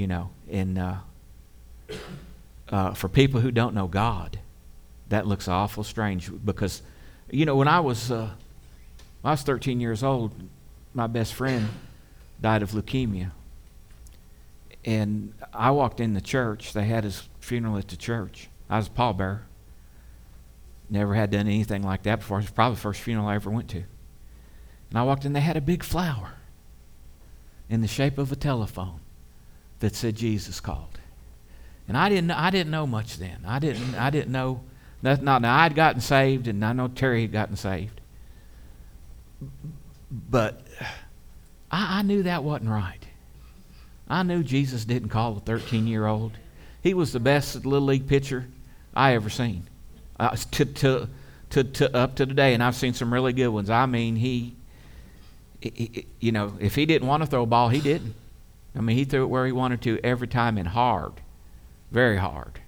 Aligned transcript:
You 0.00 0.06
know, 0.06 0.30
and 0.50 0.78
uh, 0.78 0.94
uh, 2.70 2.94
for 2.94 3.06
people 3.06 3.38
who 3.38 3.50
don't 3.50 3.74
know 3.74 3.86
God, 3.86 4.38
that 5.10 5.26
looks 5.26 5.46
awful 5.46 5.84
strange 5.84 6.30
because, 6.42 6.80
you 7.30 7.44
know, 7.44 7.54
when 7.54 7.68
I 7.68 7.80
was 7.80 8.10
uh, 8.10 8.30
when 9.20 9.28
I 9.28 9.32
was 9.32 9.42
13 9.42 9.78
years 9.78 10.02
old, 10.02 10.32
my 10.94 11.06
best 11.06 11.34
friend 11.34 11.68
died 12.40 12.62
of 12.62 12.70
leukemia, 12.70 13.32
and 14.86 15.34
I 15.52 15.70
walked 15.70 16.00
in 16.00 16.14
the 16.14 16.22
church. 16.22 16.72
They 16.72 16.84
had 16.84 17.04
his 17.04 17.28
funeral 17.40 17.76
at 17.76 17.88
the 17.88 17.96
church. 17.96 18.48
I 18.70 18.78
was 18.78 18.86
a 18.86 18.90
pallbearer. 18.90 19.40
Never 20.88 21.14
had 21.14 21.30
done 21.30 21.46
anything 21.46 21.82
like 21.82 22.04
that 22.04 22.20
before. 22.20 22.38
It 22.38 22.44
was 22.44 22.50
probably 22.52 22.76
the 22.76 22.80
first 22.80 23.02
funeral 23.02 23.28
I 23.28 23.34
ever 23.34 23.50
went 23.50 23.68
to. 23.68 23.82
And 24.88 24.98
I 24.98 25.02
walked 25.02 25.26
in, 25.26 25.34
they 25.34 25.40
had 25.40 25.58
a 25.58 25.60
big 25.60 25.84
flower 25.84 26.36
in 27.68 27.82
the 27.82 27.86
shape 27.86 28.16
of 28.16 28.32
a 28.32 28.36
telephone 28.36 29.00
that 29.80 29.94
said 29.94 30.14
Jesus 30.14 30.60
called. 30.60 30.98
And 31.88 31.96
I 31.96 32.08
didn't, 32.08 32.30
I 32.30 32.50
didn't 32.50 32.70
know 32.70 32.86
much 32.86 33.18
then. 33.18 33.38
I 33.44 33.58
didn't, 33.58 33.96
I 33.96 34.10
didn't 34.10 34.30
know. 34.30 34.60
Not, 35.02 35.22
not, 35.22 35.42
now, 35.42 35.58
I'd 35.58 35.74
gotten 35.74 36.00
saved, 36.00 36.46
and 36.46 36.64
I 36.64 36.72
know 36.72 36.88
Terry 36.88 37.22
had 37.22 37.32
gotten 37.32 37.56
saved. 37.56 38.00
But 40.10 40.62
I, 41.70 41.98
I 41.98 42.02
knew 42.02 42.22
that 42.22 42.44
wasn't 42.44 42.70
right. 42.70 43.04
I 44.08 44.22
knew 44.22 44.42
Jesus 44.42 44.84
didn't 44.84 45.08
call 45.08 45.38
a 45.38 45.40
13 45.40 45.86
year 45.86 46.06
old. 46.06 46.32
He 46.82 46.94
was 46.94 47.12
the 47.12 47.20
best 47.20 47.64
little 47.66 47.86
league 47.86 48.06
pitcher 48.06 48.46
I 48.94 49.14
ever 49.14 49.30
seen. 49.30 49.64
Uh, 50.18 50.36
to, 50.50 50.64
to, 50.64 51.08
to, 51.50 51.64
to, 51.64 51.96
up 51.96 52.14
to 52.16 52.26
today, 52.26 52.54
and 52.54 52.62
I've 52.62 52.76
seen 52.76 52.92
some 52.92 53.12
really 53.12 53.32
good 53.32 53.48
ones. 53.48 53.70
I 53.70 53.86
mean, 53.86 54.16
he, 54.16 54.54
he, 55.60 56.06
you 56.20 56.32
know, 56.32 56.52
if 56.60 56.74
he 56.74 56.86
didn't 56.86 57.08
want 57.08 57.22
to 57.22 57.26
throw 57.26 57.42
a 57.42 57.46
ball, 57.46 57.68
he 57.68 57.80
didn't. 57.80 58.14
I 58.74 58.80
mean, 58.80 58.96
he 58.96 59.04
threw 59.04 59.24
it 59.24 59.26
where 59.26 59.46
he 59.46 59.52
wanted 59.52 59.82
to 59.82 59.98
every 60.04 60.28
time 60.28 60.56
and 60.56 60.68
hard, 60.68 61.14
very 61.90 62.16
hard. 62.16 62.60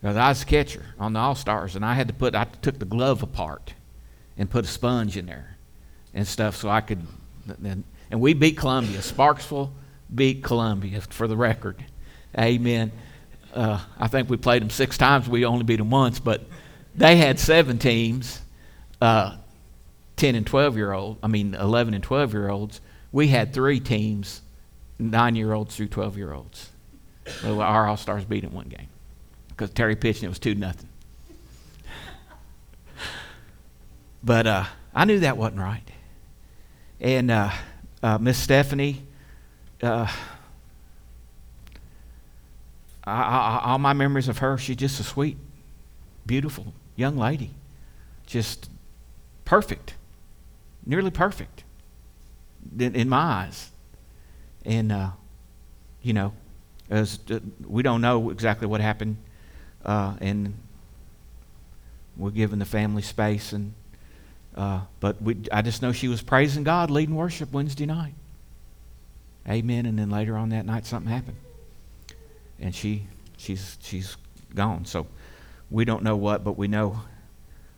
Because 0.00 0.16
I 0.16 0.28
was 0.28 0.42
a 0.42 0.46
catcher 0.46 0.86
on 0.98 1.12
the 1.12 1.20
All 1.20 1.34
Stars, 1.34 1.76
and 1.76 1.84
I 1.84 1.94
had 1.94 2.08
to 2.08 2.14
put, 2.14 2.34
I 2.34 2.44
took 2.44 2.78
the 2.78 2.84
glove 2.84 3.22
apart 3.22 3.74
and 4.38 4.48
put 4.48 4.64
a 4.64 4.68
sponge 4.68 5.16
in 5.16 5.26
there 5.26 5.56
and 6.14 6.26
stuff 6.26 6.56
so 6.56 6.68
I 6.68 6.80
could, 6.80 7.06
and, 7.62 7.84
and 8.10 8.20
we 8.20 8.32
beat 8.34 8.56
Columbia. 8.56 8.98
Sparksville 8.98 9.70
beat 10.14 10.42
Columbia 10.42 11.00
for 11.02 11.28
the 11.28 11.36
record. 11.36 11.84
Amen. 12.38 12.92
Uh, 13.52 13.80
I 13.98 14.08
think 14.08 14.30
we 14.30 14.36
played 14.36 14.62
them 14.62 14.70
six 14.70 14.96
times. 14.96 15.28
We 15.28 15.44
only 15.44 15.64
beat 15.64 15.76
them 15.76 15.90
once, 15.90 16.20
but 16.20 16.42
they 16.94 17.16
had 17.16 17.38
seven 17.38 17.78
teams, 17.78 18.40
uh, 19.00 19.36
10 20.16 20.34
and 20.34 20.46
12 20.46 20.76
year 20.76 20.92
old. 20.92 21.18
I 21.22 21.26
mean, 21.26 21.54
11 21.54 21.94
and 21.94 22.02
12 22.02 22.32
year 22.32 22.48
olds. 22.48 22.80
We 23.12 23.28
had 23.28 23.52
three 23.52 23.80
teams, 23.80 24.40
nine 25.00 25.36
year 25.36 25.52
olds 25.52 25.76
through 25.76 25.88
12 25.88 26.16
year 26.16 26.32
olds. 26.32 26.70
Well, 27.42 27.60
our 27.60 27.86
All 27.86 27.96
Stars 27.96 28.24
beat 28.24 28.44
in 28.44 28.52
one 28.52 28.68
game 28.68 28.88
because 29.48 29.70
Terry 29.70 29.96
pitched 29.96 30.20
and 30.20 30.26
it 30.26 30.28
was 30.28 30.38
2 30.38 30.54
nothing. 30.54 30.88
But 34.22 34.46
uh, 34.46 34.64
I 34.94 35.06
knew 35.06 35.20
that 35.20 35.38
wasn't 35.38 35.60
right. 35.60 35.90
And 37.00 37.30
uh, 37.30 37.50
uh, 38.02 38.18
Miss 38.18 38.36
Stephanie, 38.36 39.02
uh, 39.82 40.06
I, 43.04 43.22
I, 43.22 43.60
all 43.64 43.78
my 43.78 43.94
memories 43.94 44.28
of 44.28 44.38
her, 44.38 44.58
she's 44.58 44.76
just 44.76 45.00
a 45.00 45.04
sweet, 45.04 45.38
beautiful 46.26 46.74
young 46.96 47.16
lady. 47.16 47.52
Just 48.26 48.68
perfect, 49.44 49.94
nearly 50.84 51.10
perfect 51.10 51.64
in, 52.78 52.94
in 52.94 53.08
my 53.08 53.18
eyes. 53.18 53.69
And, 54.64 54.92
uh, 54.92 55.10
you 56.02 56.12
know, 56.12 56.32
uh, 56.90 57.06
we 57.66 57.82
don't 57.82 58.00
know 58.00 58.30
exactly 58.30 58.66
what 58.66 58.80
happened, 58.80 59.16
uh, 59.84 60.14
and 60.20 60.54
we're 62.16 62.30
giving 62.30 62.58
the 62.58 62.64
family 62.64 63.02
space. 63.02 63.52
And 63.52 63.74
uh, 64.56 64.80
but 64.98 65.22
we, 65.22 65.36
I 65.52 65.62
just 65.62 65.82
know 65.82 65.92
she 65.92 66.08
was 66.08 66.20
praising 66.20 66.64
God, 66.64 66.90
leading 66.90 67.14
worship 67.14 67.52
Wednesday 67.52 67.86
night. 67.86 68.14
Amen. 69.48 69.86
And 69.86 69.98
then 69.98 70.10
later 70.10 70.36
on 70.36 70.50
that 70.50 70.66
night, 70.66 70.84
something 70.84 71.10
happened 71.10 71.36
and 72.60 72.74
she 72.74 73.02
she's 73.36 73.78
she's 73.82 74.16
gone. 74.54 74.84
So 74.84 75.06
we 75.70 75.84
don't 75.84 76.02
know 76.02 76.16
what, 76.16 76.44
but 76.44 76.56
we 76.56 76.68
know 76.68 77.00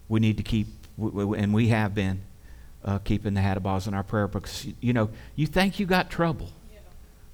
we 0.09 0.21
need 0.21 0.37
to 0.39 0.43
keep, 0.43 0.67
and 0.99 1.55
we 1.55 1.69
have 1.69 1.95
been 1.95 2.21
uh, 2.85 2.99
keeping 2.99 3.35
the 3.35 3.41
Hadabbahs 3.41 3.87
in 3.87 3.95
our 3.95 4.03
prayer 4.03 4.29
books. 4.29 4.67
You 4.81 4.93
know, 4.93 5.11
you 5.37 5.47
think 5.47 5.79
you 5.79 5.87
got 5.87 6.11
trouble, 6.11 6.51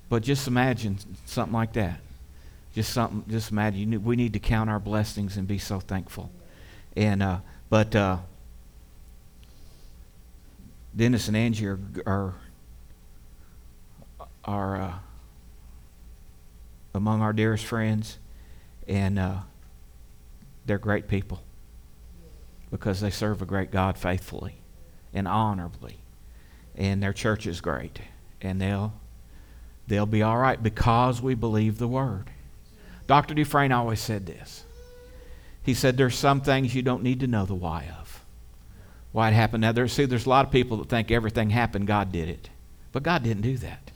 but 0.09 0.23
just 0.23 0.49
imagine 0.49 0.99
something 1.27 1.53
like 1.53 1.75
that. 1.75 2.01
Just 2.75 2.93
something. 2.93 3.25
Just 3.29 3.51
imagine. 3.51 4.03
We 4.05 4.17
need 4.17 4.33
to 4.35 4.39
count 4.39 4.71
our 4.71 4.79
blessings 4.79 5.37
and 5.37 5.47
be 5.47 5.59
so 5.59 5.81
thankful. 5.81 6.31
And 6.97 7.23
uh, 7.23 7.39
but 7.69 7.95
uh, 7.95 8.19
Dennis 10.97 11.29
and 11.29 11.37
Angie 11.37 11.67
are 11.67 11.79
are, 12.07 12.35
are 14.45 14.77
uh, 14.81 14.95
among 16.95 17.21
our 17.21 17.33
dearest 17.33 17.65
friends, 17.65 18.19
and 18.87 19.19
uh, 19.19 19.39
they're 20.67 20.79
great 20.79 21.09
people 21.09 21.43
because 22.71 23.01
they 23.01 23.11
serve 23.11 23.41
a 23.43 23.47
great 23.47 23.71
God 23.71 23.97
faithfully 23.99 24.57
and 25.13 25.27
honorably, 25.27 25.99
and 26.77 27.03
their 27.03 27.13
church 27.13 27.47
is 27.47 27.61
great, 27.61 27.99
and 28.41 28.61
they'll 28.61 28.93
they'll 29.89 30.07
be 30.07 30.23
all 30.23 30.39
right 30.39 30.63
because 30.63 31.21
we 31.21 31.35
believe 31.35 31.79
the 31.79 31.89
word. 31.89 32.31
Dr. 33.07 33.35
Dufresne 33.35 33.73
always 33.73 34.01
said 34.01 34.27
this. 34.27 34.65
He 35.63 35.75
said, 35.75 35.97
"There's 35.97 36.15
some 36.15 36.41
things 36.41 36.75
you 36.75 36.83
don't 36.83 37.03
need 37.03 37.21
to 37.21 37.27
know 37.27 37.45
the 37.45 37.55
why 37.55 37.91
of, 38.01 38.25
why 39.13 39.29
it 39.29 39.35
happened." 39.35 39.63
Now, 39.63 39.73
there, 39.73 39.89
see, 39.89 40.05
there's 40.05 40.27
a 40.27 40.31
lot 40.31 40.47
of 40.47 40.53
people 40.53 40.77
that 40.79 40.89
think 40.89 41.11
everything 41.11 41.51
happened, 41.51 41.87
God 41.87 42.13
did 42.13 42.29
it, 42.29 42.49
but 42.93 43.03
God 43.03 43.23
didn't 43.23 43.43
do 43.43 43.57
that. 43.59 43.91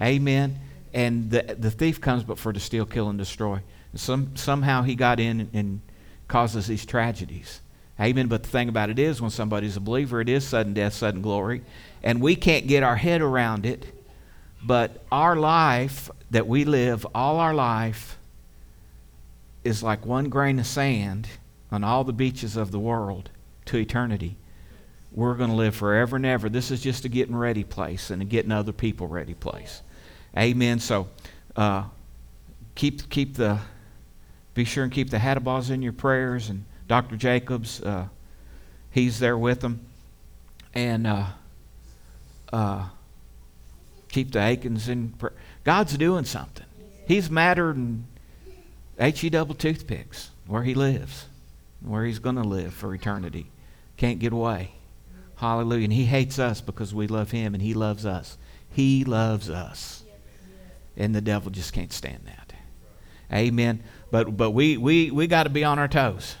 Amen 0.00 0.60
and 0.96 1.30
the, 1.30 1.42
the 1.58 1.70
thief 1.70 2.00
comes 2.00 2.24
but 2.24 2.38
for 2.38 2.54
to 2.54 2.58
steal, 2.58 2.86
kill, 2.86 3.10
and 3.10 3.18
destroy. 3.18 3.60
And 3.92 4.00
Some, 4.00 4.34
somehow 4.34 4.82
he 4.82 4.94
got 4.94 5.20
in 5.20 5.50
and 5.52 5.82
causes 6.26 6.66
these 6.66 6.86
tragedies. 6.86 7.60
Amen. 8.00 8.28
But 8.28 8.42
the 8.42 8.48
thing 8.48 8.70
about 8.70 8.88
it 8.88 8.98
is, 8.98 9.20
when 9.20 9.30
somebody's 9.30 9.76
a 9.76 9.80
believer, 9.80 10.22
it 10.22 10.28
is 10.30 10.46
sudden 10.48 10.72
death, 10.72 10.94
sudden 10.94 11.20
glory. 11.20 11.60
And 12.02 12.22
we 12.22 12.34
can't 12.34 12.66
get 12.66 12.82
our 12.82 12.96
head 12.96 13.20
around 13.20 13.66
it. 13.66 13.84
But 14.66 15.04
our 15.12 15.36
life 15.36 16.10
that 16.32 16.48
we 16.48 16.64
live, 16.64 17.06
all 17.14 17.38
our 17.38 17.54
life, 17.54 18.18
is 19.62 19.82
like 19.82 20.04
one 20.04 20.28
grain 20.28 20.58
of 20.58 20.66
sand 20.66 21.28
on 21.70 21.84
all 21.84 22.02
the 22.02 22.12
beaches 22.12 22.56
of 22.56 22.72
the 22.72 22.78
world 22.80 23.30
to 23.66 23.76
eternity. 23.76 24.36
We're 25.12 25.34
going 25.34 25.50
to 25.50 25.56
live 25.56 25.76
forever 25.76 26.16
and 26.16 26.26
ever. 26.26 26.48
This 26.48 26.72
is 26.72 26.80
just 26.80 27.04
a 27.04 27.08
getting 27.08 27.36
ready 27.36 27.62
place 27.62 28.10
and 28.10 28.20
a 28.20 28.24
getting 28.24 28.50
other 28.50 28.72
people 28.72 29.06
ready 29.06 29.34
place. 29.34 29.82
Amen. 30.36 30.80
So 30.80 31.08
uh, 31.54 31.84
keep 32.74 33.08
keep 33.08 33.36
the 33.36 33.60
be 34.54 34.64
sure 34.64 34.84
and 34.84 34.92
keep 34.92 35.10
the 35.10 35.18
Hadabbahs 35.18 35.70
in 35.70 35.80
your 35.80 35.92
prayers 35.92 36.50
and 36.50 36.64
Dr. 36.88 37.16
Jacobs, 37.16 37.80
uh, 37.82 38.06
he's 38.90 39.18
there 39.18 39.38
with 39.38 39.60
them, 39.60 39.80
and 40.74 41.06
uh, 41.06 41.26
uh, 42.52 42.88
keep 44.16 44.32
the 44.32 44.40
Aikens 44.40 44.88
in. 44.88 45.10
prayer. 45.10 45.34
God's 45.64 45.96
doing 45.96 46.24
something. 46.24 46.66
He's 47.06 47.30
madder 47.30 47.72
than 47.72 48.06
he 48.98 49.30
double 49.30 49.54
toothpicks 49.54 50.30
where 50.46 50.62
he 50.62 50.74
lives, 50.74 51.26
where 51.80 52.04
he's 52.04 52.18
going 52.18 52.36
to 52.36 52.42
live 52.42 52.72
for 52.72 52.94
eternity. 52.94 53.50
Can't 53.96 54.18
get 54.18 54.32
away. 54.32 54.72
Hallelujah. 55.36 55.84
And 55.84 55.92
he 55.92 56.06
hates 56.06 56.38
us 56.38 56.60
because 56.60 56.94
we 56.94 57.06
love 57.06 57.30
him 57.30 57.54
and 57.54 57.62
he 57.62 57.74
loves 57.74 58.06
us. 58.06 58.38
He 58.70 59.04
loves 59.04 59.50
us 59.50 60.02
and 60.96 61.14
the 61.14 61.20
devil 61.20 61.50
just 61.50 61.72
can't 61.72 61.92
stand 61.92 62.20
that. 62.24 62.54
Amen. 63.32 63.82
But 64.10 64.36
but 64.36 64.52
we 64.52 64.76
we 64.76 65.10
we 65.10 65.26
got 65.26 65.42
to 65.42 65.50
be 65.50 65.62
on 65.62 65.78
our 65.78 65.88
toes. 65.88 66.36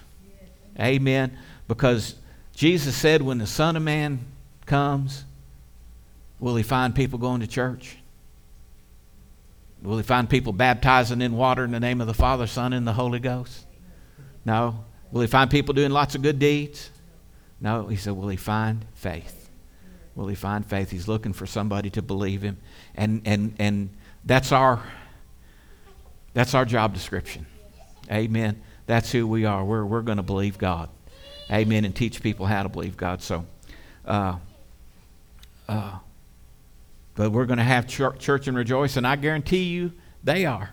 Amen. 0.80 1.36
Because 1.68 2.14
Jesus 2.54 2.96
said, 2.96 3.20
when 3.22 3.38
the 3.38 3.46
Son 3.46 3.76
of 3.76 3.82
Man 3.82 4.20
comes, 4.64 5.24
will 6.40 6.56
he 6.56 6.62
find 6.62 6.94
people 6.94 7.18
going 7.18 7.40
to 7.40 7.46
church? 7.46 7.96
Will 9.82 9.96
he 9.96 10.02
find 10.02 10.28
people 10.28 10.52
baptizing 10.52 11.20
in 11.20 11.36
water 11.36 11.64
in 11.64 11.70
the 11.70 11.80
name 11.80 12.00
of 12.00 12.06
the 12.06 12.14
Father, 12.14 12.46
Son, 12.46 12.72
and 12.72 12.86
the 12.86 12.92
Holy 12.92 13.20
Ghost? 13.20 13.66
No. 14.44 14.84
Will 15.12 15.20
he 15.20 15.26
find 15.26 15.50
people 15.50 15.74
doing 15.74 15.90
lots 15.90 16.14
of 16.14 16.22
good 16.22 16.38
deeds? 16.38 16.90
No. 17.60 17.86
He 17.86 17.96
said, 17.96 18.14
will 18.14 18.28
he 18.28 18.36
find 18.36 18.84
faith? 18.94 19.50
Will 20.14 20.28
he 20.28 20.34
find 20.34 20.64
faith? 20.64 20.90
He's 20.90 21.06
looking 21.06 21.32
for 21.32 21.46
somebody 21.46 21.90
to 21.90 22.02
believe 22.02 22.42
him. 22.42 22.56
And 22.94 23.20
and 23.26 23.54
and 23.58 23.90
that's 24.24 24.50
our 24.50 24.82
that's 26.32 26.54
our 26.54 26.64
job 26.64 26.94
description. 26.94 27.46
Amen. 28.10 28.62
That's 28.86 29.10
who 29.10 29.26
we 29.26 29.44
are. 29.44 29.64
We're, 29.64 29.84
we're 29.84 30.02
going 30.02 30.18
to 30.18 30.22
believe 30.22 30.58
God. 30.58 30.88
Amen. 31.50 31.84
And 31.84 31.94
teach 31.94 32.22
people 32.22 32.46
how 32.46 32.62
to 32.62 32.68
believe 32.68 32.96
God. 32.96 33.22
So, 33.22 33.46
uh, 34.04 34.36
uh, 35.68 35.98
but 37.16 37.32
we're 37.32 37.46
going 37.46 37.58
to 37.58 37.64
have 37.64 37.86
church, 37.88 38.46
and 38.46 38.56
rejoice. 38.56 38.96
And 38.96 39.06
I 39.06 39.16
guarantee 39.16 39.64
you 39.64 39.92
They 40.22 40.46
are. 40.46 40.70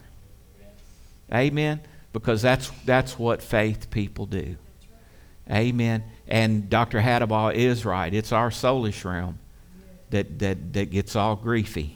Amen. 1.33 1.81
Because 2.11 2.43
that's 2.43 2.69
that's 2.85 3.17
what 3.17 3.41
faith 3.41 3.89
people 3.89 4.27
do. 4.27 4.57
Amen. 5.49 6.03
And 6.27 6.69
Dr. 6.69 7.01
Hadabaugh 7.01 7.53
is 7.53 7.85
right. 7.85 8.13
It's 8.13 8.31
our 8.31 8.49
soulish 8.49 9.03
realm 9.03 9.39
that, 10.11 10.39
that, 10.39 10.73
that 10.73 10.91
gets 10.91 11.15
all 11.15 11.35
griefy. 11.35 11.91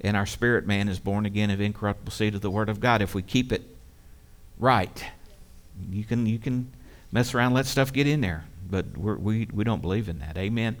And 0.00 0.16
our 0.16 0.26
spirit 0.26 0.66
man 0.66 0.88
is 0.88 0.98
born 0.98 1.26
again 1.26 1.50
of 1.50 1.60
incorruptible 1.60 2.12
seed 2.12 2.34
of 2.34 2.40
the 2.40 2.50
Word 2.50 2.68
of 2.68 2.80
God. 2.80 3.02
If 3.02 3.14
we 3.14 3.22
keep 3.22 3.52
it 3.52 3.62
right, 4.58 5.04
you 5.90 6.04
can, 6.04 6.26
you 6.26 6.38
can 6.38 6.70
mess 7.10 7.34
around, 7.34 7.54
let 7.54 7.66
stuff 7.66 7.92
get 7.92 8.06
in 8.06 8.20
there. 8.20 8.44
But 8.70 8.96
we're, 8.96 9.16
we, 9.16 9.48
we 9.52 9.64
don't 9.64 9.82
believe 9.82 10.08
in 10.08 10.20
that. 10.20 10.36
Amen. 10.38 10.76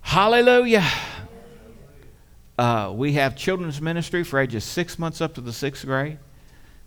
Hallelujah. 0.00 0.84
Uh, 2.58 2.90
we 2.94 3.12
have 3.12 3.36
children's 3.36 3.82
ministry 3.82 4.24
for 4.24 4.38
ages 4.38 4.64
six 4.64 4.98
months 4.98 5.20
up 5.20 5.34
to 5.34 5.40
the 5.40 5.52
sixth 5.52 5.84
grade. 5.84 6.18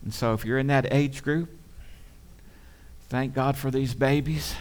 And 0.03 0.13
so 0.13 0.33
if 0.33 0.43
you're 0.43 0.57
in 0.57 0.67
that 0.67 0.91
age 0.91 1.23
group, 1.23 1.49
thank 3.09 3.33
God 3.33 3.55
for 3.55 3.69
these 3.69 3.93
babies. 3.93 4.55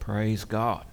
Praise 0.00 0.44
God. 0.44 0.86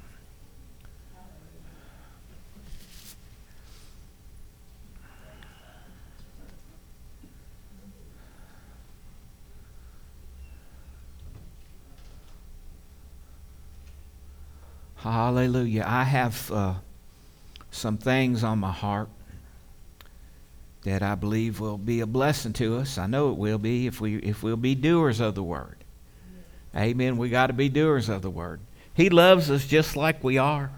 Hallelujah. 15.04 15.84
I 15.86 16.06
have 16.06 16.50
uh, 16.50 16.76
some 17.72 17.98
things 17.98 18.42
on 18.42 18.60
my 18.60 18.72
heart 18.72 19.10
that 20.84 21.04
I 21.04 21.16
believe 21.16 21.60
will 21.60 21.78
be 21.78 22.00
a 22.00 22.06
blessing 22.06 22.54
to 22.54 22.78
us. 22.78 22.98
I 22.98 23.08
know 23.08 23.30
it 23.30 23.38
will 23.38 23.58
be 23.58 23.86
if 23.86 24.00
we 24.00 24.16
if 24.20 24.42
we'll 24.44 24.56
be 24.56 24.76
doers 24.76 25.20
of 25.20 25.36
the 25.36 25.44
word. 25.44 25.76
Amen. 26.74 27.18
We 27.18 27.28
got 27.28 27.48
to 27.48 27.54
be 27.54 27.68
doers 27.68 28.08
of 28.08 28.22
the 28.22 28.30
word. 28.30 28.62
He 28.94 29.10
loves 29.10 29.52
us 29.52 29.68
just 29.68 29.98
like 29.98 30.24
we 30.24 30.38
are. 30.38 30.72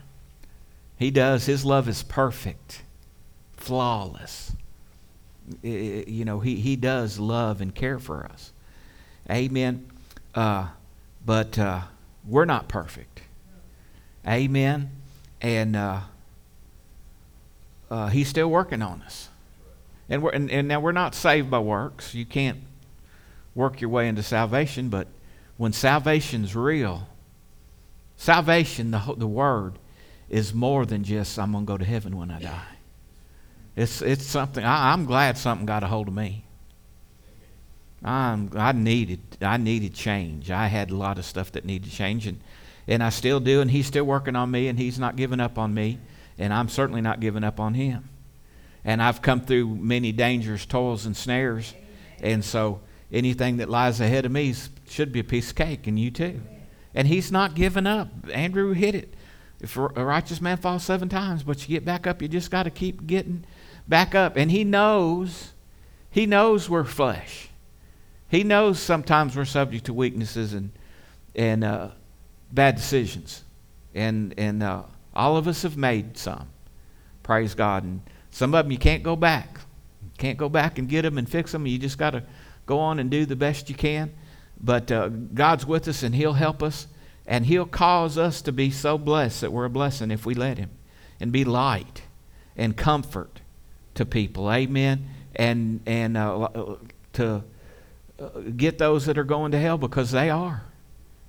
He 0.97 1.11
does. 1.11 1.45
His 1.45 1.63
love 1.63 1.87
is 1.87 2.01
perfect, 2.01 2.81
flawless. 3.57 4.53
You 5.61 6.25
know, 6.25 6.39
he, 6.39 6.55
he 6.55 6.75
does 6.75 7.19
love 7.19 7.61
and 7.61 7.75
care 7.75 7.99
for 7.99 8.25
us. 8.25 8.51
Amen. 9.29 9.87
Uh, 10.33 10.69
but 11.23 11.59
uh, 11.59 11.81
we're 12.27 12.45
not 12.45 12.67
perfect. 12.67 13.21
Amen. 14.27 14.91
And 15.41 15.75
uh, 15.75 16.01
uh, 17.89 18.07
He's 18.07 18.27
still 18.27 18.49
working 18.49 18.81
on 18.81 19.01
us. 19.03 19.29
And, 20.09 20.21
we're, 20.21 20.31
and, 20.31 20.51
and 20.51 20.67
now 20.67 20.79
we're 20.79 20.91
not 20.91 21.15
saved 21.15 21.49
by 21.49 21.59
works. 21.59 22.13
You 22.13 22.25
can't 22.25 22.59
work 23.53 23.81
your 23.81 23.89
way 23.89 24.07
into 24.07 24.23
salvation, 24.23 24.89
but 24.89 25.07
when 25.57 25.73
salvation's 25.73 26.55
real, 26.55 27.07
salvation, 28.17 28.91
the, 28.91 29.15
the 29.17 29.27
word, 29.27 29.79
is 30.29 30.53
more 30.53 30.85
than 30.85 31.03
just 31.03 31.39
I'm 31.39 31.53
going 31.53 31.65
to 31.65 31.67
go 31.67 31.77
to 31.77 31.85
heaven 31.85 32.17
when 32.17 32.31
I 32.31 32.39
die. 32.39 32.75
It's, 33.75 34.01
it's 34.01 34.25
something, 34.25 34.63
I, 34.63 34.93
I'm 34.93 35.05
glad 35.05 35.37
something 35.37 35.65
got 35.65 35.83
a 35.83 35.87
hold 35.87 36.07
of 36.07 36.13
me. 36.13 36.45
I'm, 38.05 38.51
I 38.55 38.71
needed 38.71 39.19
I 39.41 39.57
needed 39.57 39.95
change. 39.95 40.51
I 40.51 40.67
had 40.67 40.91
a 40.91 40.95
lot 40.95 41.17
of 41.17 41.25
stuff 41.25 41.51
that 41.53 41.65
needed 41.65 41.91
change, 41.91 42.27
and 42.27 42.39
and 42.87 43.03
I 43.03 43.09
still 43.09 43.39
do, 43.39 43.61
and 43.61 43.71
He's 43.71 43.87
still 43.87 44.03
working 44.03 44.35
on 44.35 44.51
me, 44.51 44.67
and 44.67 44.77
He's 44.77 44.99
not 44.99 45.15
giving 45.15 45.39
up 45.39 45.57
on 45.57 45.73
me, 45.73 45.99
and 46.37 46.53
I'm 46.53 46.69
certainly 46.69 47.01
not 47.01 47.19
giving 47.19 47.43
up 47.43 47.59
on 47.59 47.73
Him. 47.73 48.09
And 48.83 49.01
I've 49.01 49.21
come 49.21 49.41
through 49.41 49.67
many 49.75 50.11
dangers, 50.11 50.65
toils, 50.65 51.05
and 51.05 51.17
snares, 51.17 51.73
and 52.21 52.43
so 52.43 52.81
anything 53.11 53.57
that 53.57 53.69
lies 53.69 53.99
ahead 53.99 54.25
of 54.25 54.31
me 54.31 54.53
should 54.87 55.11
be 55.11 55.19
a 55.19 55.23
piece 55.23 55.49
of 55.49 55.55
cake, 55.55 55.87
and 55.87 55.97
you 55.99 56.11
too. 56.11 56.41
And 56.93 57.07
He's 57.07 57.31
not 57.31 57.55
giving 57.55 57.87
up. 57.87 58.09
Andrew 58.31 58.73
hit 58.73 58.95
it. 58.95 59.13
If 59.59 59.77
a 59.77 59.87
righteous 59.87 60.41
man 60.41 60.57
falls 60.57 60.83
seven 60.83 61.09
times, 61.09 61.43
but 61.43 61.61
you 61.61 61.75
get 61.75 61.85
back 61.85 62.05
up, 62.05 62.21
you 62.21 62.27
just 62.27 62.51
got 62.51 62.63
to 62.63 62.69
keep 62.69 63.07
getting 63.07 63.45
back 63.87 64.13
up. 64.13 64.35
And 64.35 64.51
He 64.51 64.63
knows, 64.63 65.53
He 66.11 66.25
knows 66.25 66.69
we're 66.69 66.83
flesh. 66.83 67.49
He 68.27 68.43
knows 68.43 68.79
sometimes 68.79 69.35
we're 69.35 69.45
subject 69.45 69.85
to 69.85 69.93
weaknesses 69.93 70.53
and 70.53 70.71
and 71.35 71.63
uh, 71.63 71.89
bad 72.55 72.75
decisions. 72.75 73.43
And, 73.93 74.33
and 74.37 74.63
uh, 74.63 74.83
all 75.13 75.37
of 75.37 75.47
us 75.47 75.61
have 75.63 75.77
made 75.77 76.17
some. 76.17 76.47
Praise 77.21 77.53
God. 77.53 77.83
And 77.83 78.01
some 78.31 78.55
of 78.55 78.65
them 78.65 78.71
you 78.71 78.77
can't 78.77 79.03
go 79.03 79.15
back. 79.15 79.59
You 80.01 80.11
can't 80.17 80.37
go 80.37 80.49
back 80.49 80.79
and 80.79 80.89
get 80.89 81.03
them 81.03 81.17
and 81.17 81.29
fix 81.29 81.51
them. 81.51 81.67
You 81.67 81.77
just 81.77 81.97
got 81.97 82.11
to 82.11 82.23
go 82.65 82.79
on 82.79 82.99
and 82.99 83.11
do 83.11 83.25
the 83.25 83.35
best 83.35 83.69
you 83.69 83.75
can. 83.75 84.13
But 84.59 84.91
uh, 84.91 85.09
God's 85.09 85.65
with 85.65 85.87
us 85.87 86.01
and 86.01 86.15
He'll 86.15 86.33
help 86.33 86.63
us. 86.63 86.87
And 87.27 87.45
He'll 87.45 87.65
cause 87.65 88.17
us 88.17 88.41
to 88.43 88.51
be 88.51 88.71
so 88.71 88.97
blessed 88.97 89.41
that 89.41 89.51
we're 89.51 89.65
a 89.65 89.69
blessing 89.69 90.11
if 90.11 90.25
we 90.25 90.33
let 90.33 90.57
Him. 90.57 90.71
And 91.19 91.31
be 91.31 91.45
light 91.45 92.03
and 92.55 92.75
comfort 92.75 93.41
to 93.95 94.05
people. 94.05 94.51
Amen. 94.51 95.07
And, 95.35 95.81
and 95.85 96.17
uh, 96.17 96.75
to 97.13 97.43
uh, 98.19 98.29
get 98.55 98.77
those 98.77 99.05
that 99.05 99.17
are 99.17 99.23
going 99.23 99.51
to 99.51 99.59
hell 99.59 99.77
because 99.77 100.11
they 100.11 100.29
are 100.29 100.63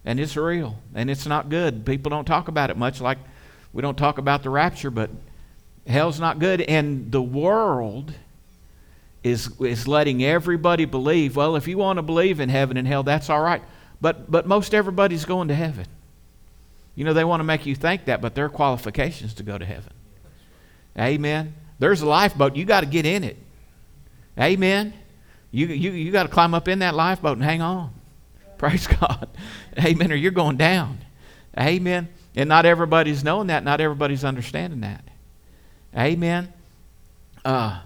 and 0.06 0.19
it's 0.20 0.37
real 0.37 0.79
and 0.94 1.11
it's 1.11 1.26
not 1.26 1.50
good. 1.50 1.85
People 1.85 2.08
don't 2.08 2.25
talk 2.25 2.49
about 2.49 2.70
it 2.70 2.79
much, 2.79 3.00
like 3.00 3.19
we 3.73 3.82
don't 3.82 3.99
talk 3.99 4.17
about 4.17 4.43
the 4.43 4.49
rapture, 4.49 4.91
but 4.91 5.11
hell's 5.87 6.19
not 6.19 6.38
good. 6.38 6.62
And 6.62 7.12
the 7.12 7.20
world 7.20 8.14
is, 9.23 9.50
is 9.61 9.87
letting 9.87 10.25
everybody 10.25 10.85
believe, 10.85 11.37
well, 11.37 11.56
if 11.56 11.69
you 11.69 11.76
want 11.76 11.99
to 11.99 12.03
believe 12.03 12.41
in 12.41 12.49
heaven 12.49 12.76
and 12.76 12.87
hell, 12.87 13.03
that's 13.03 13.29
all 13.29 13.41
right. 13.41 13.61
But, 14.00 14.31
but 14.31 14.47
most 14.47 14.73
everybody's 14.73 15.25
going 15.25 15.49
to 15.49 15.55
heaven. 15.55 15.87
You 16.94 17.05
know, 17.05 17.12
they 17.12 17.25
want 17.25 17.41
to 17.41 17.44
make 17.44 17.67
you 17.67 17.75
think 17.75 18.06
that, 18.06 18.23
but 18.23 18.35
there 18.35 18.47
are 18.47 18.50
qualifications 18.50 19.35
to 19.35 19.43
go 19.43 19.59
to 19.59 19.64
heaven. 19.64 19.93
Amen. 20.99 21.55
There's 21.79 22.00
a 22.00 22.06
lifeboat. 22.06 22.56
You 22.56 22.64
got 22.64 22.81
to 22.81 22.87
get 22.87 23.05
in 23.05 23.25
it. 23.25 23.37
Amen. 24.38 24.94
You, 25.50 25.67
you, 25.67 25.91
you 25.91 26.12
got 26.12 26.23
to 26.23 26.29
climb 26.29 26.54
up 26.54 26.69
in 26.69 26.78
that 26.78 26.95
lifeboat 26.95 27.37
and 27.37 27.45
hang 27.45 27.61
on. 27.61 27.92
Praise 28.59 28.87
God. 28.87 29.29
Amen. 29.79 30.13
Or 30.13 30.15
you're 30.15 30.31
going 30.31 30.57
down. 30.57 30.99
Amen. 31.59 32.09
And 32.35 32.49
not 32.49 32.67
everybody's 32.67 33.25
knowing 33.25 33.49
that. 33.49 33.65
Not 33.65 33.81
everybody's 33.81 34.25
understanding 34.25 34.81
that. 34.81 35.05
Amen. 35.97 36.53
Uh, 37.45 37.81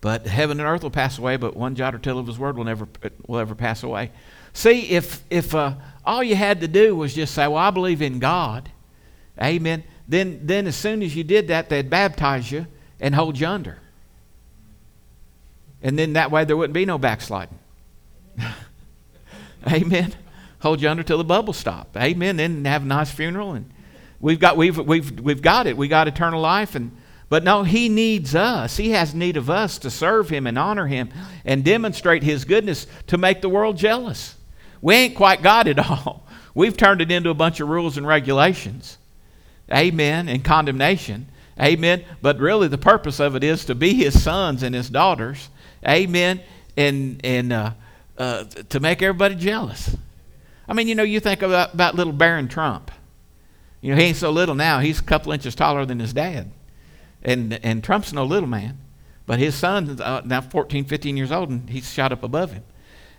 but 0.00 0.26
heaven 0.26 0.60
and 0.60 0.68
earth 0.68 0.82
will 0.82 0.90
pass 0.90 1.18
away, 1.18 1.36
but 1.36 1.56
one 1.56 1.74
jot 1.74 1.94
or 1.94 1.98
tittle 1.98 2.20
of 2.20 2.26
his 2.26 2.38
word 2.38 2.56
will 2.56 2.64
never 2.64 2.88
will 3.26 3.38
ever 3.38 3.54
pass 3.54 3.82
away. 3.82 4.12
See, 4.54 4.90
if 4.90 5.22
if 5.28 5.54
uh, 5.54 5.74
all 6.04 6.22
you 6.22 6.36
had 6.36 6.62
to 6.62 6.68
do 6.68 6.96
was 6.96 7.14
just 7.14 7.34
say, 7.34 7.46
"Well, 7.46 7.58
I 7.58 7.70
believe 7.70 8.00
in 8.00 8.18
God," 8.18 8.70
Amen. 9.40 9.84
Then 10.08 10.40
then 10.42 10.66
as 10.66 10.76
soon 10.76 11.02
as 11.02 11.16
you 11.16 11.24
did 11.24 11.48
that, 11.48 11.68
they'd 11.68 11.88
baptize 11.88 12.50
you 12.50 12.66
and 13.00 13.14
hold 13.14 13.38
you 13.38 13.46
under, 13.46 13.78
and 15.82 15.98
then 15.98 16.14
that 16.14 16.30
way 16.30 16.44
there 16.44 16.56
wouldn't 16.56 16.74
be 16.74 16.84
no 16.84 16.98
backsliding. 16.98 17.58
Amen. 19.66 20.14
Hold 20.60 20.82
you 20.82 20.88
under 20.88 21.02
till 21.02 21.18
the 21.18 21.24
bubble 21.24 21.52
stop. 21.52 21.96
Amen. 21.96 22.36
Then 22.36 22.64
have 22.64 22.82
a 22.82 22.86
nice 22.86 23.10
funeral 23.10 23.52
and 23.52 23.70
we've 24.20 24.38
got 24.38 24.56
we've 24.56 24.78
we've 24.78 25.20
we've 25.20 25.42
got 25.42 25.66
it. 25.66 25.76
We 25.76 25.88
got 25.88 26.08
eternal 26.08 26.40
life 26.40 26.74
and 26.74 26.96
but 27.30 27.44
no, 27.44 27.62
he 27.62 27.88
needs 27.88 28.34
us. 28.34 28.76
He 28.76 28.90
has 28.90 29.14
need 29.14 29.36
of 29.36 29.48
us 29.48 29.78
to 29.78 29.90
serve 29.90 30.28
him 30.28 30.48
and 30.48 30.58
honor 30.58 30.88
him 30.88 31.10
and 31.44 31.64
demonstrate 31.64 32.24
his 32.24 32.44
goodness 32.44 32.88
to 33.06 33.16
make 33.16 33.40
the 33.40 33.48
world 33.48 33.76
jealous. 33.76 34.34
We 34.82 34.96
ain't 34.96 35.14
quite 35.14 35.40
got 35.40 35.68
it 35.68 35.78
all. 35.78 36.26
We've 36.54 36.76
turned 36.76 37.00
it 37.00 37.12
into 37.12 37.30
a 37.30 37.34
bunch 37.34 37.60
of 37.60 37.68
rules 37.68 37.96
and 37.96 38.06
regulations. 38.06 38.98
Amen. 39.72 40.28
And 40.28 40.44
condemnation. 40.44 41.28
Amen. 41.60 42.04
But 42.20 42.40
really, 42.40 42.66
the 42.66 42.78
purpose 42.78 43.20
of 43.20 43.36
it 43.36 43.44
is 43.44 43.64
to 43.66 43.76
be 43.76 43.94
his 43.94 44.20
sons 44.20 44.64
and 44.64 44.74
his 44.74 44.90
daughters. 44.90 45.50
Amen. 45.86 46.40
And, 46.76 47.20
and 47.22 47.52
uh, 47.52 47.72
uh, 48.20 48.44
to 48.44 48.80
make 48.80 49.00
everybody 49.00 49.34
jealous. 49.34 49.96
I 50.68 50.74
mean, 50.74 50.88
you 50.88 50.94
know, 50.94 51.02
you 51.02 51.20
think 51.20 51.40
about, 51.40 51.72
about 51.72 51.94
little 51.94 52.12
Barron 52.12 52.48
Trump. 52.48 52.90
You 53.80 53.94
know, 53.94 54.00
he 54.00 54.08
ain't 54.08 54.18
so 54.18 54.30
little 54.30 54.54
now. 54.54 54.80
He's 54.80 55.00
a 55.00 55.02
couple 55.02 55.32
inches 55.32 55.54
taller 55.54 55.86
than 55.86 55.98
his 55.98 56.12
dad. 56.12 56.52
And, 57.22 57.58
and 57.64 57.82
Trump's 57.82 58.12
no 58.12 58.24
little 58.24 58.48
man. 58.48 58.78
But 59.24 59.38
his 59.38 59.54
son's 59.54 60.00
uh, 60.02 60.20
now 60.24 60.42
14, 60.42 60.84
15 60.84 61.16
years 61.16 61.32
old, 61.32 61.48
and 61.48 61.70
he's 61.70 61.90
shot 61.90 62.12
up 62.12 62.22
above 62.22 62.52
him. 62.52 62.62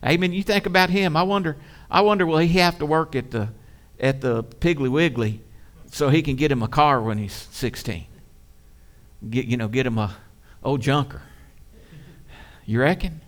Amen. 0.06 0.34
You 0.34 0.44
think 0.44 0.68
about 0.68 0.92
him. 0.92 1.18
I 1.18 1.24
wonder, 1.24 1.58
I 1.90 2.02
wonder 2.02 2.28
will 2.28 2.38
he 2.38 2.60
have 2.60 2.78
to 2.78 2.86
work 2.86 3.16
at 3.16 3.32
the, 3.32 3.50
at 4.00 4.22
the 4.22 4.44
Piggly 4.44 4.90
Wiggly 4.90 5.42
so 5.92 6.10
he 6.10 6.22
can 6.22 6.36
get 6.36 6.52
him 6.52 6.62
a 6.62 6.68
car 6.68 7.02
when 7.02 7.18
he's 7.18 7.48
16? 7.52 8.06
Get, 9.32 9.46
you 9.46 9.58
know, 9.58 9.68
get 9.68 9.88
him 9.88 9.98
a 9.98 10.16
old 10.64 10.82
junker. 10.82 11.24
You 12.68 12.82
reckon? 12.82 13.22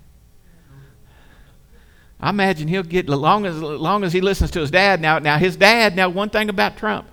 I 2.23 2.29
imagine 2.29 2.69
he'll 2.69 2.83
get 2.83 3.09
long 3.09 3.45
as 3.45 3.61
long 3.61 4.05
as 4.05 4.13
he 4.13 4.21
listens 4.21 4.49
to 4.51 4.61
his 4.61 4.71
dad. 4.71 5.01
Now, 5.01 5.19
now 5.19 5.37
his 5.37 5.57
dad. 5.57 5.93
Now, 5.93 6.07
one 6.07 6.29
thing 6.29 6.47
about 6.47 6.77
Trump: 6.77 7.05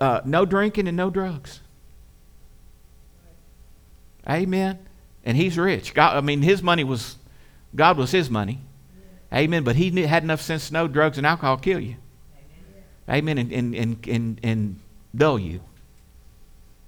uh, 0.00 0.22
no 0.24 0.46
drinking 0.46 0.88
and 0.88 0.96
no 0.96 1.10
drugs. 1.10 1.60
Amen. 4.26 4.78
And 5.22 5.36
he's 5.36 5.58
rich. 5.58 5.92
God, 5.92 6.16
I 6.16 6.22
mean, 6.22 6.40
his 6.40 6.62
money 6.62 6.82
was, 6.82 7.16
God 7.76 7.98
was 7.98 8.10
his 8.10 8.30
money. 8.30 8.60
Amen. 9.32 9.64
But 9.64 9.76
he 9.76 9.90
had 10.02 10.22
enough 10.22 10.40
sense 10.40 10.68
to 10.68 10.72
know 10.72 10.88
drugs 10.88 11.18
and 11.18 11.26
alcohol 11.26 11.58
kill 11.58 11.80
you. 11.80 11.96
Amen. 13.10 13.36
And, 13.36 13.52
and, 13.52 13.74
and, 13.74 14.08
and, 14.08 14.40
and 14.42 14.80
dull 15.14 15.38
you 15.38 15.60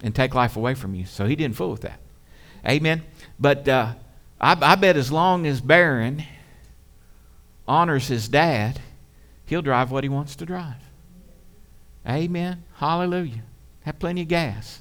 and 0.02 0.14
take 0.14 0.35
life 0.35 0.57
away 0.57 0.75
from 0.75 0.95
you. 0.95 1.05
So 1.05 1.26
he 1.26 1.37
didn't 1.37 1.57
fool 1.57 1.73
with 1.73 1.83
that. 1.83 2.00
Amen. 2.67 3.02
But 3.38 3.69
uh, 3.69 3.95
I, 4.40 4.57
I 4.61 4.75
bet 4.76 4.97
as 4.97 5.12
long 5.12 5.47
as 5.47 5.61
Barron 5.61 6.25
honors 7.70 8.08
his 8.08 8.28
dad, 8.28 8.80
he'll 9.46 9.62
drive 9.62 9.92
what 9.92 10.02
he 10.02 10.08
wants 10.08 10.34
to 10.36 10.44
drive. 10.44 10.82
Amen. 12.06 12.64
Hallelujah. 12.74 13.44
Have 13.82 14.00
plenty 14.00 14.22
of 14.22 14.28
gas. 14.28 14.80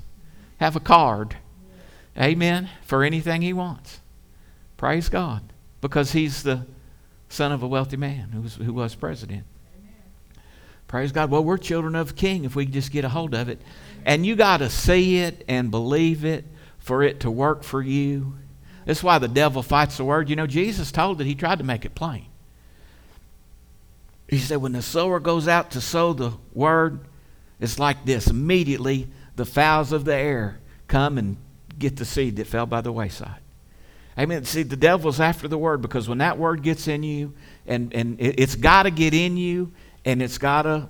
Have 0.57 0.75
a 0.75 0.79
card. 0.79 1.37
Amen. 2.17 2.67
For 2.83 3.03
anything 3.03 3.43
he 3.43 3.53
wants. 3.53 3.99
Praise 4.75 5.07
God. 5.07 5.53
Because 5.81 6.13
he's 6.13 6.41
the 6.41 6.65
son 7.29 7.51
of 7.51 7.61
a 7.61 7.67
wealthy 7.67 7.95
man 7.95 8.29
who 8.29 8.41
was, 8.41 8.55
who 8.55 8.73
was 8.73 8.95
president. 8.95 9.43
Praise 10.87 11.11
God. 11.11 11.29
Well, 11.29 11.43
we're 11.43 11.59
children 11.59 11.95
of 11.95 12.09
a 12.09 12.13
king 12.13 12.43
if 12.43 12.55
we 12.55 12.65
just 12.65 12.91
get 12.91 13.05
a 13.05 13.09
hold 13.09 13.35
of 13.35 13.49
it. 13.49 13.61
And 14.03 14.25
you 14.25 14.35
got 14.35 14.57
to 14.57 14.69
see 14.69 15.19
it 15.19 15.45
and 15.47 15.69
believe 15.69 16.25
it 16.25 16.45
for 16.79 17.03
it 17.03 17.19
to 17.19 17.29
work 17.29 17.63
for 17.63 17.83
you. 17.83 18.33
That's 18.85 19.03
why 19.03 19.19
the 19.19 19.27
devil 19.27 19.61
fights 19.61 19.97
the 19.97 20.05
word. 20.05 20.29
You 20.29 20.35
know, 20.35 20.47
Jesus 20.47 20.91
told 20.91 21.21
it, 21.21 21.25
he 21.25 21.35
tried 21.35 21.59
to 21.59 21.63
make 21.63 21.85
it 21.85 21.93
plain. 21.93 22.25
He 24.29 24.37
said, 24.37 24.57
when 24.57 24.73
the 24.73 24.81
sower 24.83 25.19
goes 25.19 25.47
out 25.47 25.71
to 25.71 25.81
sow 25.81 26.13
the 26.13 26.33
word, 26.53 26.99
it's 27.59 27.79
like 27.79 28.05
this. 28.05 28.27
Immediately, 28.27 29.07
the 29.35 29.45
fowls 29.45 29.91
of 29.91 30.05
the 30.05 30.15
air 30.15 30.59
come 30.87 31.17
and 31.17 31.35
get 31.77 31.97
the 31.97 32.05
seed 32.05 32.35
that 32.35 32.45
fell 32.45 32.67
by 32.67 32.81
the 32.81 32.91
wayside. 32.91 33.39
Amen. 34.17 34.45
See, 34.45 34.63
the 34.63 34.75
devil's 34.75 35.19
after 35.19 35.47
the 35.47 35.57
word 35.57 35.81
because 35.81 36.07
when 36.07 36.19
that 36.19 36.37
word 36.37 36.61
gets 36.61 36.87
in 36.87 37.01
you, 37.01 37.33
and, 37.65 37.93
and 37.93 38.19
it, 38.19 38.39
it's 38.39 38.55
got 38.55 38.83
to 38.83 38.91
get 38.91 39.13
in 39.13 39.35
you, 39.35 39.71
and 40.05 40.21
it's 40.21 40.37
got 40.37 40.63
to 40.63 40.87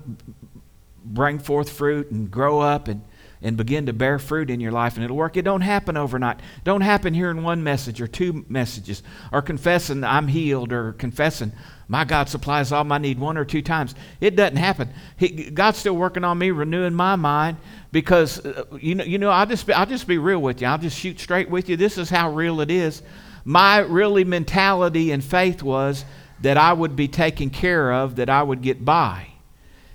bring 1.05 1.39
forth 1.39 1.69
fruit 1.69 2.11
and 2.11 2.29
grow 2.29 2.59
up 2.59 2.87
and, 2.87 3.01
and 3.41 3.55
begin 3.55 3.85
to 3.85 3.93
bear 3.93 4.19
fruit 4.19 4.49
in 4.49 4.59
your 4.59 4.71
life 4.71 4.95
and 4.95 5.03
it'll 5.03 5.15
work. 5.15 5.37
It 5.37 5.43
don't 5.43 5.61
happen 5.61 5.95
overnight. 5.95 6.39
Don't 6.63 6.81
happen 6.81 7.13
hearing 7.13 7.43
one 7.43 7.63
message 7.63 8.01
or 8.01 8.07
two 8.07 8.45
messages 8.49 9.01
or 9.31 9.41
confessing 9.41 10.03
i'm 10.03 10.27
healed 10.27 10.73
or 10.73 10.93
confessing 10.93 11.51
my 11.87 12.03
god 12.03 12.29
supplies 12.29 12.71
all 12.71 12.83
my 12.83 12.97
need 12.97 13.17
one 13.17 13.37
or 13.37 13.45
two 13.45 13.61
times. 13.61 13.95
It 14.21 14.35
doesn't 14.35 14.57
happen. 14.57 14.89
He, 15.17 15.49
god's 15.49 15.77
still 15.77 15.95
working 15.95 16.23
on 16.23 16.37
me 16.37 16.51
renewing 16.51 16.93
my 16.93 17.15
mind 17.15 17.57
because 17.91 18.45
uh, 18.45 18.65
you 18.79 18.95
know 18.95 19.03
you 19.03 19.17
know 19.17 19.29
i'll 19.29 19.45
just 19.45 19.65
be, 19.65 19.73
i'll 19.73 19.85
just 19.85 20.07
be 20.07 20.17
real 20.17 20.39
with 20.39 20.61
you. 20.61 20.67
I'll 20.67 20.77
just 20.77 20.97
shoot 20.97 21.19
straight 21.19 21.49
with 21.49 21.69
you. 21.69 21.77
This 21.77 21.97
is 21.97 22.09
how 22.09 22.31
real 22.31 22.61
it 22.61 22.69
is. 22.69 23.01
My 23.45 23.79
really 23.79 24.23
mentality 24.23 25.11
and 25.11 25.23
faith 25.23 25.63
was 25.63 26.05
that 26.41 26.57
I 26.57 26.73
would 26.73 26.95
be 26.95 27.07
taken 27.07 27.49
care 27.49 27.91
of, 27.91 28.17
that 28.17 28.29
I 28.29 28.43
would 28.43 28.61
get 28.61 28.85
by. 28.85 29.27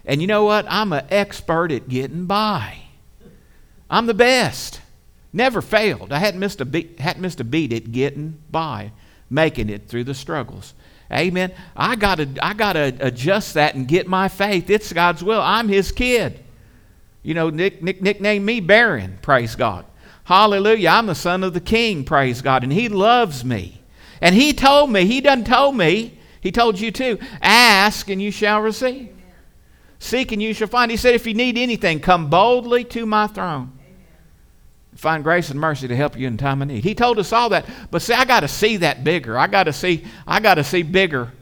And 0.05 0.21
you 0.21 0.27
know 0.27 0.45
what? 0.45 0.67
I'm 0.69 0.93
an 0.93 1.07
expert 1.11 1.73
at 1.73 1.89
getting 1.89 2.27
by. 2.27 2.84
I'm 3.95 4.07
the 4.07 4.15
best. 4.15 4.81
Never 5.33 5.63
failed. 5.63 6.13
I 6.13 6.19
hadn't 6.19 6.41
missed 6.41 6.61
a 6.61 6.65
beat, 6.65 6.99
hadn't 6.99 7.23
missed 7.23 7.39
a 7.39 7.45
beat 7.45 7.73
at 7.73 7.93
getting 7.93 8.43
by, 8.51 8.91
making 9.31 9.71
it 9.71 9.87
through 9.87 10.03
the 10.03 10.15
struggles. 10.15 10.75
Amen. 11.13 11.53
I 11.77 11.95
gotta 11.95 12.29
I 12.43 12.55
gotta 12.55 12.93
adjust 12.99 13.55
that 13.55 13.77
and 13.77 13.87
get 13.87 14.09
my 14.09 14.27
faith. 14.27 14.69
It's 14.69 14.93
God's 14.93 15.23
will. 15.23 15.41
I'm 15.41 15.69
his 15.69 15.93
kid. 15.93 16.41
You 17.23 17.35
know, 17.35 17.51
Nick, 17.51 17.85
Nick 17.85 18.03
nicknamed 18.03 18.45
me 18.45 18.59
Barron, 18.59 19.21
praise 19.23 19.55
God. 19.55 19.85
Hallelujah. 20.25 20.89
I'm 20.89 21.07
the 21.07 21.15
son 21.15 21.45
of 21.45 21.55
the 21.55 21.61
king, 21.61 22.05
praise 22.05 22.43
God. 22.43 22.65
And 22.65 22.73
he 22.73 22.89
loves 22.89 23.45
me. 23.45 23.81
And 24.21 24.35
he 24.35 24.53
told 24.53 24.91
me, 24.91 25.07
he 25.07 25.21
done 25.21 25.45
told 25.45 25.77
me 25.77 26.19
he 26.41 26.51
told 26.51 26.81
you 26.81 26.91
too 26.91 27.21
ask 27.41 28.11
and 28.11 28.21
you 28.21 28.33
shall 28.33 28.61
receive. 28.61 29.11
Seek 30.01 30.33
and 30.33 30.43
you 30.43 30.53
shall 30.53 30.67
find. 30.67 30.91
He 30.91 30.97
said, 30.97 31.15
if 31.15 31.29
you 31.29 31.35
need 31.35 31.57
anything, 31.57 32.01
come 32.01 32.29
boldly 32.29 32.83
to 32.87 33.07
my 33.07 33.29
throne. 33.29 33.71
Find 34.97 35.25
grace 35.25 35.51
and 35.51 35.59
mercy 35.59 35.89
to 35.89 35.97
help 35.97 36.17
you 36.17 36.27
in 36.27 36.37
time 36.37 36.63
of 36.63 36.69
need. 36.69 36.85
He 36.85 36.95
told 36.95 37.19
us 37.19 37.33
all 37.33 37.49
that. 37.51 37.67
But 37.91 38.03
see, 38.03 38.15
I 38.15 38.25
got 38.25 38.41
to 38.41 38.49
see 38.49 38.79
that 38.79 39.03
bigger. 39.03 39.37
I 39.37 39.47
got 39.47 39.65
to 39.65 39.73
see, 39.73 40.05
I 40.27 40.41
got 40.41 40.55
to 40.55 40.65
see 40.65 40.83
bigger. 40.83 41.33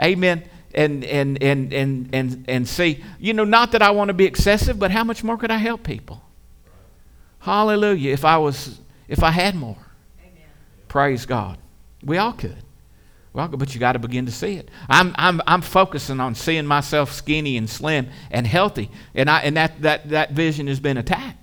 Amen. 0.00 0.44
And, 0.72 1.04
and, 1.04 1.42
and, 1.42 1.72
and, 1.72 2.14
and, 2.14 2.44
and 2.46 2.68
see, 2.68 3.02
you 3.18 3.32
know, 3.32 3.44
not 3.44 3.72
that 3.72 3.82
I 3.82 3.90
want 3.90 4.08
to 4.08 4.14
be 4.14 4.24
excessive, 4.24 4.78
but 4.78 4.92
how 4.92 5.02
much 5.02 5.24
more 5.24 5.36
could 5.36 5.50
I 5.50 5.56
help 5.56 5.82
people? 5.82 6.22
Hallelujah. 7.40 8.12
If 8.12 8.24
I 8.24 8.38
was, 8.38 8.80
if 9.08 9.22
I 9.22 9.30
had 9.30 9.56
more. 9.56 9.78
Amen. 10.20 10.44
Praise 10.86 11.26
God. 11.26 11.58
We 12.04 12.18
all 12.18 12.32
could. 12.32 12.62
Well, 13.32 13.48
but 13.48 13.74
you 13.74 13.80
got 13.80 13.92
to 13.92 13.98
begin 13.98 14.26
to 14.26 14.32
see 14.32 14.54
it. 14.54 14.70
I'm, 14.88 15.14
I'm, 15.16 15.40
I'm 15.46 15.62
focusing 15.62 16.18
on 16.18 16.34
seeing 16.34 16.66
myself 16.66 17.12
skinny 17.12 17.56
and 17.56 17.70
slim 17.70 18.08
and 18.30 18.46
healthy, 18.46 18.90
and, 19.14 19.30
I, 19.30 19.40
and 19.40 19.56
that, 19.56 19.80
that, 19.82 20.08
that 20.10 20.32
vision 20.32 20.66
has 20.66 20.80
been 20.80 20.96
attacked. 20.96 21.39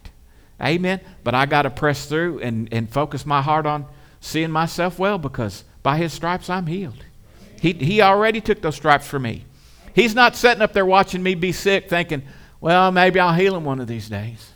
Amen. 0.61 1.01
But 1.23 1.35
I 1.35 1.45
got 1.45 1.63
to 1.63 1.69
press 1.69 2.05
through 2.05 2.39
and, 2.39 2.69
and 2.71 2.89
focus 2.89 3.25
my 3.25 3.41
heart 3.41 3.65
on 3.65 3.85
seeing 4.19 4.51
myself 4.51 4.97
well 4.97 5.17
because 5.17 5.63
by 5.83 5.97
his 5.97 6.13
stripes 6.13 6.49
I'm 6.49 6.67
healed. 6.67 7.03
He, 7.61 7.73
he 7.73 8.01
already 8.01 8.41
took 8.41 8.61
those 8.61 8.75
stripes 8.75 9.07
for 9.07 9.19
me. 9.19 9.45
He's 9.93 10.13
not 10.13 10.35
sitting 10.35 10.61
up 10.61 10.73
there 10.73 10.85
watching 10.85 11.23
me 11.23 11.35
be 11.35 11.51
sick 11.51 11.89
thinking, 11.89 12.23
well, 12.61 12.91
maybe 12.91 13.19
I'll 13.19 13.33
heal 13.33 13.55
him 13.55 13.65
one 13.65 13.79
of 13.79 13.87
these 13.87 14.09
days. 14.09 14.51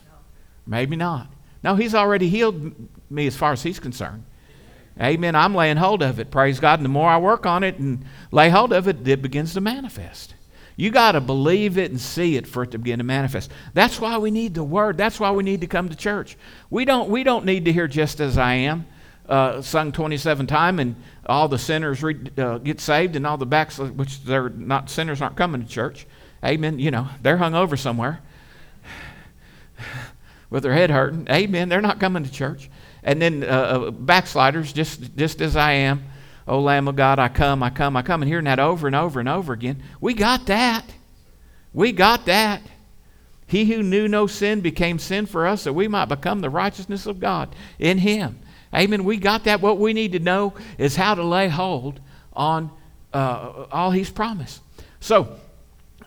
Maybe 0.65 0.95
not. 0.95 1.27
No, 1.63 1.75
he's 1.75 1.95
already 1.95 2.29
healed 2.29 2.73
me 3.09 3.27
as 3.27 3.35
far 3.35 3.51
as 3.51 3.63
he's 3.63 3.79
concerned. 3.79 4.23
Amen. 4.99 5.35
I'm 5.35 5.55
laying 5.55 5.77
hold 5.77 6.03
of 6.03 6.19
it. 6.19 6.31
Praise 6.31 6.59
God. 6.59 6.79
And 6.79 6.85
the 6.85 6.89
more 6.89 7.09
I 7.09 7.17
work 7.17 7.45
on 7.45 7.63
it 7.63 7.77
and 7.77 8.05
lay 8.31 8.49
hold 8.49 8.73
of 8.73 8.87
it, 8.87 9.07
it 9.07 9.21
begins 9.21 9.53
to 9.53 9.61
manifest. 9.61 10.35
You 10.81 10.89
got 10.89 11.11
to 11.11 11.21
believe 11.21 11.77
it 11.77 11.91
and 11.91 12.01
see 12.01 12.37
it 12.37 12.47
for 12.47 12.63
it 12.63 12.71
to 12.71 12.79
begin 12.79 12.97
to 12.97 13.03
manifest. 13.03 13.51
That's 13.75 14.01
why 14.01 14.17
we 14.17 14.31
need 14.31 14.55
the 14.55 14.63
word. 14.63 14.97
That's 14.97 15.19
why 15.19 15.29
we 15.29 15.43
need 15.43 15.61
to 15.61 15.67
come 15.67 15.89
to 15.89 15.95
church. 15.95 16.35
We 16.71 16.85
don't, 16.85 17.07
we 17.11 17.23
don't 17.23 17.45
need 17.45 17.65
to 17.65 17.71
hear 17.71 17.87
just 17.87 18.19
as 18.19 18.35
I 18.35 18.55
am 18.55 18.87
uh, 19.29 19.61
sung 19.61 19.91
27 19.91 20.47
times 20.47 20.79
and 20.79 20.95
all 21.27 21.47
the 21.47 21.59
sinners 21.59 22.01
re- 22.01 22.17
uh, 22.35 22.57
get 22.57 22.81
saved 22.81 23.15
and 23.15 23.27
all 23.27 23.37
the 23.37 23.45
backs, 23.45 23.77
which 23.77 24.23
they're 24.23 24.49
not 24.49 24.89
sinners 24.89 25.21
aren't 25.21 25.35
coming 25.35 25.61
to 25.61 25.67
church. 25.67 26.07
Amen. 26.43 26.79
You 26.79 26.89
know, 26.89 27.09
they're 27.21 27.37
hung 27.37 27.53
over 27.53 27.77
somewhere 27.77 28.19
with 30.49 30.63
their 30.63 30.73
head 30.73 30.89
hurting. 30.89 31.27
Amen. 31.29 31.69
They're 31.69 31.79
not 31.79 31.99
coming 31.99 32.23
to 32.23 32.31
church 32.31 32.71
and 33.03 33.21
then 33.21 33.43
uh, 33.43 33.47
uh, 33.47 33.91
backsliders, 33.91 34.73
just, 34.73 35.15
just 35.15 35.41
as 35.41 35.55
I 35.55 35.73
am. 35.73 36.05
Oh, 36.51 36.59
Lamb 36.59 36.89
of 36.89 36.97
God, 36.97 37.17
I 37.17 37.29
come, 37.29 37.63
I 37.63 37.69
come, 37.69 37.95
I 37.95 38.01
come. 38.01 38.21
And 38.21 38.27
hearing 38.27 38.43
that 38.43 38.59
over 38.59 38.85
and 38.85 38.93
over 38.93 39.21
and 39.21 39.29
over 39.29 39.53
again. 39.53 39.81
We 40.01 40.13
got 40.13 40.47
that. 40.47 40.83
We 41.71 41.93
got 41.93 42.25
that. 42.25 42.61
He 43.47 43.63
who 43.63 43.81
knew 43.81 44.09
no 44.09 44.27
sin 44.27 44.59
became 44.59 44.99
sin 44.99 45.27
for 45.27 45.47
us 45.47 45.63
that 45.63 45.71
we 45.71 45.87
might 45.87 46.09
become 46.09 46.41
the 46.41 46.49
righteousness 46.49 47.05
of 47.05 47.21
God 47.21 47.55
in 47.79 47.99
him. 47.99 48.37
Amen. 48.75 49.05
We 49.05 49.15
got 49.15 49.45
that. 49.45 49.61
What 49.61 49.77
we 49.77 49.93
need 49.93 50.11
to 50.11 50.19
know 50.19 50.53
is 50.77 50.97
how 50.97 51.15
to 51.15 51.23
lay 51.23 51.47
hold 51.47 52.01
on 52.33 52.69
uh, 53.13 53.67
all 53.71 53.91
he's 53.91 54.09
promised. 54.09 54.61
So, 54.99 55.37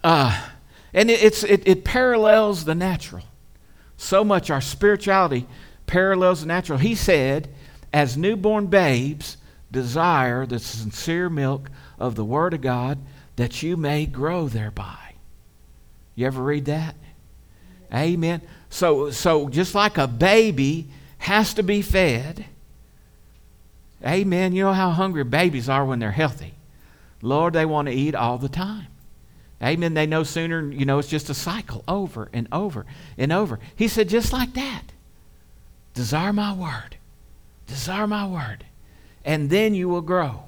uh, 0.02 0.46
and 0.92 1.08
it, 1.08 1.22
it's, 1.22 1.42
it, 1.42 1.66
it 1.66 1.84
parallels 1.84 2.66
the 2.66 2.74
natural. 2.74 3.24
So 3.96 4.22
much 4.22 4.50
our 4.50 4.60
spirituality 4.60 5.46
parallels 5.86 6.42
the 6.42 6.48
natural. 6.48 6.76
He 6.78 6.94
said, 6.94 7.48
as 7.94 8.18
newborn 8.18 8.66
babes, 8.66 9.38
desire 9.74 10.46
the 10.46 10.58
sincere 10.58 11.28
milk 11.28 11.70
of 11.98 12.14
the 12.14 12.24
Word 12.24 12.54
of 12.54 12.62
God 12.62 12.98
that 13.36 13.62
you 13.62 13.76
may 13.76 14.06
grow 14.06 14.48
thereby. 14.48 15.14
You 16.14 16.26
ever 16.26 16.42
read 16.42 16.64
that? 16.66 16.94
Amen. 17.92 18.40
So, 18.70 19.10
so 19.10 19.48
just 19.48 19.74
like 19.74 19.98
a 19.98 20.06
baby 20.06 20.88
has 21.18 21.54
to 21.54 21.62
be 21.62 21.82
fed, 21.82 22.46
amen. 24.04 24.52
You 24.52 24.64
know 24.64 24.72
how 24.72 24.90
hungry 24.90 25.24
babies 25.24 25.68
are 25.68 25.84
when 25.84 25.98
they're 25.98 26.10
healthy. 26.10 26.54
Lord, 27.20 27.52
they 27.52 27.66
want 27.66 27.88
to 27.88 27.94
eat 27.94 28.14
all 28.14 28.38
the 28.38 28.48
time. 28.48 28.86
Amen. 29.62 29.94
They 29.94 30.06
know 30.06 30.24
sooner, 30.24 30.70
you 30.70 30.84
know, 30.84 30.98
it's 30.98 31.08
just 31.08 31.30
a 31.30 31.34
cycle 31.34 31.84
over 31.88 32.28
and 32.32 32.48
over 32.52 32.84
and 33.16 33.32
over. 33.32 33.58
He 33.76 33.88
said, 33.88 34.08
just 34.08 34.32
like 34.32 34.54
that. 34.54 34.82
Desire 35.94 36.32
my 36.32 36.52
word. 36.52 36.96
Desire 37.66 38.06
my 38.06 38.26
word. 38.26 38.64
And 39.24 39.48
then 39.48 39.74
you 39.74 39.88
will 39.88 40.02
grow. 40.02 40.44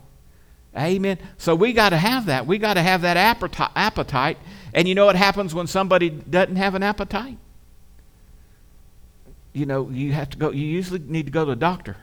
Amen. 0.76 1.18
So 1.38 1.54
we 1.54 1.72
got 1.72 1.90
to 1.90 1.96
have 1.96 2.26
that. 2.26 2.46
We 2.46 2.58
got 2.58 2.74
to 2.74 2.82
have 2.82 3.02
that 3.02 3.16
appetite. 3.16 4.38
And 4.74 4.86
you 4.86 4.94
know 4.94 5.06
what 5.06 5.16
happens 5.16 5.54
when 5.54 5.66
somebody 5.66 6.10
doesn't 6.10 6.56
have 6.56 6.74
an 6.74 6.82
appetite? 6.82 7.38
You 9.54 9.64
know, 9.64 9.88
you 9.88 10.12
have 10.12 10.28
to 10.30 10.36
go, 10.36 10.50
you 10.50 10.66
usually 10.66 10.98
need 10.98 11.26
to 11.26 11.32
go 11.32 11.46
to 11.46 11.52
a 11.52 11.56
doctor. 11.56 11.96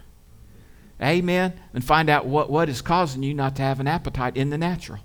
Amen. 1.00 1.54
And 1.74 1.84
find 1.84 2.10
out 2.10 2.26
what, 2.26 2.50
what 2.50 2.68
is 2.68 2.82
causing 2.82 3.22
you 3.22 3.36
not 3.36 3.56
to 3.58 3.62
have 3.62 3.80
an 3.80 3.88
appetite 3.88 4.36
in 4.36 4.50
the 4.50 4.58
natural. 4.58 5.00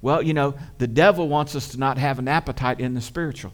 Well, 0.00 0.22
you 0.22 0.32
know, 0.32 0.54
the 0.78 0.86
devil 0.86 1.28
wants 1.28 1.54
us 1.54 1.68
to 1.68 1.78
not 1.78 1.98
have 1.98 2.18
an 2.18 2.28
appetite 2.28 2.80
in 2.80 2.94
the 2.94 3.00
spiritual. 3.02 3.52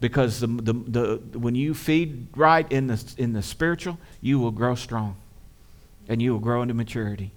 Because 0.00 0.40
the, 0.40 0.46
the, 0.46 0.72
the, 0.72 1.38
when 1.38 1.54
you 1.54 1.74
feed 1.74 2.28
right 2.36 2.70
in 2.70 2.86
the, 2.86 3.14
in 3.18 3.32
the 3.32 3.42
spiritual, 3.42 3.98
you 4.20 4.38
will 4.38 4.50
grow 4.50 4.74
strong. 4.74 5.16
And 6.08 6.22
you 6.22 6.32
will 6.32 6.40
grow 6.40 6.62
into 6.62 6.74
maturity. 6.74 7.32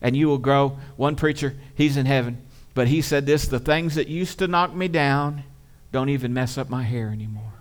And 0.00 0.16
you 0.16 0.28
will 0.28 0.38
grow. 0.38 0.78
One 0.96 1.16
preacher, 1.16 1.54
he's 1.74 1.96
in 1.96 2.06
heaven, 2.06 2.42
but 2.74 2.88
he 2.88 3.02
said 3.02 3.26
this 3.26 3.46
the 3.46 3.58
things 3.58 3.96
that 3.96 4.08
used 4.08 4.38
to 4.38 4.48
knock 4.48 4.74
me 4.74 4.88
down 4.88 5.44
don't 5.92 6.08
even 6.08 6.32
mess 6.32 6.58
up 6.58 6.68
my 6.68 6.82
hair 6.82 7.08
anymore. 7.08 7.52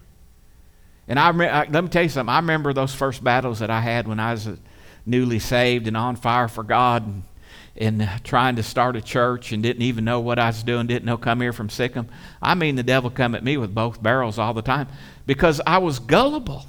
And 1.08 1.18
I, 1.18 1.32
let 1.32 1.84
me 1.84 1.89
tell 1.89 2.04
you 2.04 2.10
something. 2.10 2.34
I 2.34 2.39
remember 2.39 2.74
those 2.74 2.94
first 2.94 3.24
battles 3.24 3.60
that 3.60 3.70
I 3.70 3.80
had 3.80 4.08
when 4.08 4.20
I 4.20 4.32
was 4.32 4.50
newly 5.06 5.39
saved 5.39 5.88
and 5.88 5.96
on 5.96 6.18
fire 6.18 6.50
for 6.50 6.63
God 6.63 7.08
and, 7.08 7.24
and 7.77 8.01
uh, 8.01 8.18
trying 8.24 8.58
to 8.58 8.63
start 8.63 8.98
a 8.98 9.01
church 9.01 9.54
and 9.54 9.63
didn't 9.63 9.84
even 9.84 10.04
know 10.04 10.20
what 10.20 10.38
I 10.38 10.48
was 10.48 10.63
doing, 10.63 10.86
didn't 10.86 11.06
know 11.06 11.18
come 11.18 11.39
here 11.39 11.54
from 11.54 11.70
sic 11.70 11.96
'em. 11.96 12.10
I 12.42 12.56
mean, 12.56 12.75
the 12.75 12.84
devil 12.84 13.10
come 13.10 13.34
at 13.36 13.44
me 13.44 13.56
with 13.56 13.74
both 13.74 14.04
barrels 14.04 14.38
all 14.38 14.54
the 14.54 14.62
time 14.62 14.88
because 15.25 15.62
I 15.66 15.77
was 15.77 16.00
gullible. 16.00 16.66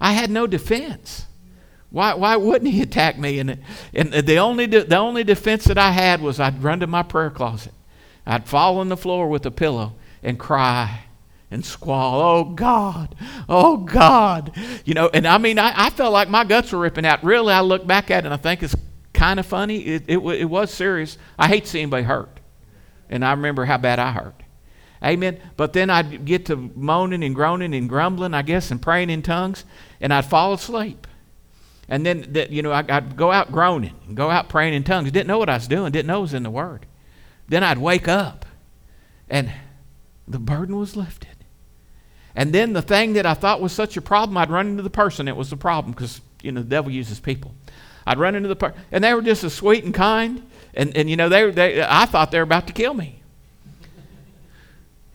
I 0.00 0.12
had 0.12 0.30
no 0.30 0.46
defense. 0.46 1.26
Why, 1.92 2.14
why 2.14 2.36
wouldn't 2.36 2.70
he 2.70 2.80
attack 2.80 3.18
me? 3.18 3.38
And, 3.38 3.58
and 3.92 4.12
the, 4.12 4.38
only 4.38 4.66
de- 4.66 4.84
the 4.84 4.96
only 4.96 5.24
defense 5.24 5.64
that 5.66 5.76
I 5.76 5.92
had 5.92 6.22
was 6.22 6.40
I'd 6.40 6.62
run 6.62 6.80
to 6.80 6.86
my 6.86 7.02
prayer 7.02 7.30
closet. 7.30 7.74
I'd 8.26 8.48
fall 8.48 8.78
on 8.78 8.88
the 8.88 8.96
floor 8.96 9.28
with 9.28 9.44
a 9.44 9.50
pillow 9.50 9.92
and 10.22 10.38
cry 10.38 11.04
and 11.50 11.64
squall, 11.64 12.20
oh 12.22 12.44
God, 12.44 13.14
oh 13.46 13.76
God. 13.76 14.56
You 14.86 14.94
know, 14.94 15.10
and 15.12 15.26
I 15.26 15.36
mean, 15.36 15.58
I, 15.58 15.86
I 15.86 15.90
felt 15.90 16.14
like 16.14 16.30
my 16.30 16.44
guts 16.44 16.72
were 16.72 16.78
ripping 16.78 17.04
out. 17.04 17.22
Really, 17.22 17.52
I 17.52 17.60
look 17.60 17.86
back 17.86 18.10
at 18.10 18.24
it 18.24 18.26
and 18.26 18.32
I 18.32 18.38
think 18.38 18.62
it's 18.62 18.74
kind 19.12 19.38
of 19.38 19.44
funny. 19.44 19.80
It, 19.80 20.04
it, 20.08 20.18
it 20.18 20.44
was 20.46 20.72
serious. 20.72 21.18
I 21.38 21.46
hate 21.48 21.66
seeing 21.66 21.82
anybody 21.82 22.04
hurt. 22.04 22.40
And 23.10 23.22
I 23.22 23.32
remember 23.32 23.66
how 23.66 23.76
bad 23.76 23.98
I 23.98 24.12
hurt. 24.12 24.42
Amen. 25.04 25.38
But 25.58 25.74
then 25.74 25.90
I'd 25.90 26.24
get 26.24 26.46
to 26.46 26.56
moaning 26.56 27.22
and 27.22 27.34
groaning 27.34 27.74
and 27.74 27.86
grumbling, 27.86 28.32
I 28.32 28.40
guess, 28.40 28.70
and 28.70 28.80
praying 28.80 29.10
in 29.10 29.20
tongues, 29.20 29.66
and 30.00 30.14
I'd 30.14 30.24
fall 30.24 30.54
asleep. 30.54 31.06
And 31.92 32.06
then, 32.06 32.48
you 32.48 32.62
know, 32.62 32.72
I'd 32.72 33.18
go 33.18 33.30
out 33.30 33.52
groaning 33.52 33.94
and 34.08 34.16
go 34.16 34.30
out 34.30 34.48
praying 34.48 34.72
in 34.72 34.82
tongues. 34.82 35.12
Didn't 35.12 35.26
know 35.26 35.36
what 35.36 35.50
I 35.50 35.56
was 35.56 35.68
doing, 35.68 35.92
didn't 35.92 36.06
know 36.06 36.20
it 36.20 36.22
was 36.22 36.32
in 36.32 36.42
the 36.42 36.48
Word. 36.48 36.86
Then 37.48 37.62
I'd 37.62 37.76
wake 37.76 38.08
up, 38.08 38.46
and 39.28 39.52
the 40.26 40.38
burden 40.38 40.78
was 40.78 40.96
lifted. 40.96 41.36
And 42.34 42.54
then 42.54 42.72
the 42.72 42.80
thing 42.80 43.12
that 43.12 43.26
I 43.26 43.34
thought 43.34 43.60
was 43.60 43.72
such 43.72 43.98
a 43.98 44.00
problem, 44.00 44.38
I'd 44.38 44.48
run 44.48 44.68
into 44.68 44.82
the 44.82 44.88
person 44.88 45.26
that 45.26 45.36
was 45.36 45.50
the 45.50 45.56
problem 45.58 45.92
because, 45.92 46.22
you 46.40 46.50
know, 46.50 46.62
the 46.62 46.68
devil 46.68 46.90
uses 46.90 47.20
people. 47.20 47.52
I'd 48.06 48.18
run 48.18 48.36
into 48.36 48.48
the 48.48 48.56
person, 48.56 48.80
and 48.90 49.04
they 49.04 49.12
were 49.12 49.20
just 49.20 49.44
as 49.44 49.52
sweet 49.52 49.84
and 49.84 49.92
kind. 49.92 50.42
And, 50.72 50.96
and 50.96 51.10
you 51.10 51.16
know, 51.16 51.28
they, 51.28 51.50
they, 51.50 51.82
I 51.82 52.06
thought 52.06 52.30
they 52.30 52.38
were 52.38 52.44
about 52.44 52.68
to 52.68 52.72
kill 52.72 52.94
me. 52.94 53.20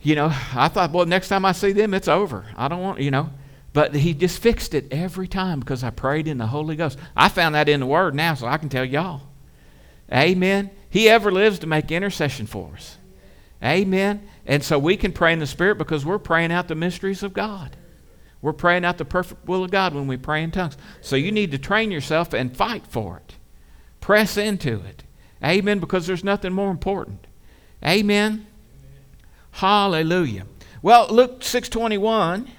You 0.03 0.13
know, 0.13 0.31
I 0.53 0.67
thought, 0.67 0.91
well, 0.91 1.07
next 1.07 1.29
time 1.29 1.43
I 1.43 1.53
see 1.53 1.71
them, 1.71 1.95
it's 1.95 2.07
over. 2.07 2.45
I 2.55 2.67
don't 2.67 2.81
want, 2.81 2.99
you 2.99 3.09
know. 3.09 3.31
But 3.77 3.93
he 3.93 4.15
just 4.15 4.41
fixed 4.41 4.73
it 4.73 4.91
every 4.91 5.27
time 5.27 5.59
because 5.59 5.83
I 5.83 5.91
prayed 5.91 6.27
in 6.27 6.39
the 6.39 6.47
Holy 6.47 6.75
Ghost. 6.75 6.97
I 7.15 7.29
found 7.29 7.53
that 7.53 7.69
in 7.69 7.81
the 7.81 7.85
Word 7.85 8.15
now, 8.15 8.33
so 8.33 8.47
I 8.47 8.57
can 8.57 8.69
tell 8.69 8.83
y'all. 8.83 9.21
Amen. 10.11 10.71
He 10.89 11.07
ever 11.07 11.31
lives 11.31 11.59
to 11.59 11.67
make 11.67 11.91
intercession 11.91 12.47
for 12.47 12.71
us. 12.73 12.97
Amen. 13.63 14.27
And 14.47 14.63
so 14.63 14.79
we 14.79 14.97
can 14.97 15.11
pray 15.11 15.31
in 15.31 15.37
the 15.37 15.45
Spirit 15.45 15.77
because 15.77 16.03
we're 16.03 16.17
praying 16.17 16.51
out 16.51 16.67
the 16.67 16.73
mysteries 16.73 17.21
of 17.21 17.35
God. 17.35 17.77
We're 18.41 18.51
praying 18.51 18.83
out 18.83 18.97
the 18.97 19.05
perfect 19.05 19.47
will 19.47 19.63
of 19.63 19.69
God 19.69 19.93
when 19.93 20.07
we 20.07 20.17
pray 20.17 20.41
in 20.41 20.49
tongues. 20.49 20.75
So 21.01 21.15
you 21.15 21.31
need 21.31 21.51
to 21.51 21.59
train 21.59 21.91
yourself 21.91 22.33
and 22.33 22.57
fight 22.57 22.87
for 22.87 23.17
it. 23.17 23.35
Press 24.01 24.37
into 24.37 24.81
it. 24.85 25.03
Amen. 25.43 25.77
Because 25.77 26.07
there's 26.07 26.23
nothing 26.23 26.51
more 26.51 26.71
important. 26.71 27.27
Amen. 27.85 28.47
Hallelujah. 29.51 30.47
Well, 30.81 31.09
Luke 31.11 31.43
621 31.43 32.49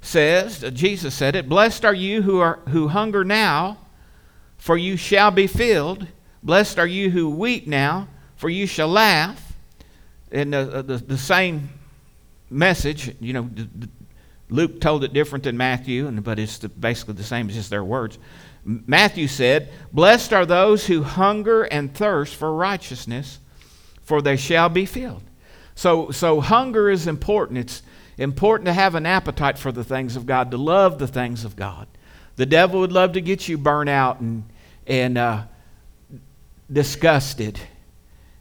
says, 0.00 0.64
uh, 0.64 0.70
Jesus 0.70 1.14
said 1.14 1.36
it, 1.36 1.48
Blessed 1.48 1.84
are 1.84 1.94
you 1.94 2.22
who, 2.22 2.38
are, 2.40 2.60
who 2.68 2.88
hunger 2.88 3.24
now, 3.24 3.78
for 4.58 4.76
you 4.76 4.96
shall 4.96 5.30
be 5.30 5.46
filled. 5.46 6.06
Blessed 6.42 6.78
are 6.78 6.86
you 6.86 7.10
who 7.10 7.30
weep 7.30 7.66
now, 7.66 8.08
for 8.36 8.48
you 8.48 8.66
shall 8.66 8.88
laugh 8.88 9.50
in 10.30 10.50
the, 10.50 10.58
uh, 10.58 10.78
uh, 10.78 10.82
the, 10.82 10.96
the 10.96 11.18
same 11.18 11.70
message, 12.48 13.14
you 13.20 13.32
know, 13.32 13.50
Luke 14.48 14.80
told 14.80 15.04
it 15.04 15.12
different 15.12 15.44
than 15.44 15.56
Matthew, 15.56 16.06
and, 16.06 16.22
but 16.22 16.38
it's 16.38 16.58
the, 16.58 16.68
basically 16.68 17.14
the 17.14 17.22
same, 17.22 17.46
it's 17.46 17.56
just 17.56 17.70
their 17.70 17.84
words. 17.84 18.18
Matthew 18.64 19.28
said, 19.28 19.70
Blessed 19.92 20.32
are 20.32 20.44
those 20.44 20.86
who 20.86 21.02
hunger 21.02 21.62
and 21.64 21.94
thirst 21.94 22.34
for 22.34 22.52
righteousness, 22.52 23.38
for 24.02 24.20
they 24.20 24.36
shall 24.36 24.68
be 24.68 24.86
filled. 24.86 25.22
So, 25.74 26.10
so 26.10 26.40
hunger 26.40 26.90
is 26.90 27.06
important. 27.06 27.58
It's 27.58 27.82
important 28.20 28.66
to 28.66 28.72
have 28.72 28.94
an 28.94 29.06
appetite 29.06 29.58
for 29.58 29.72
the 29.72 29.82
things 29.82 30.14
of 30.14 30.26
God, 30.26 30.50
to 30.50 30.58
love 30.58 30.98
the 30.98 31.08
things 31.08 31.44
of 31.44 31.56
God. 31.56 31.88
The 32.36 32.46
devil 32.46 32.80
would 32.80 32.92
love 32.92 33.12
to 33.14 33.20
get 33.20 33.48
you 33.48 33.58
burnt 33.58 33.90
out 33.90 34.20
and, 34.20 34.44
and 34.86 35.18
uh, 35.18 35.42
disgusted. 36.70 37.58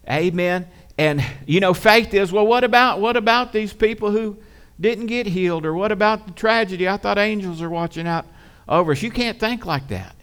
Amen. 0.09 0.67
And 0.97 1.23
you 1.45 1.59
know, 1.59 1.73
faith 1.73 2.13
is, 2.13 2.31
well, 2.31 2.45
what 2.45 2.63
about 2.63 2.99
what 2.99 3.15
about 3.15 3.53
these 3.53 3.71
people 3.71 4.11
who 4.11 4.37
didn't 4.79 5.07
get 5.07 5.27
healed? 5.27 5.65
Or 5.65 5.73
what 5.73 5.91
about 5.91 6.27
the 6.27 6.33
tragedy? 6.33 6.87
I 6.87 6.97
thought 6.97 7.17
angels 7.17 7.61
are 7.61 7.69
watching 7.69 8.05
out 8.05 8.25
over 8.67 8.91
us. 8.91 9.01
You 9.01 9.11
can't 9.11 9.39
think 9.39 9.65
like 9.65 9.87
that. 9.89 10.15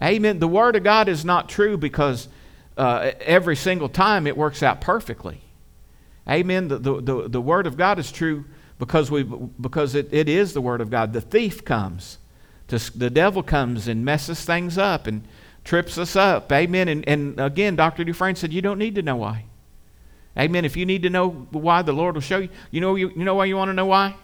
Amen. 0.00 0.38
The 0.38 0.48
Word 0.48 0.76
of 0.76 0.84
God 0.84 1.08
is 1.08 1.24
not 1.24 1.48
true 1.48 1.76
because 1.76 2.28
uh, 2.76 3.12
every 3.20 3.56
single 3.56 3.88
time 3.88 4.26
it 4.26 4.36
works 4.36 4.62
out 4.62 4.80
perfectly. 4.80 5.40
Amen. 6.28 6.68
The, 6.68 6.78
the, 6.78 7.00
the, 7.00 7.28
the 7.28 7.40
Word 7.40 7.66
of 7.66 7.76
God 7.76 7.98
is 7.98 8.12
true 8.12 8.44
because, 8.82 9.12
we, 9.12 9.22
because 9.22 9.94
it, 9.94 10.08
it 10.10 10.28
is 10.28 10.54
the 10.54 10.60
Word 10.60 10.80
of 10.80 10.90
God. 10.90 11.12
The 11.12 11.20
thief 11.20 11.64
comes, 11.64 12.18
to, 12.66 12.80
the 12.98 13.10
devil 13.10 13.40
comes 13.40 13.86
and 13.86 14.04
messes 14.04 14.44
things 14.44 14.76
up 14.76 15.06
and 15.06 15.22
trips 15.62 15.98
us 15.98 16.16
up. 16.16 16.50
Amen. 16.50 16.88
And, 16.88 17.08
and 17.08 17.38
again, 17.38 17.76
Dr. 17.76 18.02
Dufresne 18.02 18.34
said, 18.34 18.52
You 18.52 18.60
don't 18.60 18.80
need 18.80 18.96
to 18.96 19.02
know 19.02 19.14
why. 19.14 19.44
Amen. 20.36 20.64
If 20.64 20.76
you 20.76 20.84
need 20.84 21.02
to 21.02 21.10
know 21.10 21.30
why, 21.52 21.82
the 21.82 21.92
Lord 21.92 22.16
will 22.16 22.22
show 22.22 22.38
you. 22.38 22.48
You 22.72 22.80
know, 22.80 22.96
you, 22.96 23.10
you 23.10 23.22
know 23.24 23.36
why 23.36 23.44
you 23.44 23.56
want 23.56 23.68
to 23.68 23.72
know 23.72 23.86
why? 23.86 24.16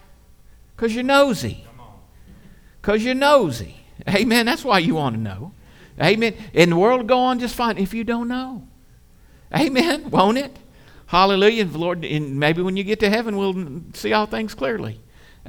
Because 0.75 0.93
you're 0.93 1.05
nosy. 1.05 1.65
Because 2.83 3.05
you're 3.05 3.15
nosy. 3.15 3.77
Amen. 4.09 4.47
That's 4.47 4.65
why 4.65 4.81
you 4.81 4.97
want 4.97 5.15
to 5.15 5.23
know. 5.23 5.53
Amen. 6.03 6.35
And 6.53 6.73
the 6.73 6.77
world 6.77 7.03
will 7.03 7.07
go 7.07 7.21
on 7.21 7.39
just 7.39 7.55
fine 7.55 7.79
if 7.79 7.95
you 7.95 8.03
don't 8.03 8.27
know. 8.27 8.67
Amen. 9.57 10.11
Won't 10.11 10.39
it? 10.39 10.57
Hallelujah. 11.09 11.65
Lord, 11.65 12.05
and 12.05 12.39
maybe 12.39 12.61
when 12.61 12.77
you 12.77 12.85
get 12.85 13.01
to 13.01 13.09
heaven, 13.09 13.37
we'll 13.37 13.83
see 13.95 14.13
all 14.13 14.27
things 14.27 14.55
clearly. 14.55 15.01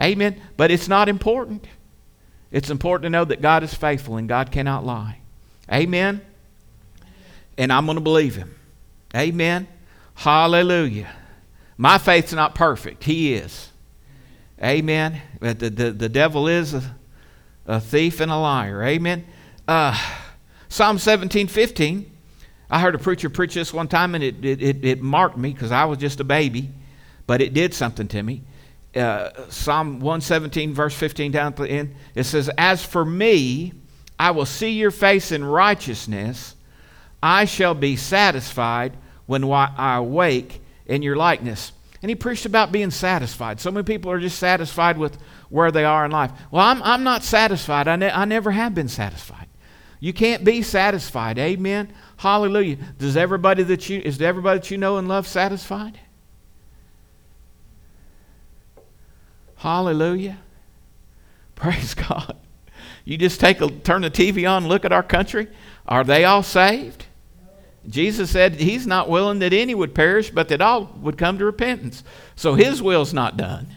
Amen. 0.01 0.41
But 0.55 0.71
it's 0.71 0.87
not 0.87 1.09
important. 1.09 1.67
It's 2.49 2.69
important 2.69 3.03
to 3.03 3.09
know 3.09 3.25
that 3.25 3.41
God 3.41 3.61
is 3.63 3.73
faithful 3.73 4.15
and 4.15 4.27
God 4.27 4.53
cannot 4.53 4.85
lie. 4.85 5.19
Amen. 5.71 6.21
And 7.57 7.73
I'm 7.73 7.85
going 7.85 7.97
to 7.97 8.01
believe 8.01 8.37
Him. 8.37 8.55
Amen. 9.13 9.67
Hallelujah. 10.15 11.13
My 11.77 11.97
faith's 11.97 12.31
not 12.31 12.55
perfect. 12.55 13.03
He 13.03 13.33
is. 13.33 13.69
Amen. 14.63 15.21
But 15.41 15.59
the, 15.59 15.69
the, 15.69 15.91
the 15.91 16.09
devil 16.09 16.47
is 16.47 16.73
a, 16.73 16.95
a 17.65 17.81
thief 17.81 18.21
and 18.21 18.31
a 18.31 18.37
liar. 18.37 18.81
Amen. 18.81 19.25
Uh, 19.67 19.97
Psalm 20.69 20.97
17 20.97 21.47
15. 21.47 22.11
I 22.69 22.79
heard 22.79 22.95
a 22.95 22.99
preacher 22.99 23.29
preach 23.29 23.53
this 23.53 23.73
one 23.73 23.87
time 23.87 24.15
and 24.15 24.23
it, 24.23 24.43
it, 24.45 24.61
it, 24.61 24.85
it 24.85 25.01
marked 25.01 25.37
me 25.37 25.51
because 25.53 25.71
I 25.71 25.85
was 25.85 25.97
just 25.97 26.19
a 26.19 26.23
baby, 26.23 26.69
but 27.25 27.41
it 27.41 27.53
did 27.53 27.73
something 27.73 28.07
to 28.09 28.21
me. 28.21 28.43
Uh, 28.95 29.29
Psalm 29.49 29.99
117, 29.99 30.73
verse 30.73 30.95
15 30.95 31.31
down 31.31 31.47
at 31.47 31.55
the 31.55 31.69
end, 31.69 31.95
it 32.15 32.23
says, 32.23 32.49
As 32.57 32.83
for 32.83 33.05
me, 33.05 33.73
I 34.17 34.31
will 34.31 34.45
see 34.45 34.71
your 34.71 34.91
face 34.91 35.31
in 35.31 35.43
righteousness. 35.43 36.55
I 37.21 37.45
shall 37.45 37.73
be 37.73 37.95
satisfied 37.95 38.93
when 39.25 39.43
I 39.43 39.97
awake 39.97 40.61
in 40.85 41.01
your 41.01 41.15
likeness. 41.15 41.71
And 42.01 42.09
he 42.09 42.15
preached 42.15 42.45
about 42.45 42.71
being 42.71 42.91
satisfied. 42.91 43.59
So 43.59 43.71
many 43.71 43.83
people 43.83 44.09
are 44.11 44.19
just 44.19 44.39
satisfied 44.39 44.97
with 44.97 45.17
where 45.49 45.71
they 45.71 45.83
are 45.83 46.05
in 46.05 46.11
life. 46.11 46.31
Well, 46.49 46.65
I'm, 46.65 46.81
I'm 46.81 47.03
not 47.03 47.23
satisfied. 47.23 47.87
I, 47.87 47.95
ne- 47.95 48.11
I 48.11 48.25
never 48.25 48.51
have 48.51 48.73
been 48.73 48.87
satisfied. 48.87 49.47
You 49.99 50.13
can't 50.13 50.43
be 50.45 50.61
satisfied. 50.61 51.37
Amen. 51.37 51.93
Hallelujah. 52.19 52.75
Does 52.97 53.15
everybody 53.15 53.63
that 53.63 53.87
you 53.87 54.01
is 54.03 54.21
everybody 54.21 54.59
that 54.59 54.69
you 54.69 54.77
know 54.77 54.97
and 54.97 55.07
love 55.07 55.25
satisfied? 55.25 55.97
Hallelujah. 59.55 60.37
Praise 61.55 61.93
God. 61.93 62.35
You 63.05 63.17
just 63.17 63.39
take 63.39 63.61
a 63.61 63.69
turn 63.69 64.01
the 64.01 64.11
TV 64.11 64.49
on, 64.49 64.67
look 64.67 64.83
at 64.83 64.91
our 64.91 65.01
country. 65.01 65.47
Are 65.87 66.03
they 66.03 66.25
all 66.25 66.43
saved? 66.43 67.05
Jesus 67.87 68.31
said 68.31 68.55
he's 68.55 68.85
not 68.85 69.09
willing 69.09 69.39
that 69.39 69.53
any 69.53 69.73
would 69.73 69.95
perish, 69.95 70.29
but 70.29 70.49
that 70.49 70.59
all 70.59 70.91
would 70.99 71.17
come 71.17 71.37
to 71.37 71.45
repentance. 71.45 72.03
So 72.35 72.55
his 72.55 72.81
will's 72.81 73.13
not 73.13 73.37
done. 73.37 73.67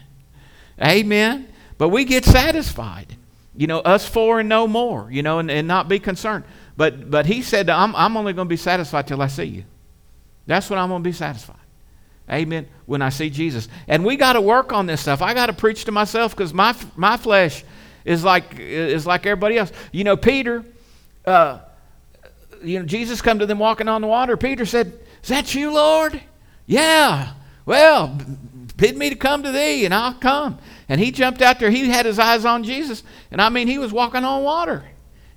Amen. 0.81 1.47
But 1.77 1.89
we 1.89 2.03
get 2.03 2.25
satisfied. 2.25 3.15
You 3.55 3.67
know, 3.67 3.79
us 3.79 4.05
four 4.05 4.41
and 4.41 4.49
no 4.49 4.67
more, 4.67 5.09
you 5.09 5.23
know, 5.23 5.39
and, 5.39 5.49
and 5.49 5.65
not 5.65 5.87
be 5.87 5.99
concerned. 5.99 6.43
But, 6.75 7.09
but 7.09 7.25
he 7.25 7.41
said, 7.41 7.69
I'm, 7.69 7.95
I'm 7.95 8.17
only 8.17 8.33
going 8.33 8.47
to 8.47 8.49
be 8.49 8.57
satisfied 8.57 9.07
till 9.07 9.21
I 9.21 9.27
see 9.27 9.43
you. 9.43 9.63
That's 10.47 10.69
when 10.69 10.79
I'm 10.79 10.89
going 10.89 11.03
to 11.03 11.07
be 11.07 11.13
satisfied. 11.13 11.57
Amen. 12.31 12.67
When 12.85 13.01
I 13.01 13.09
see 13.09 13.29
Jesus. 13.29 13.67
And 13.87 14.05
we 14.05 14.15
got 14.15 14.33
to 14.33 14.41
work 14.41 14.71
on 14.73 14.85
this 14.85 15.01
stuff. 15.01 15.21
I 15.21 15.33
got 15.33 15.47
to 15.47 15.53
preach 15.53 15.85
to 15.85 15.91
myself 15.91 16.35
because 16.35 16.53
my, 16.53 16.75
my 16.95 17.17
flesh 17.17 17.63
is 18.05 18.23
like, 18.23 18.57
is 18.57 19.05
like 19.05 19.25
everybody 19.25 19.57
else. 19.57 19.71
You 19.91 20.03
know, 20.03 20.17
Peter, 20.17 20.63
uh, 21.25 21.59
you 22.63 22.79
know, 22.79 22.85
Jesus 22.85 23.21
come 23.21 23.39
to 23.39 23.45
them 23.45 23.59
walking 23.59 23.87
on 23.87 24.01
the 24.01 24.07
water. 24.07 24.37
Peter 24.37 24.65
said, 24.65 24.93
Is 25.21 25.29
that 25.29 25.53
you, 25.53 25.73
Lord? 25.73 26.21
Yeah. 26.65 27.33
Well, 27.65 28.17
bid 28.77 28.97
me 28.97 29.09
to 29.09 29.15
come 29.15 29.43
to 29.43 29.51
thee, 29.51 29.85
and 29.85 29.93
I'll 29.93 30.13
come. 30.13 30.59
And 30.89 30.99
he 30.99 31.11
jumped 31.11 31.41
out 31.41 31.59
there. 31.59 31.69
He 31.69 31.89
had 31.89 32.05
his 32.05 32.19
eyes 32.19 32.45
on 32.45 32.63
Jesus. 32.63 33.03
And 33.31 33.41
I 33.41 33.49
mean, 33.49 33.67
he 33.67 33.77
was 33.77 33.91
walking 33.91 34.23
on 34.23 34.43
water. 34.43 34.83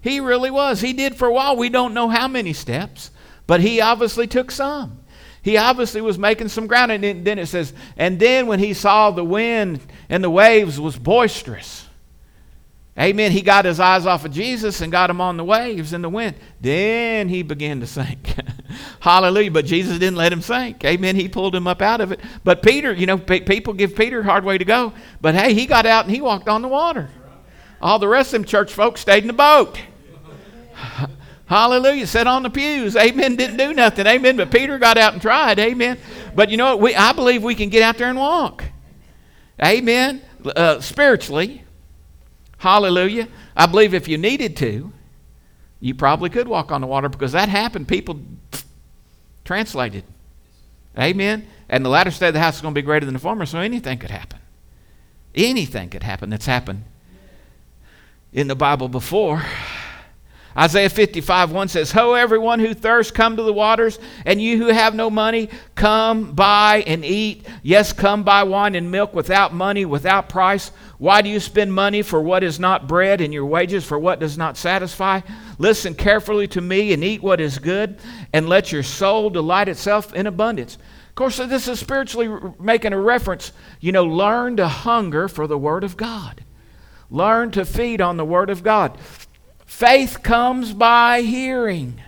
He 0.01 0.21
really 0.21 0.51
was. 0.51 0.81
He 0.81 0.93
did 0.93 1.17
for 1.17 1.29
a 1.29 1.33
while. 1.33 1.57
We 1.57 1.69
don't 1.69 1.95
know 1.95 2.09
how 2.09 2.29
many 2.29 2.53
steps, 2.53 3.11
but 3.47 3.61
he 3.61 3.81
obviously 3.81 4.27
took 4.27 4.51
some. 4.51 5.01
He 5.43 5.57
obviously 5.57 6.01
was 6.01 6.19
making 6.19 6.49
some 6.49 6.67
ground. 6.67 6.91
And 6.91 7.25
then 7.25 7.39
it 7.39 7.47
says, 7.47 7.73
and 7.97 8.19
then 8.19 8.49
when 8.49 8.59
he 8.59 8.75
saw 8.75 9.13
the 9.13 9.25
wind 9.25 9.81
and 10.09 10.25
the 10.25 10.31
waves 10.31 10.81
was 10.81 10.99
boisterous. 10.99 11.87
Amen. 12.99 13.31
He 13.31 13.43
got 13.43 13.67
his 13.67 13.79
eyes 13.79 14.07
off 14.07 14.25
of 14.25 14.33
Jesus 14.33 14.81
and 14.81 14.91
got 14.91 15.11
him 15.11 15.21
on 15.21 15.37
the 15.37 15.45
waves 15.45 15.93
and 15.93 16.03
the 16.03 16.09
wind. 16.09 16.35
Then 16.63 17.29
he 17.29 17.43
began 17.43 17.79
to 17.81 17.87
sink. 17.87 18.35
Hallelujah. 19.01 19.51
But 19.51 19.67
Jesus 19.67 19.99
didn't 19.99 20.17
let 20.17 20.33
him 20.33 20.41
sink. 20.41 20.83
Amen. 20.85 21.15
He 21.15 21.29
pulled 21.29 21.55
him 21.55 21.67
up 21.67 21.83
out 21.83 22.01
of 22.01 22.11
it. 22.11 22.21
But 22.43 22.63
Peter, 22.63 22.93
you 22.93 23.07
know, 23.07 23.19
people 23.19 23.75
give 23.75 23.95
Peter 23.95 24.21
a 24.21 24.25
hard 24.25 24.45
way 24.45 24.57
to 24.57 24.65
go. 24.65 24.95
But 25.21 25.35
hey, 25.35 25.53
he 25.53 25.67
got 25.67 25.85
out 25.85 26.07
and 26.07 26.15
he 26.15 26.23
walked 26.23 26.49
on 26.49 26.63
the 26.63 26.69
water. 26.69 27.11
All 27.81 27.99
the 27.99 28.09
rest 28.09 28.29
of 28.29 28.41
them 28.41 28.45
church 28.45 28.73
folks 28.73 29.01
stayed 29.01 29.23
in 29.23 29.27
the 29.27 29.33
boat. 29.33 29.79
Hallelujah. 31.47 32.07
Sat 32.07 32.27
on 32.27 32.43
the 32.43 32.51
pews. 32.51 32.97
Amen. 32.97 33.37
Didn't 33.37 33.57
do 33.57 33.73
nothing. 33.73 34.07
Amen. 34.07 34.37
But 34.37 34.51
Peter 34.51 34.79
got 34.79 34.99
out 34.99 35.13
and 35.13 35.23
tried. 35.23 35.59
Amen. 35.59 35.99
But 36.35 36.51
you 36.51 36.57
know 36.57 36.77
what? 36.77 36.81
We, 36.81 36.95
I 36.95 37.13
believe 37.13 37.43
we 37.43 37.55
can 37.55 37.69
get 37.69 37.83
out 37.83 37.99
there 37.99 38.09
and 38.09 38.19
walk. 38.19 38.65
Amen. 39.65 40.23
Uh, 40.45 40.81
spiritually. 40.81 41.63
Hallelujah. 42.59 43.29
I 43.57 43.67
believe 43.67 43.95
if 43.95 44.09
you 44.09 44.19
needed 44.19 44.57
to, 44.59 44.93
you 45.79 45.95
probably 45.95 46.31
could 46.31 46.49
walk 46.49 46.73
on 46.73 46.81
the 46.81 46.87
water 46.87 47.09
because 47.09 47.33
that 47.33 47.49
happened. 47.49 47.87
People 47.87 48.21
translated. 49.45 50.05
Amen. 50.99 51.47
And 51.69 51.85
the 51.85 51.91
latter 51.91 52.11
state 52.11 52.29
of 52.29 52.35
the 52.35 52.41
house 52.41 52.57
is 52.57 52.63
going 52.63 52.75
to 52.75 52.79
be 52.79 52.85
greater 52.85 53.05
than 53.05 53.13
the 53.13 53.21
former, 53.21 53.45
so 53.47 53.61
anything 53.61 53.99
could 53.99 54.11
happen. 54.11 54.41
Anything 55.35 55.91
could 55.91 56.03
happen 56.03 56.31
that's 56.31 56.47
happened 56.47 56.85
in 58.37 58.47
the 58.47 58.55
Bible 58.55 58.89
before. 58.89 59.43
Isaiah 60.59 60.89
55 60.89 61.53
1 61.53 61.69
says, 61.69 61.93
Ho, 61.93 62.15
everyone 62.15 62.61
who 62.61 62.73
thirsts, 62.73 63.11
come 63.11 63.37
to 63.37 63.43
the 63.43 63.53
waters, 63.53 63.99
and 64.25 64.41
you 64.41 64.57
who 64.57 64.69
have 64.69 64.95
no 64.95 65.11
money, 65.11 65.51
come 65.75 66.33
buy 66.33 66.83
and 66.87 67.05
eat. 67.05 67.47
Yes, 67.63 67.93
come 67.93 68.23
buy 68.23 68.43
wine 68.43 68.75
and 68.75 68.91
milk 68.91 69.13
without 69.13 69.53
money, 69.53 69.85
without 69.85 70.31
price. 70.31 70.71
Why 70.99 71.21
do 71.21 71.29
you 71.29 71.41
spend 71.41 71.75
money 71.75 72.01
for 72.01 72.23
what 72.23 72.43
is 72.43 72.59
not 72.59 72.89
bread, 72.89 73.21
and 73.21 73.35
your 73.35 73.45
wages 73.45 73.85
for 73.85 73.99
what 73.99 74.21
does 74.21 74.39
not 74.39 74.57
satisfy? 74.57 75.21
Listen 75.59 75.95
carefully 75.95 76.47
to 76.49 76.61
me 76.63 76.95
and 76.95 77.05
eat 77.05 77.23
what 77.23 77.41
is 77.41 77.59
good, 77.59 77.99
and 78.33 78.49
let 78.49 78.73
your 78.73 78.83
soul 78.83 79.29
delight 79.29 79.69
itself 79.69 80.15
in 80.15 80.27
abundance. 80.27 80.77
Of 81.09 81.15
course, 81.17 81.37
this 81.37 81.69
is 81.69 81.81
spiritually 81.81 82.31
making 82.59 82.95
a 82.95 83.01
reference. 83.01 83.53
You 83.81 83.93
know, 83.93 84.05
learn 84.05 84.57
to 84.57 84.69
hunger 84.69 85.29
for 85.29 85.47
the 85.47 85.59
Word 85.59 85.85
of 85.85 85.99
God. 85.99 86.46
Learn 87.11 87.51
to 87.53 87.65
feed 87.65 88.01
on 88.01 88.17
the 88.17 88.25
Word 88.25 88.51
of 88.51 88.63
God. 88.63 88.99
Faith 89.65 90.23
comes 90.23 90.73
by 90.73 91.23
hearing. 91.23 92.01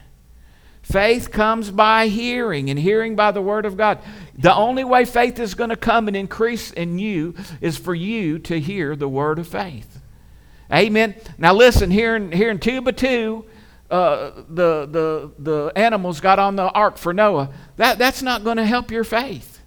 Faith 0.83 1.31
comes 1.31 1.71
by 1.71 2.09
hearing, 2.09 2.71
and 2.71 2.79
hearing 2.79 3.15
by 3.15 3.31
the 3.31 3.43
Word 3.43 3.67
of 3.67 3.77
God. 3.77 3.99
The 4.39 4.55
only 4.55 4.85
way 4.85 5.05
faith 5.05 5.39
is 5.39 5.55
going 5.55 5.71
to 5.71 5.77
come 5.77 6.09
and 6.09 6.17
increase 6.17 6.71
in 6.71 6.99
you 6.99 7.35
is 7.61 7.77
for 7.77 7.95
you 7.95 8.39
to 8.41 8.59
hear 8.59 8.97
the 8.97 9.09
Word 9.09 9.39
of 9.39 9.47
faith. 9.47 10.01
Amen. 10.73 11.15
Now 11.37 11.53
listen, 11.53 11.91
here 11.91 12.17
in, 12.17 12.33
here 12.33 12.51
in 12.51 12.59
2 12.59 12.81
by 12.81 12.93
2, 12.93 13.45
uh, 13.91 14.31
the, 14.49 14.87
the, 14.87 15.31
the 15.39 15.73
animals 15.77 16.21
got 16.21 16.39
on 16.39 16.57
the 16.57 16.71
ark 16.71 16.97
for 16.99 17.13
Noah. 17.13 17.51
That, 17.77 17.99
that's 17.99 18.23
not 18.23 18.45
going 18.45 18.59
to 18.59 18.67
help 18.67 18.91
your 18.91 19.05
faith. 19.05 19.61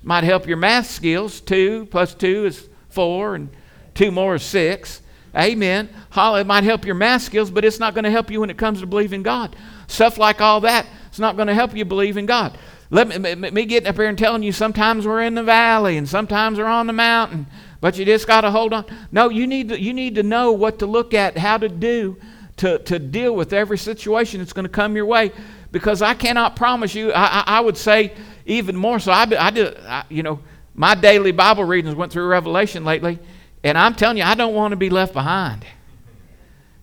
It 0.00 0.06
might 0.06 0.24
help 0.24 0.46
your 0.46 0.58
math 0.58 0.86
skills. 0.86 1.40
2 1.40 1.88
plus 1.90 2.14
2 2.14 2.46
is 2.46 2.68
4, 2.90 3.34
and 3.34 3.50
2 3.94 4.10
more 4.10 4.36
is 4.36 4.42
6. 4.42 5.00
Amen. 5.34 5.88
It 6.14 6.46
might 6.46 6.64
help 6.64 6.84
your 6.84 6.94
math 6.94 7.22
skills, 7.22 7.50
but 7.50 7.64
it's 7.64 7.78
not 7.78 7.94
going 7.94 8.04
to 8.04 8.10
help 8.10 8.30
you 8.30 8.40
when 8.40 8.50
it 8.50 8.58
comes 8.58 8.80
to 8.80 8.86
believing 8.86 9.22
God. 9.22 9.56
Stuff 9.86 10.18
like 10.18 10.40
all 10.40 10.60
that, 10.60 10.86
it's 11.06 11.18
not 11.18 11.36
going 11.36 11.48
to 11.48 11.54
help 11.54 11.74
you 11.74 11.84
believe 11.84 12.16
in 12.16 12.26
God. 12.26 12.58
Let 12.90 13.08
me, 13.08 13.34
me 13.34 13.64
getting 13.64 13.88
up 13.88 13.96
here 13.96 14.04
and 14.04 14.18
telling 14.18 14.42
you 14.42 14.52
sometimes 14.52 15.06
we're 15.06 15.22
in 15.22 15.34
the 15.34 15.42
valley 15.42 15.96
and 15.96 16.06
sometimes 16.06 16.58
we're 16.58 16.66
on 16.66 16.86
the 16.86 16.92
mountain, 16.92 17.46
but 17.80 17.96
you 17.96 18.04
just 18.04 18.26
got 18.26 18.42
to 18.42 18.50
hold 18.50 18.74
on. 18.74 18.84
No, 19.10 19.30
you 19.30 19.46
need 19.46 19.70
to, 19.70 19.80
you 19.80 19.94
need 19.94 20.16
to 20.16 20.22
know 20.22 20.52
what 20.52 20.78
to 20.80 20.86
look 20.86 21.14
at, 21.14 21.38
how 21.38 21.56
to 21.56 21.70
do 21.70 22.18
to, 22.58 22.78
to 22.80 22.98
deal 22.98 23.34
with 23.34 23.54
every 23.54 23.78
situation 23.78 24.40
that's 24.40 24.52
going 24.52 24.66
to 24.66 24.70
come 24.70 24.94
your 24.94 25.06
way 25.06 25.32
because 25.70 26.02
I 26.02 26.12
cannot 26.12 26.54
promise 26.54 26.94
you, 26.94 27.12
I, 27.12 27.40
I, 27.40 27.44
I 27.46 27.60
would 27.60 27.78
say 27.78 28.12
even 28.44 28.76
more 28.76 28.98
so. 28.98 29.10
I, 29.10 29.26
I, 29.38 29.50
did, 29.50 29.76
I, 29.80 30.04
you 30.10 30.22
know, 30.22 30.40
my 30.74 30.94
daily 30.94 31.32
Bible 31.32 31.64
readings 31.64 31.94
went 31.94 32.12
through 32.12 32.26
Revelation 32.26 32.84
lately, 32.84 33.18
and 33.64 33.78
I'm 33.78 33.94
telling 33.94 34.16
you, 34.16 34.24
I 34.24 34.34
don't 34.34 34.54
want 34.54 34.72
to 34.72 34.76
be 34.76 34.90
left 34.90 35.12
behind. 35.12 35.64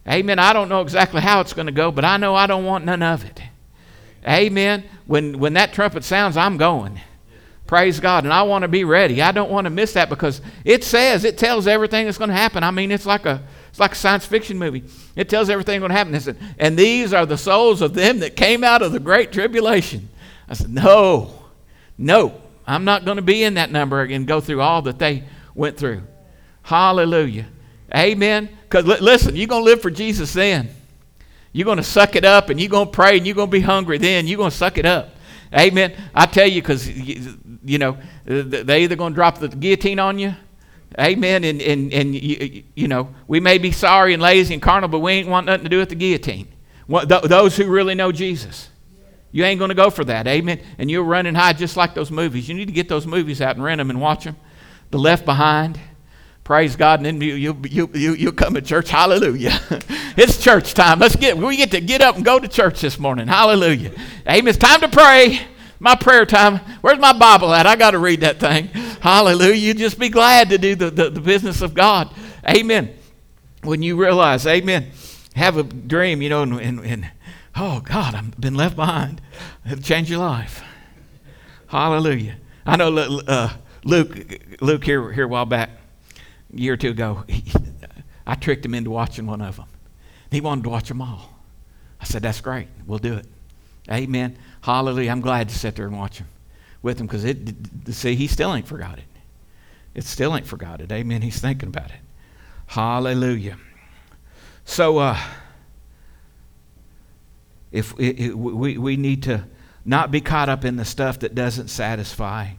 Amen. 0.08 0.39
I 0.39 0.54
don't 0.54 0.70
know 0.70 0.82
exactly 0.82 1.22
how 1.22 1.42
it's 1.42 1.54
going 1.54 1.68
to 1.68 1.72
go, 1.72 1.92
but 1.92 2.06
I 2.06 2.18
know 2.18 2.34
I 2.36 2.48
don't 2.48 2.65
want 2.65 2.86
none 2.86 3.04
of 3.04 3.24
it. 3.26 3.42
Amen. 4.28 4.84
When, 5.06 5.39
when 5.39 5.54
that 5.54 5.74
trumpet 5.74 6.04
sounds, 6.04 6.36
I'm 6.38 6.58
going. 6.58 7.00
Praise 7.68 8.00
God. 8.00 8.24
And 8.24 8.34
I 8.34 8.42
want 8.44 8.63
to 8.63 8.68
be 8.68 8.84
ready. 8.84 9.22
I 9.22 9.32
don't 9.32 9.52
want 9.52 9.65
to 9.65 9.70
miss 9.70 9.94
that 9.94 10.10
because 10.10 10.42
it 10.65 10.84
says, 10.84 11.24
it 11.24 11.38
tells 11.38 11.68
everything 11.68 12.06
that's 12.06 12.18
going 12.18 12.32
to 12.32 12.36
happen. 12.36 12.63
I 12.63 12.72
mean, 12.72 12.92
it's 12.92 13.06
like 13.06 13.28
a, 13.28 13.44
it's 13.70 13.80
like 13.80 13.92
a 13.92 13.96
science 13.96 14.26
fiction 14.26 14.58
movie. 14.58 14.84
It 15.15 15.30
tells 15.30 15.52
everything 15.52 15.80
going 15.80 15.92
to 15.92 15.96
happen. 15.96 16.20
Said, 16.20 16.38
and 16.58 16.78
these 16.78 17.13
are 17.13 17.28
the 17.28 17.38
souls 17.38 17.84
of 17.84 17.94
them 17.94 18.20
that 18.20 18.36
came 18.36 18.63
out 18.63 18.82
of 18.82 18.92
the 18.92 19.00
great 19.00 19.32
tribulation. 19.32 20.10
I 20.48 20.56
said, 20.56 20.72
no, 20.72 21.32
no, 21.96 22.42
I'm 22.65 22.86
not 22.86 23.06
going 23.06 23.18
to 23.18 23.22
be 23.22 23.44
in 23.44 23.54
that 23.54 23.72
number 23.72 24.02
and 24.02 24.26
go 24.26 24.42
through 24.42 24.62
all 24.62 24.82
that 24.82 24.98
they 24.98 25.24
went 25.54 25.78
through. 25.78 26.02
Hallelujah. 26.69 27.47
Amen. 27.95 28.47
Because 28.62 28.86
li- 28.86 28.99
listen, 28.99 29.36
you're 29.36 29.47
going 29.47 29.62
to 29.62 29.65
live 29.65 29.82
for 29.82 29.89
Jesus 29.89 30.34
then. 30.34 30.69
You're 31.51 31.65
going 31.65 31.77
to 31.77 31.84
suck 31.84 32.15
it 32.15 32.23
up 32.23 32.49
and 32.49 32.60
you're 32.60 32.69
going 32.69 32.86
to 32.86 32.91
pray 32.91 33.17
and 33.17 33.25
you're 33.25 33.36
going 33.36 33.47
to 33.47 33.51
be 33.51 33.62
hungry 33.62 33.97
then. 33.97 34.27
You're 34.27 34.38
going 34.38 34.51
to 34.51 34.55
suck 34.55 34.77
it 34.77 34.86
up. 34.86 35.10
Amen. 35.51 35.95
I 36.13 36.27
tell 36.27 36.45
you, 36.45 36.62
because, 36.62 36.88
you 36.88 37.79
know, 37.79 37.97
they 38.23 38.84
either 38.84 38.95
going 38.95 39.13
to 39.13 39.15
drop 39.15 39.39
the 39.39 39.47
guillotine 39.47 39.97
on 39.97 40.19
you. 40.19 40.36
Amen. 40.99 41.43
And, 41.43 41.60
and, 41.60 41.91
and 41.91 42.13
you, 42.13 42.63
you 42.75 42.88
know, 42.88 43.15
we 43.27 43.39
may 43.39 43.58
be 43.58 43.71
sorry 43.71 44.13
and 44.13 44.21
lazy 44.21 44.53
and 44.53 44.62
carnal, 44.62 44.89
but 44.89 44.99
we 44.99 45.13
ain't 45.13 45.27
want 45.27 45.47
nothing 45.47 45.63
to 45.63 45.69
do 45.69 45.79
with 45.79 45.89
the 45.89 45.95
guillotine. 45.95 46.49
Those 46.88 47.58
who 47.58 47.65
really 47.65 47.95
know 47.95 48.12
Jesus. 48.12 48.69
You 49.32 49.43
ain't 49.43 49.58
going 49.58 49.69
to 49.69 49.75
go 49.75 49.89
for 49.89 50.05
that. 50.05 50.27
Amen. 50.27 50.62
And 50.77 50.91
you'll 50.91 51.05
run 51.05 51.25
and 51.25 51.36
hide 51.36 51.58
just 51.58 51.75
like 51.75 51.95
those 51.95 52.12
movies. 52.12 52.47
You 52.47 52.53
need 52.53 52.67
to 52.67 52.71
get 52.71 52.89
those 52.89 53.08
movies 53.08 53.41
out 53.41 53.55
and 53.55 53.65
rent 53.65 53.79
them 53.79 53.89
and 53.89 53.99
watch 53.99 54.25
them. 54.25 54.36
The 54.91 54.99
Left 54.99 55.25
Behind. 55.25 55.79
Praise 56.50 56.76
God, 56.76 57.06
and 57.06 57.06
then 57.06 57.22
you, 57.22 57.36
you, 57.36 57.60
you, 57.94 58.14
you, 58.16 58.32
come 58.32 58.56
to 58.56 58.62
church. 58.64 58.90
Hallelujah. 58.90 59.62
it's 60.18 60.42
church 60.42 60.74
time. 60.74 60.98
Let's 60.98 61.16
get, 61.16 61.38
we 61.38 61.56
get 61.56 61.70
to 61.70 61.80
get 61.80 62.02
up 62.02 62.16
and 62.16 62.26
go 62.26 62.40
to 62.40 62.48
church 62.48 62.82
this 62.82 62.98
morning. 62.98 63.28
Hallelujah. 63.28 63.92
Amen. 64.28 64.48
It's 64.48 64.58
time 64.58 64.82
to 64.82 64.88
pray. 64.88 65.42
My 65.78 65.94
prayer 65.94 66.26
time. 66.26 66.58
Where's 66.82 66.98
my 66.98 67.14
Bible 67.14 67.54
at? 67.54 67.68
I 67.68 67.76
got 67.76 67.92
to 67.92 68.00
read 68.00 68.22
that 68.22 68.40
thing. 68.40 68.66
Hallelujah. 69.00 69.54
You 69.54 69.76
just 69.76 70.00
be 70.00 70.10
glad 70.10 70.50
to 70.50 70.58
do 70.58 70.74
the, 70.74 70.90
the, 70.90 71.12
the 71.12 71.22
business 71.22 71.62
of 71.62 71.76
God. 71.76 72.12
Amen. 72.50 72.96
When 73.62 73.84
you 73.84 73.96
realize, 73.96 74.48
amen, 74.48 74.90
have 75.36 75.56
a 75.56 75.62
dream, 75.62 76.24
you 76.24 76.30
know, 76.30 76.42
and, 76.42 76.60
and, 76.60 76.80
and 76.84 77.12
oh, 77.58 77.82
God, 77.82 78.16
I've 78.16 78.42
been 78.42 78.56
left 78.56 78.76
behind. 78.76 79.22
It'll 79.68 79.84
change 79.84 80.10
your 80.10 80.22
life. 80.22 80.64
Hallelujah. 81.68 82.38
I 82.66 82.76
know 82.76 82.98
uh, 82.98 83.54
Luke, 83.84 84.18
Luke 84.62 84.84
here, 84.84 85.12
here 85.12 85.26
a 85.26 85.28
while 85.28 85.46
back 85.46 85.70
a 86.54 86.58
year 86.58 86.74
or 86.74 86.78
two 86.78 86.92
ago, 86.92 87.24
he, 87.28 87.52
I 88.28 88.36
tricked 88.36 88.66
him 88.66 88.76
into 88.76 88.92
watching 88.92 89.26
one 89.26 89.42
of 89.42 89.58
them. 89.58 89.68
He 90.32 90.42
wanted 90.42 90.64
to 90.66 90.70
watch 90.70 90.88
them 90.88 91.02
all. 91.02 91.34
I 92.00 92.06
said, 92.06 92.22
That's 92.22 92.42
great. 92.42 92.68
We'll 92.86 93.00
do 93.00 93.16
it. 93.16 93.26
Amen. 93.92 94.38
Hallelujah. 94.62 95.12
I'm 95.12 95.22
glad 95.22 95.50
to 95.50 95.58
sit 95.58 95.76
there 95.76 95.88
and 95.88 95.98
watch 95.98 96.20
him 96.20 96.28
with 96.82 97.00
him 97.00 97.08
because 97.08 97.26
it, 97.26 97.38
see, 97.90 98.16
he 98.16 98.28
still 98.28 98.54
ain't 98.54 98.68
forgot 98.68 98.98
it. 98.98 99.06
It 99.96 100.04
still 100.04 100.36
ain't 100.36 100.46
forgot 100.48 100.82
it. 100.82 100.92
Amen. 100.92 101.22
He's 101.22 101.40
thinking 101.40 101.70
about 101.70 101.90
it. 101.90 102.00
Hallelujah. 102.68 103.58
So, 104.64 105.00
uh, 105.00 105.20
if 107.72 107.94
it, 108.00 108.20
it, 108.20 108.38
we, 108.38 108.78
we 108.78 108.98
need 108.98 109.24
to 109.24 109.46
not 109.86 110.12
be 110.12 110.22
caught 110.22 110.50
up 110.50 110.64
in 110.64 110.76
the 110.76 110.86
stuff 110.86 111.20
that 111.20 111.34
doesn't 111.34 111.70
satisfy 111.70 112.52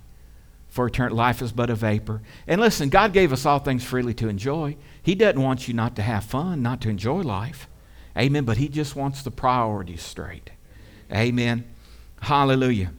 for 0.70 0.86
eternal 0.86 1.16
life 1.16 1.42
is 1.42 1.52
but 1.52 1.68
a 1.68 1.74
vapor. 1.74 2.22
And 2.46 2.60
listen, 2.60 2.88
God 2.88 3.12
gave 3.12 3.32
us 3.32 3.44
all 3.44 3.58
things 3.58 3.84
freely 3.84 4.14
to 4.14 4.28
enjoy. 4.28 4.76
He 5.02 5.16
doesn't 5.16 5.42
want 5.42 5.66
you 5.66 5.74
not 5.74 5.96
to 5.96 6.02
have 6.02 6.24
fun, 6.24 6.62
not 6.62 6.80
to 6.82 6.88
enjoy 6.88 7.20
life. 7.20 7.68
Amen. 8.16 8.44
But 8.44 8.56
He 8.56 8.68
just 8.68 8.94
wants 8.94 9.22
the 9.22 9.32
priorities 9.32 10.02
straight. 10.02 10.50
Amen. 11.12 11.64
Hallelujah. 12.22 12.92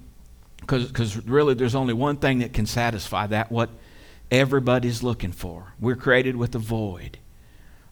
Because 0.60 1.18
really, 1.26 1.54
there's 1.54 1.76
only 1.76 1.94
one 1.94 2.18
thing 2.18 2.40
that 2.40 2.54
can 2.54 2.66
satisfy 2.66 3.26
that, 3.28 3.52
what 3.52 3.70
everybody's 4.30 5.02
looking 5.02 5.32
for. 5.32 5.74
We're 5.80 5.96
created 5.96 6.36
with 6.36 6.54
a 6.56 6.60
void 6.60 7.20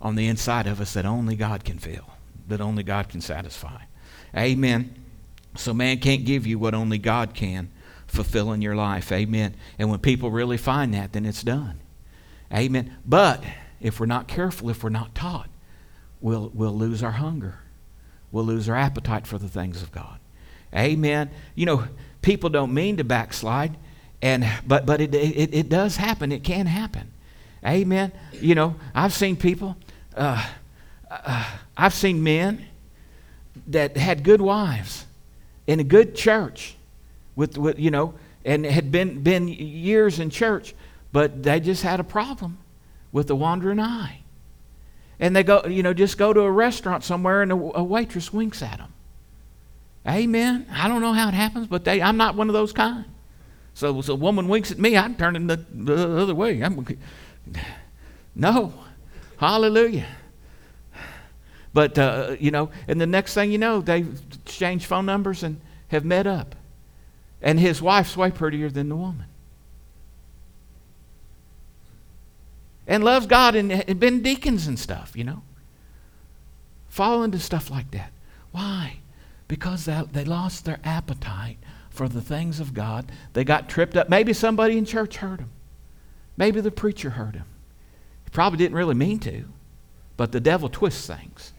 on 0.02 0.16
the 0.16 0.28
inside 0.28 0.68
of 0.68 0.80
us 0.80 0.94
that 0.94 1.06
only 1.06 1.36
God 1.36 1.64
can 1.64 1.80
fill, 1.80 2.12
that 2.48 2.62
only 2.62 2.84
God 2.84 3.10
can 3.10 3.22
satisfy. 3.22 3.82
Amen. 4.36 4.94
So 5.56 5.74
man 5.74 6.00
can't 6.00 6.26
give 6.26 6.46
you 6.46 6.60
what 6.60 6.74
only 6.74 6.98
God 6.98 7.34
can 7.34 7.70
fulfill 8.10 8.52
in 8.52 8.62
your 8.62 8.76
life. 8.76 9.12
Amen. 9.12 9.56
And 9.78 9.90
when 9.90 10.00
people 10.00 10.32
really 10.32 10.58
find 10.58 10.94
that, 10.94 11.14
then 11.14 11.26
it's 11.26 11.44
done. 11.44 11.80
Amen. 12.54 12.98
But 13.06 13.44
if 13.80 14.00
we're 14.00 14.08
not 14.08 14.28
careful, 14.28 14.70
if 14.70 14.84
we're 14.84 14.90
not 14.90 15.16
taught, 15.16 15.50
we'll, 16.20 16.52
we'll 16.54 16.78
lose 16.78 17.04
our 17.04 17.12
hunger. 17.12 17.60
We'll 18.32 18.46
lose 18.46 18.68
our 18.68 18.76
appetite 18.76 19.26
for 19.26 19.38
the 19.38 19.48
things 19.48 19.82
of 19.82 19.92
God. 19.92 20.20
Amen. 20.76 21.32
You 21.56 21.66
know, 21.66 21.84
people 22.22 22.50
don't 22.50 22.74
mean 22.74 22.98
to 22.98 23.04
backslide, 23.04 23.78
and 24.22 24.48
but 24.68 24.86
but 24.86 25.02
it, 25.02 25.16
it, 25.16 25.54
it 25.54 25.70
does 25.70 25.96
happen. 25.96 26.32
It 26.32 26.44
can 26.44 26.68
happen. 26.68 27.12
Amen. 27.66 28.12
You 28.34 28.54
know, 28.54 28.76
I've 28.94 29.14
seen 29.14 29.36
people, 29.36 29.78
uh, 30.16 30.48
uh, 31.10 31.46
I've 31.76 31.94
seen 31.94 32.22
men 32.22 32.66
that 33.68 33.98
had 33.98 34.24
good 34.24 34.42
wives 34.42 35.06
in 35.66 35.80
a 35.80 35.84
good 35.84 36.16
church 36.16 36.76
with, 37.40 37.58
with 37.58 37.80
you 37.80 37.90
know, 37.90 38.14
and 38.44 38.66
had 38.66 38.92
been, 38.92 39.24
been 39.24 39.48
years 39.48 40.20
in 40.20 40.30
church, 40.30 40.76
but 41.14 41.42
they 41.42 41.62
just 41.62 41.84
had 41.84 42.02
a 42.02 42.04
problem 42.04 42.58
with 43.14 43.28
the 43.28 43.36
wandering 43.36 43.80
eye. 43.80 44.20
And 45.22 45.34
they 45.34 45.44
go, 45.44 45.64
you 45.66 45.82
know, 45.82 45.94
just 45.94 46.18
go 46.18 46.34
to 46.34 46.42
a 46.42 46.52
restaurant 46.52 47.06
somewhere 47.06 47.42
and 47.42 47.52
a, 47.54 47.56
a 47.56 47.84
waitress 47.84 48.34
winks 48.34 48.62
at 48.62 48.80
them. 48.80 48.94
Amen. 50.06 50.66
I 50.70 50.90
don't 50.90 51.00
know 51.02 51.14
how 51.14 51.30
it 51.30 51.34
happens, 51.34 51.68
but 51.68 51.86
they, 51.86 52.02
I'm 52.02 52.18
not 52.18 52.36
one 52.36 52.50
of 52.50 52.54
those 52.54 52.74
kind. 52.74 53.06
So, 53.74 54.02
so 54.02 54.14
a 54.14 54.18
woman 54.18 54.50
winks 54.50 54.70
at 54.72 54.78
me, 54.78 54.98
I 54.98 55.10
turn 55.14 55.38
in 55.38 55.48
the, 55.48 55.64
the 55.72 56.18
other 56.18 56.36
way. 56.36 56.62
I'm, 56.62 56.86
no. 58.36 58.74
Hallelujah. 59.38 60.08
But, 61.74 61.98
uh, 61.98 62.36
you 62.38 62.52
know, 62.52 62.70
and 62.90 63.00
the 63.00 63.08
next 63.08 63.34
thing 63.34 63.50
you 63.50 63.58
know, 63.58 63.80
they 63.80 64.06
exchanged 64.44 64.88
phone 64.88 65.06
numbers 65.06 65.44
and 65.44 65.62
have 65.88 66.04
met 66.04 66.28
up. 66.28 66.56
And 67.42 67.60
his 67.60 67.82
wife's 67.82 68.18
way 68.18 68.32
prettier 68.32 68.70
than 68.70 68.90
the 68.90 68.96
woman. 68.96 69.26
And 72.86 73.04
loves 73.04 73.28
God 73.28 73.56
and, 73.56 73.72
and 73.72 74.00
been 74.00 74.22
deacons 74.22 74.68
and 74.68 74.78
stuff, 74.78 75.14
you 75.16 75.24
know. 75.24 75.44
Fall 76.90 77.24
into 77.24 77.40
stuff 77.40 77.70
like 77.70 77.92
that. 77.92 78.12
Why? 78.52 78.98
Because 79.48 79.86
they, 79.86 80.02
they 80.12 80.26
lost 80.26 80.66
their 80.66 80.80
appetite 80.84 81.58
for 81.90 82.10
the 82.10 82.22
things 82.22 82.60
of 82.60 82.74
God. 82.74 83.12
They 83.34 83.44
got 83.44 83.70
tripped 83.70 83.96
up. 83.96 84.10
Maybe 84.10 84.34
somebody 84.34 84.78
in 84.78 84.86
church 84.86 85.18
heard 85.18 85.40
them. 85.40 85.52
Maybe 86.36 86.62
the 86.62 86.72
preacher 86.72 87.12
heard 87.12 87.36
him. 87.36 87.46
He 88.24 88.32
probably 88.32 88.58
didn't 88.58 88.78
really 88.78 88.96
mean 88.96 89.20
to, 89.20 89.46
but 90.18 90.32
the 90.32 90.40
devil 90.40 90.70
twists 90.70 91.06
things. 91.06 91.54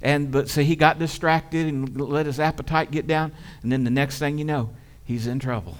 And 0.00 0.30
but 0.30 0.48
so 0.48 0.62
he 0.62 0.76
got 0.76 0.98
distracted 0.98 1.66
and 1.66 1.98
let 2.00 2.26
his 2.26 2.40
appetite 2.40 2.90
get 2.90 3.06
down, 3.06 3.32
and 3.62 3.70
then 3.70 3.84
the 3.84 3.90
next 3.90 4.18
thing 4.18 4.38
you 4.38 4.44
know, 4.44 4.70
he's 5.04 5.26
in 5.26 5.38
trouble. 5.38 5.76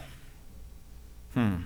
Hmm. 1.34 1.56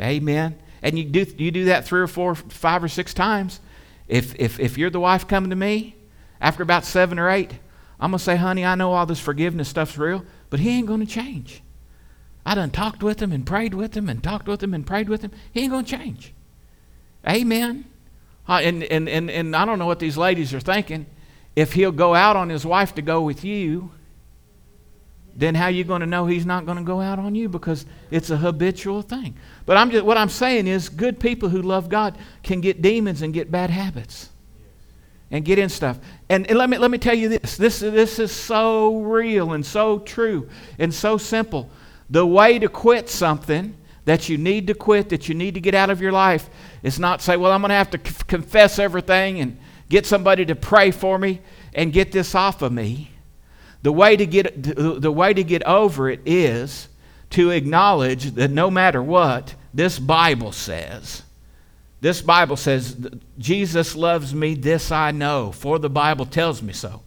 Amen. 0.00 0.58
And 0.82 0.98
you 0.98 1.04
do 1.04 1.26
you 1.36 1.50
do 1.50 1.64
that 1.66 1.84
three 1.84 2.00
or 2.00 2.06
four, 2.06 2.34
five 2.34 2.82
or 2.82 2.88
six 2.88 3.12
times. 3.12 3.60
If 4.06 4.34
if 4.38 4.58
if 4.60 4.78
you're 4.78 4.90
the 4.90 5.00
wife 5.00 5.26
coming 5.26 5.50
to 5.50 5.56
me, 5.56 5.96
after 6.40 6.62
about 6.62 6.84
seven 6.84 7.18
or 7.18 7.28
eight, 7.28 7.52
I'm 8.00 8.10
gonna 8.10 8.18
say, 8.18 8.36
honey, 8.36 8.64
I 8.64 8.74
know 8.74 8.92
all 8.92 9.06
this 9.06 9.20
forgiveness 9.20 9.68
stuff's 9.68 9.98
real, 9.98 10.24
but 10.50 10.60
he 10.60 10.70
ain't 10.70 10.86
gonna 10.86 11.06
change. 11.06 11.62
I 12.46 12.54
done 12.54 12.70
talked 12.70 13.02
with 13.02 13.20
him 13.20 13.32
and 13.32 13.44
prayed 13.44 13.74
with 13.74 13.96
him 13.96 14.08
and 14.08 14.22
talked 14.22 14.46
with 14.46 14.62
him 14.62 14.72
and 14.72 14.86
prayed 14.86 15.08
with 15.08 15.22
him. 15.22 15.32
He 15.52 15.62
ain't 15.62 15.72
gonna 15.72 15.86
change. 15.86 16.32
Amen. 17.28 17.84
Uh, 18.48 18.60
and, 18.62 18.82
and, 18.84 19.08
and, 19.08 19.30
and 19.30 19.54
I 19.54 19.66
don't 19.66 19.78
know 19.78 19.84
what 19.84 19.98
these 19.98 20.16
ladies 20.16 20.54
are 20.54 20.60
thinking 20.60 21.04
if 21.54 21.72
he'll 21.74 21.92
go 21.92 22.14
out 22.14 22.36
on 22.36 22.48
his 22.48 22.64
wife 22.64 22.94
to 22.94 23.02
go 23.02 23.20
with 23.20 23.44
you, 23.44 23.90
then 25.38 25.54
how 25.54 25.66
are 25.66 25.70
you 25.70 25.84
going 25.84 26.00
to 26.00 26.06
know 26.06 26.26
he's 26.26 26.44
not 26.44 26.66
going 26.66 26.78
to 26.78 26.84
go 26.84 27.00
out 27.00 27.20
on 27.20 27.36
you 27.36 27.48
because 27.48 27.86
it's 28.10 28.28
a 28.30 28.36
habitual 28.36 29.02
thing. 29.02 29.36
But 29.66 29.76
I'm 29.76 29.92
just, 29.92 30.04
what 30.04 30.18
I'm 30.18 30.28
saying 30.28 30.66
is 30.66 30.88
good 30.88 31.20
people 31.20 31.48
who 31.48 31.62
love 31.62 31.88
God 31.88 32.18
can 32.42 32.60
get 32.60 32.82
demons 32.82 33.22
and 33.22 33.32
get 33.32 33.48
bad 33.48 33.70
habits 33.70 34.30
and 35.30 35.44
get 35.44 35.60
in 35.60 35.68
stuff. 35.68 36.00
And, 36.28 36.44
and 36.48 36.58
let, 36.58 36.68
me, 36.68 36.76
let 36.76 36.90
me 36.90 36.98
tell 36.98 37.14
you 37.14 37.28
this. 37.28 37.56
this 37.56 37.78
this 37.78 38.18
is 38.18 38.32
so 38.32 38.96
real 38.96 39.52
and 39.52 39.64
so 39.64 40.00
true 40.00 40.48
and 40.76 40.92
so 40.92 41.16
simple. 41.16 41.70
The 42.10 42.26
way 42.26 42.58
to 42.58 42.68
quit 42.68 43.08
something 43.08 43.76
that 44.06 44.28
you 44.28 44.38
need 44.38 44.66
to 44.66 44.74
quit, 44.74 45.10
that 45.10 45.28
you 45.28 45.36
need 45.36 45.54
to 45.54 45.60
get 45.60 45.74
out 45.74 45.88
of 45.88 46.00
your 46.00 46.12
life, 46.12 46.50
is 46.82 46.98
not 46.98 47.22
say, 47.22 47.36
well, 47.36 47.52
I'm 47.52 47.60
going 47.60 47.68
to 47.68 47.74
have 47.76 47.90
to 47.90 47.98
c- 47.98 48.24
confess 48.26 48.80
everything 48.80 49.38
and 49.38 49.56
get 49.88 50.04
somebody 50.04 50.44
to 50.46 50.56
pray 50.56 50.90
for 50.90 51.16
me 51.16 51.42
and 51.74 51.92
get 51.92 52.10
this 52.10 52.34
off 52.34 52.60
of 52.62 52.72
me. 52.72 53.10
The 53.88 53.92
way 53.92 54.18
to 54.18 54.26
get, 54.26 54.76
the 54.76 55.10
way 55.10 55.32
to 55.32 55.42
get 55.42 55.62
over 55.62 56.10
it 56.10 56.20
is 56.26 56.88
to 57.30 57.48
acknowledge 57.48 58.32
that 58.32 58.50
no 58.50 58.70
matter 58.70 59.02
what, 59.02 59.54
this 59.72 59.98
Bible 59.98 60.52
says. 60.52 61.22
This 62.02 62.20
Bible 62.20 62.58
says, 62.58 62.94
Jesus 63.38 63.96
loves 63.96 64.34
me, 64.34 64.52
this 64.52 64.92
I 64.92 65.10
know, 65.12 65.52
for 65.52 65.78
the 65.78 65.88
Bible 65.88 66.26
tells 66.26 66.60
me 66.60 66.74
so. 66.74 67.00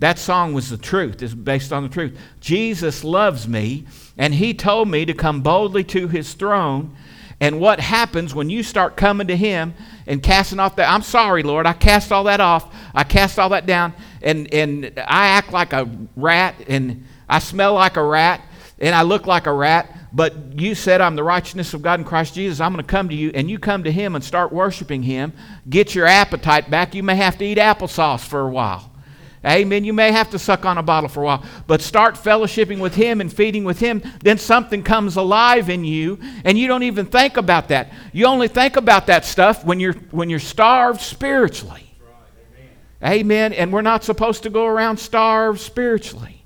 That 0.00 0.18
song 0.18 0.52
was 0.52 0.68
the 0.68 0.76
truth, 0.76 1.22
is 1.22 1.32
based 1.32 1.72
on 1.72 1.84
the 1.84 1.88
truth. 1.88 2.18
Jesus 2.40 3.04
loves 3.04 3.46
me, 3.46 3.86
and 4.18 4.34
He 4.34 4.52
told 4.52 4.88
me 4.88 5.04
to 5.04 5.14
come 5.14 5.42
boldly 5.42 5.84
to 5.84 6.08
His 6.08 6.34
throne 6.34 6.96
and 7.40 7.60
what 7.60 7.80
happens 7.80 8.34
when 8.34 8.48
you 8.48 8.62
start 8.62 8.96
coming 8.96 9.26
to 9.26 9.36
Him 9.36 9.74
and 10.06 10.22
casting 10.22 10.58
off 10.58 10.76
that? 10.76 10.90
I'm 10.90 11.02
sorry, 11.02 11.42
Lord, 11.42 11.66
I 11.66 11.74
cast 11.74 12.10
all 12.10 12.24
that 12.24 12.40
off. 12.40 12.74
I 12.94 13.04
cast 13.04 13.38
all 13.38 13.50
that 13.50 13.66
down, 13.66 13.92
and, 14.26 14.52
and 14.52 14.92
I 14.98 15.28
act 15.28 15.52
like 15.52 15.72
a 15.72 15.88
rat, 16.16 16.56
and 16.66 17.04
I 17.28 17.38
smell 17.38 17.74
like 17.74 17.96
a 17.96 18.02
rat, 18.02 18.42
and 18.80 18.92
I 18.92 19.02
look 19.02 19.26
like 19.26 19.46
a 19.46 19.52
rat. 19.52 19.92
But 20.12 20.58
you 20.58 20.74
said 20.74 21.00
I'm 21.00 21.14
the 21.14 21.22
righteousness 21.22 21.74
of 21.74 21.82
God 21.82 22.00
in 22.00 22.04
Christ 22.04 22.34
Jesus. 22.34 22.60
I'm 22.60 22.72
going 22.72 22.84
to 22.84 22.90
come 22.90 23.08
to 23.08 23.14
you, 23.14 23.30
and 23.34 23.48
you 23.48 23.58
come 23.60 23.84
to 23.84 23.92
Him 23.92 24.16
and 24.16 24.24
start 24.24 24.52
worshiping 24.52 25.04
Him. 25.04 25.32
Get 25.68 25.94
your 25.94 26.06
appetite 26.06 26.70
back. 26.70 26.94
You 26.94 27.04
may 27.04 27.14
have 27.14 27.38
to 27.38 27.44
eat 27.44 27.58
applesauce 27.58 28.26
for 28.26 28.40
a 28.40 28.50
while. 28.50 28.90
Amen. 29.44 29.84
You 29.84 29.92
may 29.92 30.10
have 30.10 30.30
to 30.30 30.40
suck 30.40 30.64
on 30.64 30.76
a 30.76 30.82
bottle 30.82 31.08
for 31.08 31.22
a 31.22 31.26
while, 31.26 31.44
but 31.68 31.80
start 31.80 32.16
fellowshipping 32.16 32.80
with 32.80 32.96
Him 32.96 33.20
and 33.20 33.32
feeding 33.32 33.62
with 33.62 33.78
Him. 33.78 34.02
Then 34.24 34.38
something 34.38 34.82
comes 34.82 35.14
alive 35.14 35.70
in 35.70 35.84
you, 35.84 36.18
and 36.44 36.58
you 36.58 36.66
don't 36.66 36.82
even 36.82 37.06
think 37.06 37.36
about 37.36 37.68
that. 37.68 37.92
You 38.12 38.26
only 38.26 38.48
think 38.48 38.76
about 38.76 39.06
that 39.06 39.24
stuff 39.24 39.64
when 39.64 39.78
you're 39.78 39.94
when 40.10 40.28
you're 40.30 40.40
starved 40.40 41.00
spiritually. 41.00 41.85
Amen. 43.06 43.52
And 43.52 43.72
we're 43.72 43.82
not 43.82 44.04
supposed 44.04 44.42
to 44.42 44.50
go 44.50 44.66
around 44.66 44.96
starved 44.96 45.60
spiritually. 45.60 46.44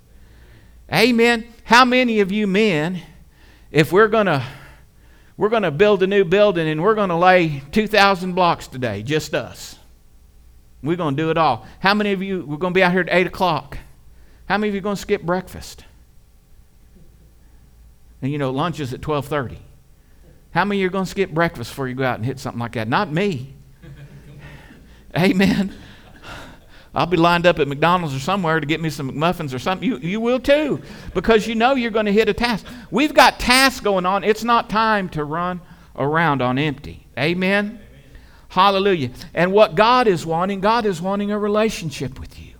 Amen. 0.92 1.46
How 1.64 1.84
many 1.84 2.20
of 2.20 2.30
you 2.30 2.46
men, 2.46 3.00
if 3.70 3.92
we're 3.92 4.08
gonna 4.08 4.44
we're 5.36 5.48
gonna 5.48 5.70
build 5.70 6.02
a 6.02 6.06
new 6.06 6.24
building 6.24 6.68
and 6.68 6.82
we're 6.82 6.94
gonna 6.94 7.18
lay 7.18 7.62
two 7.72 7.86
thousand 7.86 8.34
blocks 8.34 8.66
today, 8.66 9.02
just 9.02 9.34
us. 9.34 9.76
We're 10.82 10.96
going 10.96 11.16
to 11.16 11.22
do 11.22 11.30
it 11.30 11.36
all. 11.36 11.66
How 11.80 11.94
many 11.94 12.12
of 12.12 12.22
you, 12.22 12.44
we're 12.46 12.56
going 12.56 12.72
to 12.72 12.78
be 12.78 12.82
out 12.82 12.92
here 12.92 13.02
at 13.02 13.08
8 13.10 13.26
o'clock. 13.26 13.78
How 14.46 14.56
many 14.56 14.68
of 14.68 14.74
you 14.74 14.80
are 14.80 14.82
going 14.82 14.96
to 14.96 15.02
skip 15.02 15.22
breakfast? 15.22 15.84
And 18.22 18.32
you 18.32 18.38
know, 18.38 18.50
lunch 18.50 18.80
is 18.80 18.92
at 18.92 19.06
1230. 19.06 19.62
How 20.52 20.64
many 20.64 20.78
of 20.78 20.80
you 20.80 20.86
are 20.88 20.90
going 20.90 21.04
to 21.04 21.10
skip 21.10 21.30
breakfast 21.30 21.70
before 21.70 21.88
you 21.88 21.94
go 21.94 22.04
out 22.04 22.16
and 22.16 22.24
hit 22.24 22.38
something 22.38 22.60
like 22.60 22.72
that? 22.72 22.88
Not 22.88 23.12
me. 23.12 23.54
Amen. 25.16 25.74
I'll 26.94 27.06
be 27.06 27.16
lined 27.16 27.46
up 27.46 27.58
at 27.60 27.68
McDonald's 27.68 28.14
or 28.14 28.18
somewhere 28.18 28.58
to 28.58 28.66
get 28.66 28.80
me 28.80 28.90
some 28.90 29.12
McMuffins 29.12 29.54
or 29.54 29.58
something. 29.60 29.88
You, 29.88 29.98
you 29.98 30.20
will 30.20 30.40
too, 30.40 30.82
because 31.14 31.46
you 31.46 31.54
know 31.54 31.74
you're 31.74 31.92
going 31.92 32.06
to 32.06 32.12
hit 32.12 32.28
a 32.28 32.34
task. 32.34 32.66
We've 32.90 33.14
got 33.14 33.38
tasks 33.38 33.80
going 33.80 34.06
on. 34.06 34.24
It's 34.24 34.42
not 34.42 34.68
time 34.68 35.08
to 35.10 35.24
run 35.24 35.60
around 35.96 36.42
on 36.42 36.58
empty. 36.58 37.06
Amen. 37.18 37.80
Hallelujah. 38.48 39.10
And 39.32 39.52
what 39.52 39.76
God 39.76 40.08
is 40.08 40.26
wanting, 40.26 40.60
God 40.60 40.84
is 40.84 41.00
wanting 41.00 41.30
a 41.30 41.38
relationship 41.38 42.18
with 42.18 42.40
you. 42.40 42.50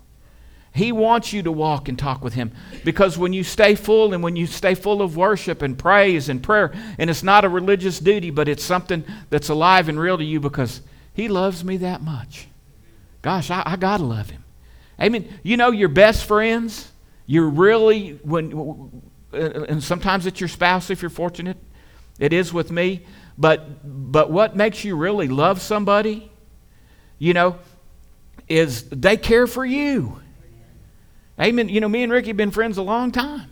He 0.73 0.93
wants 0.93 1.33
you 1.33 1.43
to 1.43 1.51
walk 1.51 1.89
and 1.89 1.99
talk 1.99 2.23
with 2.23 2.35
Him 2.35 2.53
because 2.85 3.19
when 3.19 3.33
you 3.33 3.43
stay 3.43 3.75
full 3.75 4.15
and 4.15 4.23
when 4.23 4.37
you 4.37 4.47
stay 4.47 4.77
full 4.77 5.03
of 5.03 5.17
worship 5.17 5.63
and 5.63 5.77
praise 5.77 6.29
and 6.29 6.41
prayer, 6.41 6.73
and 6.97 7.11
it's 7.11 7.25
not 7.25 7.45
a 7.45 7.49
religious 7.49 7.99
duty, 7.99 8.31
but 8.31 8.49
it's 8.49 8.63
something 8.63 9.05
that's 9.31 9.49
alive 9.49 9.89
and 9.89 9.99
real 9.99 10.17
to 10.17 10.25
you 10.25 10.39
because 10.39 10.83
He 11.13 11.27
loves 11.27 11.65
me 11.65 11.77
that 11.79 12.03
much. 12.03 12.47
Gosh, 13.23 13.51
I, 13.51 13.63
I 13.67 13.77
got 13.77 13.99
to 13.99 14.05
love 14.05 14.31
Him. 14.31 14.45
Amen. 15.01 15.29
You 15.43 15.57
know, 15.57 15.71
your 15.71 15.89
best 15.89 16.25
friends, 16.25 16.91
you're 17.27 17.49
really, 17.49 18.19
when, 18.23 19.03
and 19.33 19.83
sometimes 19.83 20.27
it's 20.27 20.41
your 20.41 20.49
spouse 20.49 20.91
if 20.91 21.03
you're 21.03 21.11
fortunate. 21.11 21.57
It 22.19 22.33
is 22.33 22.53
with 22.53 22.71
me. 22.71 23.07
But, 23.39 24.13
but 24.13 24.31
what 24.31 24.55
makes 24.55 24.85
you 24.85 24.97
really 24.97 25.29
love 25.29 25.63
somebody, 25.63 26.31
you 27.19 27.33
know, 27.33 27.59
is 28.49 28.89
they 28.91 29.17
care 29.17 29.47
for 29.47 29.65
you. 29.65 30.21
Amen. 31.41 31.71
You 31.71 31.81
know, 31.81 31.89
me 31.89 32.03
and 32.03 32.13
Ricky 32.13 32.29
have 32.29 32.37
been 32.37 32.51
friends 32.51 32.77
a 32.77 32.83
long 32.83 33.13
time. 33.13 33.51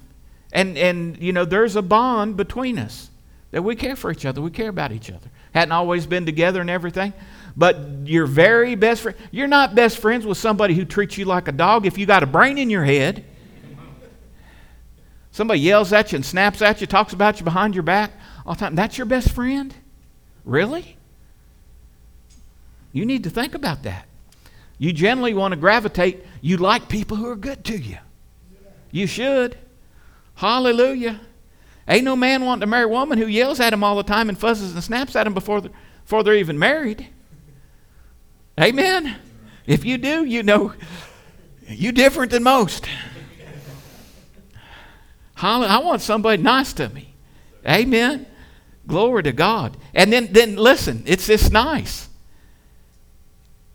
And, 0.53 0.77
and, 0.77 1.17
you 1.19 1.33
know, 1.33 1.45
there's 1.47 1.77
a 1.77 1.83
bond 1.83 2.37
between 2.37 2.79
us 2.79 3.11
that 3.51 3.63
we 3.63 3.77
care 3.77 3.97
for 3.97 4.11
each 4.11 4.27
other. 4.27 4.43
We 4.43 4.51
care 4.51 4.69
about 4.69 4.93
each 4.93 5.11
other. 5.11 5.31
Hadn't 5.53 5.73
always 5.73 6.07
been 6.07 6.27
together 6.27 6.61
and 6.61 6.71
everything. 6.71 7.13
But 7.57 7.77
your 8.05 8.27
very 8.27 8.75
best 8.75 9.03
friend, 9.03 9.19
you're 9.31 9.49
not 9.49 9.75
best 9.75 9.99
friends 9.99 10.25
with 10.25 10.39
somebody 10.39 10.75
who 10.75 10.85
treats 10.85 11.19
you 11.19 11.25
like 11.25 11.49
a 11.49 11.53
dog 11.53 11.87
if 11.87 11.99
you 11.99 12.07
got 12.07 12.23
a 12.23 12.27
brain 12.27 12.57
in 12.59 12.71
your 12.71 12.85
head. 12.85 13.25
Somebody 15.33 15.61
yells 15.61 15.93
at 15.93 16.13
you 16.13 16.17
and 16.17 16.27
snaps 16.27 16.63
at 16.63 16.81
you, 16.81 16.87
talks 16.87 17.13
about 17.13 17.39
you 17.39 17.45
behind 17.45 17.75
your 17.75 17.83
back 17.83 18.13
all 18.47 18.55
the 18.55 18.61
time. 18.61 18.75
That's 18.75 18.99
your 18.99 19.07
best 19.07 19.31
friend? 19.31 19.75
Really? 20.45 20.97
You 22.93 23.05
need 23.05 23.25
to 23.25 23.31
think 23.31 23.55
about 23.55 23.83
that. 23.83 24.07
You 24.79 24.93
generally 24.93 25.35
want 25.35 25.53
to 25.53 25.57
gravitate, 25.57 26.25
you 26.41 26.57
like 26.57 26.89
people 26.89 27.17
who 27.17 27.29
are 27.29 27.37
good 27.37 27.65
to 27.65 27.77
you. 27.77 27.99
You 28.91 29.07
should. 29.07 29.59
Hallelujah. 30.37 31.21
Ain't 31.89 32.05
no 32.05 32.15
man 32.15 32.45
wanting 32.45 32.61
to 32.61 32.67
marry 32.67 32.85
a 32.85 32.89
woman 32.89 33.19
who 33.19 33.27
yells 33.27 33.61
at 33.61 33.73
him 33.73 33.83
all 33.83 33.97
the 33.97 34.03
time 34.03 34.29
and 34.29 34.39
fuzzes 34.39 34.75
and 34.75 34.85
snaps 34.85 35.17
at 35.17 35.27
him 35.27 35.33
before 35.33 35.63
they're, 35.63 35.73
before 36.05 36.23
they're 36.23 36.35
even 36.35 36.59
married. 36.59 37.09
Amen. 38.61 39.17
If 39.67 39.85
you 39.85 39.97
do, 39.97 40.25
you 40.25 40.43
know 40.43 40.75
you 41.67 41.93
different 41.93 42.31
than 42.31 42.43
most. 42.43 42.87
I 45.41 45.79
want 45.79 46.03
somebody 46.03 46.43
nice 46.43 46.73
to 46.75 46.89
me. 46.89 47.15
Amen. 47.67 48.27
Glory 48.87 49.23
to 49.23 49.33
God. 49.33 49.77
And 49.95 50.13
then, 50.13 50.33
then 50.33 50.57
listen, 50.57 51.05
it's 51.07 51.27
this 51.27 51.51
nice. 51.51 52.09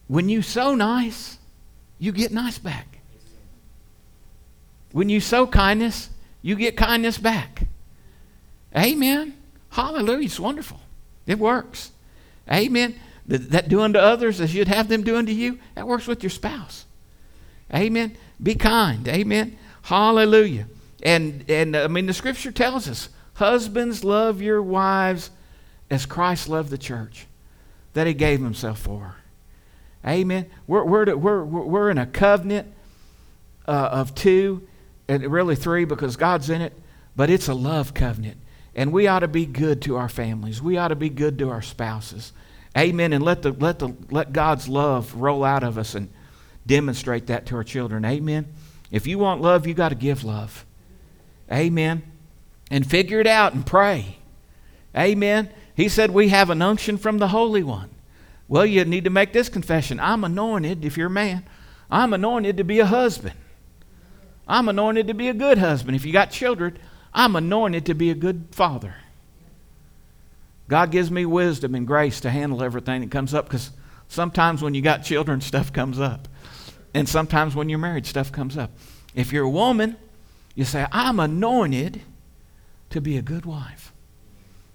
When 0.08 0.30
you 0.30 0.42
sow 0.42 0.76
nice, 0.76 1.38
you 2.00 2.12
get 2.12 2.32
nice 2.32 2.58
back. 2.58 3.00
When 4.92 5.10
you 5.10 5.20
sow 5.20 5.48
kindness, 5.48 6.10
you 6.42 6.56
get 6.56 6.76
kindness 6.76 7.18
back. 7.18 7.68
Amen. 8.76 9.38
Hallelujah. 9.70 10.26
It's 10.26 10.40
wonderful. 10.40 10.80
It 11.26 11.40
works. 11.40 11.92
Amen. 12.52 13.00
That 13.26 13.70
doing 13.70 13.94
to 13.94 14.02
others 14.02 14.42
as 14.42 14.54
you'd 14.54 14.68
have 14.68 14.88
them 14.90 15.04
doing 15.04 15.26
to 15.28 15.34
you, 15.34 15.60
that 15.76 15.88
works 15.88 16.08
with 16.08 16.24
your 16.24 16.30
spouse. 16.30 16.86
Amen. 17.74 18.18
Be 18.42 18.56
kind. 18.56 19.08
Amen. 19.08 19.58
Hallelujah. 19.84 20.68
And 21.02 21.46
and 21.50 21.76
I 21.76 21.88
mean 21.88 22.06
the 22.06 22.14
scripture 22.14 22.52
tells 22.52 22.88
us, 22.90 23.10
husbands 23.36 24.04
love 24.04 24.42
your 24.42 24.62
wives 24.62 25.30
as 25.90 26.06
Christ 26.06 26.50
loved 26.50 26.70
the 26.70 26.78
church, 26.78 27.28
that 27.94 28.08
he 28.08 28.14
gave 28.14 28.42
himself 28.42 28.80
for. 28.80 29.16
Amen. 30.06 30.50
We're, 30.68 30.84
we're, 30.84 31.16
we're, 31.16 31.44
we're 31.44 31.90
in 31.90 31.98
a 31.98 32.06
covenant 32.06 32.74
uh, 33.68 33.90
of 33.92 34.14
two, 34.16 34.68
and 35.08 35.24
really 35.32 35.56
three 35.56 35.86
because 35.86 36.18
God's 36.18 36.50
in 36.50 36.62
it, 36.62 36.74
but 37.16 37.30
it's 37.30 37.48
a 37.48 37.54
love 37.54 37.94
covenant. 37.94 38.38
And 38.76 38.92
we 38.92 39.08
ought 39.08 39.20
to 39.20 39.28
be 39.28 39.46
good 39.46 39.82
to 39.84 39.98
our 39.98 40.10
families. 40.10 40.62
We 40.62 40.78
ought 40.78 40.88
to 40.90 40.96
be 40.96 41.10
good 41.10 41.38
to 41.40 41.50
our 41.50 41.62
spouses. 41.62 42.34
Amen. 42.78 43.14
And 43.14 43.24
let, 43.24 43.44
the, 43.44 43.52
let, 43.52 43.80
the, 43.80 43.96
let 44.10 44.34
God's 44.34 44.68
love 44.68 45.14
roll 45.16 45.44
out 45.44 45.64
of 45.64 45.78
us 45.78 45.94
and 45.94 46.10
demonstrate 46.66 47.28
that 47.28 47.46
to 47.48 47.56
our 47.56 47.64
children. 47.64 48.04
Amen. 48.04 48.48
If 48.90 49.06
you 49.06 49.20
want 49.20 49.42
love, 49.42 49.68
you 49.68 49.74
got 49.74 49.90
to 49.90 49.96
give 49.96 50.24
love. 50.24 50.66
Amen. 51.52 52.04
And 52.72 52.90
figure 52.90 53.20
it 53.20 53.28
out 53.28 53.54
and 53.54 53.66
pray. 53.66 54.18
Amen. 54.98 55.50
He 55.76 55.90
said 55.90 56.12
we 56.12 56.30
have 56.30 56.50
an 56.50 56.62
unction 56.62 56.98
from 56.98 57.18
the 57.18 57.28
Holy 57.28 57.64
One. 57.64 57.90
Well, 58.48 58.66
you 58.66 58.86
need 58.86 59.04
to 59.06 59.10
make 59.10 59.34
this 59.34 59.50
confession. 59.50 60.00
I'm 60.00 60.24
anointed, 60.24 60.86
if 60.86 60.98
you're 60.98 61.08
a 61.08 61.12
man, 61.12 61.44
I'm 61.90 62.14
anointed 62.14 62.58
to 62.58 62.64
be 62.64 62.80
a 62.80 62.86
husband. 62.86 63.36
I'm 64.48 64.68
anointed 64.68 65.08
to 65.08 65.14
be 65.14 65.30
a 65.30 65.34
good 65.34 65.58
husband. 65.58 65.96
If 65.96 66.06
you 66.06 66.14
got 66.14 66.32
children, 66.32 66.78
I'm 67.14 67.36
anointed 67.36 67.86
to 67.88 67.94
be 67.94 68.10
a 68.10 68.16
good 68.16 68.46
father. 68.52 68.96
God 70.68 70.92
gives 70.92 71.12
me 71.12 71.26
wisdom 71.26 71.76
and 71.76 71.86
grace 71.86 72.22
to 72.22 72.30
handle 72.30 72.64
everything 72.64 73.02
that 73.02 73.12
comes 73.12 73.34
up 73.34 73.46
because 73.46 73.72
sometimes 74.08 74.62
when 74.62 74.74
you 74.74 74.82
got 74.82 75.04
children, 75.04 75.42
stuff 75.42 75.72
comes 75.72 76.00
up. 76.00 76.28
And 76.94 77.08
sometimes 77.10 77.56
when 77.56 77.70
you're 77.70 77.80
married, 77.80 78.06
stuff 78.06 78.32
comes 78.32 78.58
up. 78.58 78.72
If 79.16 79.32
you're 79.32 79.46
a 79.46 79.50
woman, 79.50 79.98
you 80.56 80.66
say, 80.66 80.86
I'm 80.92 81.20
anointed 81.20 82.02
to 82.92 83.02
be 83.02 83.18
a 83.18 83.22
good 83.22 83.46
wife. 83.46 83.92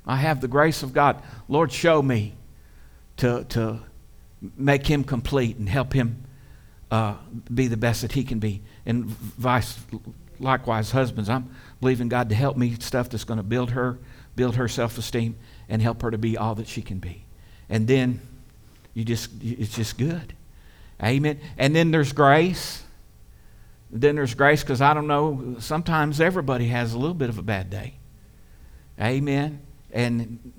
I 0.07 0.17
have 0.17 0.41
the 0.41 0.49
grace 0.49 0.83
of 0.83 0.93
God. 0.93 1.23
Lord, 1.49 1.71
show 1.71 2.03
me 2.03 2.35
to, 3.19 3.45
to 3.51 3.81
make 4.57 4.87
him 4.87 5.05
complete 5.05 5.57
and 5.57 5.69
help 5.69 5.93
him 5.93 6.25
uh, 6.91 7.15
be 7.53 7.67
the 7.69 7.77
best 7.77 8.03
that 8.03 8.13
he 8.13 8.25
can 8.25 8.39
be. 8.39 8.63
And 8.87 9.05
vice 9.05 9.79
likewise, 10.41 10.91
husbands, 10.91 11.29
I'm 11.29 11.55
believing 11.81 12.09
God 12.09 12.29
to 12.31 12.35
help 12.35 12.57
me 12.57 12.77
stuff 12.81 13.09
that's 13.09 13.25
going 13.25 13.39
to 13.39 13.43
build 13.43 13.71
her, 13.71 13.99
build 14.37 14.57
her 14.57 14.69
self-esteem, 14.69 15.37
and 15.69 15.83
help 15.83 16.03
her 16.03 16.11
to 16.11 16.19
be 16.19 16.37
all 16.37 16.55
that 16.57 16.69
she 16.69 16.83
can 16.83 16.99
be. 16.99 17.25
And 17.69 17.87
then 17.87 18.21
you 18.95 19.05
just 19.05 19.31
it's 19.43 19.75
just 19.75 19.99
good. 19.99 20.35
Amen. 21.03 21.39
And 21.57 21.75
then 21.75 21.91
there's 21.91 22.13
grace. 22.13 22.83
Then 23.91 24.17
there's 24.17 24.35
grace 24.35 24.63
because 24.63 24.81
I 24.81 24.93
don't 24.93 25.07
know, 25.07 25.57
sometimes 25.61 26.21
everybody 26.21 26.69
has 26.69 26.93
a 26.93 26.99
little 26.99 27.15
bit 27.15 27.31
of 27.31 27.39
a 27.39 27.43
bad 27.43 27.71
day. 27.71 27.95
Amen. 29.01 29.61
And 29.93 30.53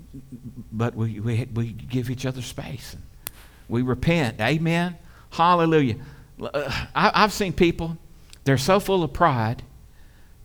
but 0.72 0.94
we, 0.94 1.20
we, 1.20 1.46
we 1.54 1.72
give 1.72 2.10
each 2.10 2.26
other 2.26 2.42
space. 2.42 2.96
We 3.68 3.82
repent. 3.82 4.40
Amen. 4.40 4.96
Hallelujah. 5.30 5.96
Uh, 6.40 6.86
I, 6.94 7.12
I've 7.14 7.32
seen 7.32 7.52
people, 7.52 7.96
they're 8.44 8.58
so 8.58 8.80
full 8.80 9.04
of 9.04 9.12
pride 9.12 9.62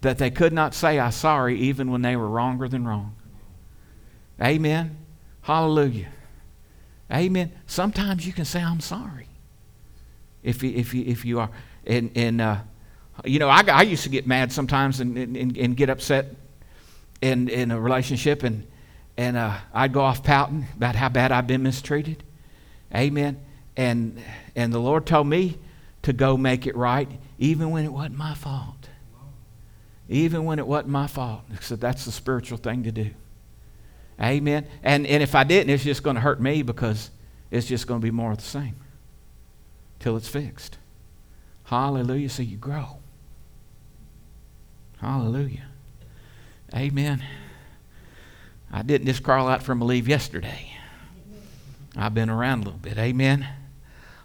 that 0.05 0.19
they 0.19 0.29
could 0.29 0.53
not 0.53 0.75
say, 0.75 0.99
I'm 0.99 1.11
sorry, 1.11 1.57
even 1.59 1.89
when 1.89 2.03
they 2.03 2.15
were 2.15 2.29
wronger 2.29 2.67
than 2.67 2.87
wrong. 2.87 3.15
Amen. 4.39 4.97
Hallelujah. 5.41 6.09
Amen. 7.11 7.51
Sometimes 7.65 8.25
you 8.25 8.31
can 8.31 8.45
say, 8.45 8.61
I'm 8.61 8.81
sorry. 8.81 9.27
If 10.43 10.61
you, 10.61 10.69
if 10.71 10.93
you, 10.93 11.03
if 11.05 11.25
you 11.25 11.39
are. 11.39 11.49
And, 11.87 12.11
and 12.15 12.39
uh, 12.39 12.57
you 13.23 13.39
know, 13.39 13.49
I, 13.49 13.63
I 13.67 13.81
used 13.81 14.03
to 14.03 14.09
get 14.09 14.27
mad 14.27 14.51
sometimes 14.51 14.99
and, 14.99 15.17
and, 15.17 15.57
and 15.57 15.75
get 15.75 15.89
upset 15.89 16.27
in, 17.21 17.49
in 17.49 17.71
a 17.71 17.79
relationship, 17.79 18.43
and, 18.43 18.67
and 19.17 19.37
uh, 19.37 19.57
I'd 19.73 19.91
go 19.91 20.01
off 20.01 20.23
pouting 20.23 20.67
about 20.75 20.95
how 20.95 21.09
bad 21.09 21.31
I've 21.31 21.47
been 21.47 21.63
mistreated. 21.63 22.23
Amen. 22.93 23.39
And, 23.75 24.21
and 24.55 24.71
the 24.71 24.79
Lord 24.79 25.07
told 25.07 25.25
me 25.25 25.57
to 26.03 26.13
go 26.13 26.37
make 26.37 26.67
it 26.67 26.75
right, 26.75 27.09
even 27.39 27.71
when 27.71 27.85
it 27.85 27.91
wasn't 27.91 28.17
my 28.17 28.35
fault. 28.35 28.74
Even 30.07 30.45
when 30.45 30.59
it 30.59 30.67
wasn't 30.67 30.89
my 30.89 31.07
fault. 31.07 31.41
So 31.61 31.75
that's 31.75 32.05
the 32.05 32.11
spiritual 32.11 32.57
thing 32.57 32.83
to 32.83 32.91
do. 32.91 33.11
Amen. 34.21 34.67
And, 34.83 35.05
and 35.07 35.21
if 35.21 35.35
I 35.35 35.43
didn't, 35.43 35.73
it's 35.73 35.83
just 35.83 36.03
going 36.03 36.15
to 36.15 36.21
hurt 36.21 36.39
me 36.39 36.61
because 36.61 37.09
it's 37.51 37.67
just 37.67 37.87
going 37.87 37.99
to 37.99 38.03
be 38.03 38.11
more 38.11 38.31
of 38.31 38.37
the 38.37 38.43
same 38.43 38.75
till 39.99 40.15
it's 40.15 40.27
fixed. 40.27 40.77
Hallelujah. 41.65 42.29
So 42.29 42.43
you 42.43 42.57
grow. 42.57 42.99
Hallelujah. 44.99 45.65
Amen. 46.73 47.23
I 48.71 48.81
didn't 48.81 49.07
just 49.07 49.23
crawl 49.23 49.47
out 49.47 49.63
from 49.63 49.81
a 49.81 49.85
leave 49.85 50.07
yesterday. 50.07 50.71
I've 51.95 52.13
been 52.13 52.29
around 52.29 52.61
a 52.61 52.65
little 52.65 52.79
bit. 52.79 52.97
Amen. 52.97 53.47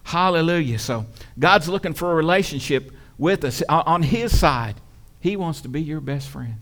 Hallelujah. 0.05 0.79
So 0.79 1.07
God's 1.39 1.69
looking 1.69 1.95
for 1.95 2.13
a 2.13 2.15
relationship 2.15 2.93
with 3.19 3.45
us 3.45 3.63
on 3.69 4.03
His 4.03 4.37
side. 4.37 4.77
He 5.21 5.37
wants 5.37 5.61
to 5.63 5.69
be 5.69 5.83
your 5.83 6.01
best 6.01 6.29
friend. 6.29 6.57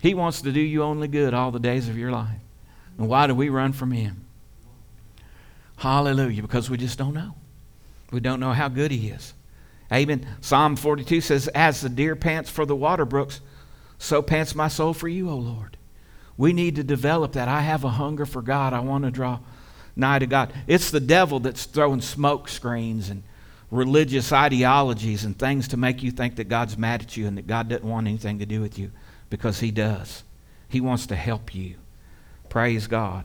He 0.00 0.14
wants 0.14 0.42
to 0.42 0.52
do 0.52 0.60
you 0.60 0.82
only 0.82 1.08
good 1.08 1.34
all 1.34 1.50
the 1.50 1.58
days 1.58 1.88
of 1.88 1.98
your 1.98 2.12
life. 2.12 2.38
And 2.98 3.08
why 3.08 3.26
do 3.26 3.34
we 3.34 3.48
run 3.48 3.72
from 3.72 3.90
Him? 3.90 4.24
Hallelujah. 5.76 6.42
Because 6.42 6.68
we 6.68 6.76
just 6.76 6.98
don't 6.98 7.14
know. 7.14 7.34
We 8.12 8.20
don't 8.20 8.40
know 8.40 8.52
how 8.52 8.68
good 8.68 8.90
He 8.90 9.08
is. 9.08 9.34
Amen. 9.92 10.26
Psalm 10.40 10.76
42 10.76 11.20
says, 11.20 11.48
As 11.48 11.80
the 11.80 11.88
deer 11.88 12.14
pants 12.14 12.50
for 12.50 12.66
the 12.66 12.76
water 12.76 13.04
brooks, 13.04 13.40
so 13.98 14.22
pants 14.22 14.54
my 14.54 14.68
soul 14.68 14.92
for 14.92 15.08
you, 15.08 15.30
O 15.30 15.36
Lord. 15.36 15.76
We 16.36 16.52
need 16.52 16.76
to 16.76 16.84
develop 16.84 17.32
that. 17.32 17.48
I 17.48 17.62
have 17.62 17.84
a 17.84 17.90
hunger 17.90 18.26
for 18.26 18.42
God. 18.42 18.72
I 18.72 18.80
want 18.80 19.04
to 19.04 19.10
draw 19.10 19.40
nigh 19.96 20.20
to 20.20 20.26
God. 20.26 20.52
It's 20.66 20.90
the 20.90 21.00
devil 21.00 21.40
that's 21.40 21.64
throwing 21.64 22.00
smoke 22.00 22.48
screens 22.48 23.10
and 23.10 23.24
religious 23.70 24.32
ideologies 24.32 25.24
and 25.24 25.38
things 25.38 25.68
to 25.68 25.76
make 25.76 26.02
you 26.02 26.10
think 26.10 26.36
that 26.36 26.48
God's 26.48 26.78
mad 26.78 27.02
at 27.02 27.16
you 27.16 27.26
and 27.26 27.36
that 27.36 27.46
God 27.46 27.68
doesn't 27.68 27.84
want 27.84 28.06
anything 28.06 28.38
to 28.38 28.46
do 28.46 28.60
with 28.60 28.78
you 28.78 28.90
because 29.30 29.60
He 29.60 29.70
does. 29.70 30.22
He 30.68 30.80
wants 30.80 31.06
to 31.06 31.16
help 31.16 31.54
you. 31.54 31.76
Praise 32.48 32.86
God. 32.86 33.24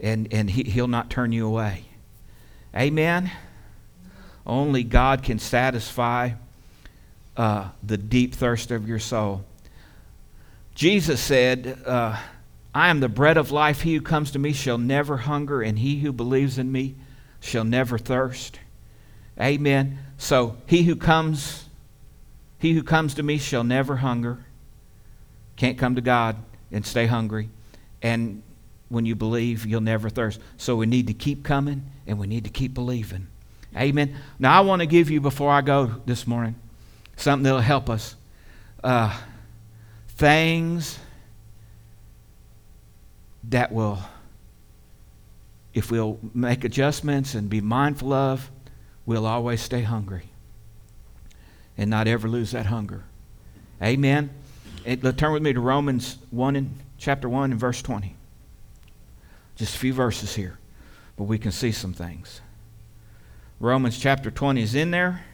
And, 0.00 0.28
and 0.32 0.48
he, 0.48 0.64
He'll 0.64 0.88
not 0.88 1.10
turn 1.10 1.32
you 1.32 1.46
away. 1.46 1.84
Amen. 2.74 3.30
Only 4.46 4.84
God 4.84 5.22
can 5.22 5.38
satisfy 5.38 6.32
uh, 7.36 7.68
the 7.82 7.96
deep 7.96 8.34
thirst 8.34 8.70
of 8.70 8.88
your 8.88 8.98
soul. 8.98 9.44
Jesus 10.74 11.20
said, 11.20 11.82
uh, 11.84 12.18
I 12.74 12.88
am 12.90 13.00
the 13.00 13.08
bread 13.08 13.36
of 13.36 13.50
life. 13.50 13.80
He 13.80 13.94
who 13.94 14.00
comes 14.00 14.30
to 14.32 14.38
me 14.38 14.52
shall 14.52 14.78
never 14.78 15.16
hunger, 15.16 15.62
and 15.62 15.78
he 15.78 16.00
who 16.00 16.12
believes 16.12 16.58
in 16.58 16.70
me 16.70 16.94
shall 17.40 17.64
never 17.64 17.98
thirst. 17.98 18.60
Amen. 19.40 19.98
So 20.16 20.56
he 20.66 20.82
who 20.82 20.96
comes, 20.96 21.68
he 22.58 22.72
who 22.72 22.82
comes 22.82 23.14
to 23.14 23.22
me 23.22 23.38
shall 23.38 23.64
never 23.64 23.96
hunger. 23.96 24.44
Can't 25.56 25.78
come 25.78 25.94
to 25.94 26.00
God 26.00 26.36
and 26.72 26.84
stay 26.84 27.06
hungry. 27.06 27.48
And 28.02 28.42
when 28.88 29.06
you 29.06 29.14
believe, 29.14 29.66
you'll 29.66 29.80
never 29.80 30.08
thirst. 30.08 30.40
So 30.56 30.76
we 30.76 30.86
need 30.86 31.06
to 31.08 31.14
keep 31.14 31.44
coming 31.44 31.84
and 32.06 32.18
we 32.18 32.26
need 32.26 32.44
to 32.44 32.50
keep 32.50 32.74
believing. 32.74 33.28
Amen. 33.76 34.16
Now, 34.38 34.56
I 34.56 34.60
want 34.60 34.80
to 34.80 34.86
give 34.86 35.10
you, 35.10 35.20
before 35.20 35.50
I 35.50 35.60
go 35.60 35.86
this 36.06 36.26
morning, 36.26 36.54
something 37.16 37.44
that'll 37.44 37.60
help 37.60 37.90
us. 37.90 38.16
Uh, 38.82 39.16
things 40.08 40.98
that 43.44 43.70
will, 43.72 43.98
if 45.74 45.90
we'll 45.90 46.18
make 46.34 46.64
adjustments 46.64 47.34
and 47.34 47.48
be 47.50 47.60
mindful 47.60 48.12
of, 48.12 48.50
we'll 49.08 49.26
always 49.26 49.62
stay 49.62 49.80
hungry 49.80 50.24
and 51.78 51.88
not 51.88 52.06
ever 52.06 52.28
lose 52.28 52.50
that 52.50 52.66
hunger. 52.66 53.04
Amen. 53.82 54.28
Turn 55.16 55.32
with 55.32 55.42
me 55.42 55.54
to 55.54 55.60
Romans 55.60 56.18
1 56.30 56.56
in 56.56 56.74
chapter 56.98 57.26
1 57.26 57.52
and 57.52 57.58
verse 57.58 57.80
20. 57.80 58.14
Just 59.56 59.76
a 59.76 59.78
few 59.78 59.94
verses 59.94 60.34
here, 60.34 60.58
but 61.16 61.24
we 61.24 61.38
can 61.38 61.52
see 61.52 61.72
some 61.72 61.94
things. 61.94 62.42
Romans 63.60 63.98
chapter 63.98 64.30
20 64.30 64.60
is 64.60 64.74
in 64.74 64.90
there. 64.90 65.24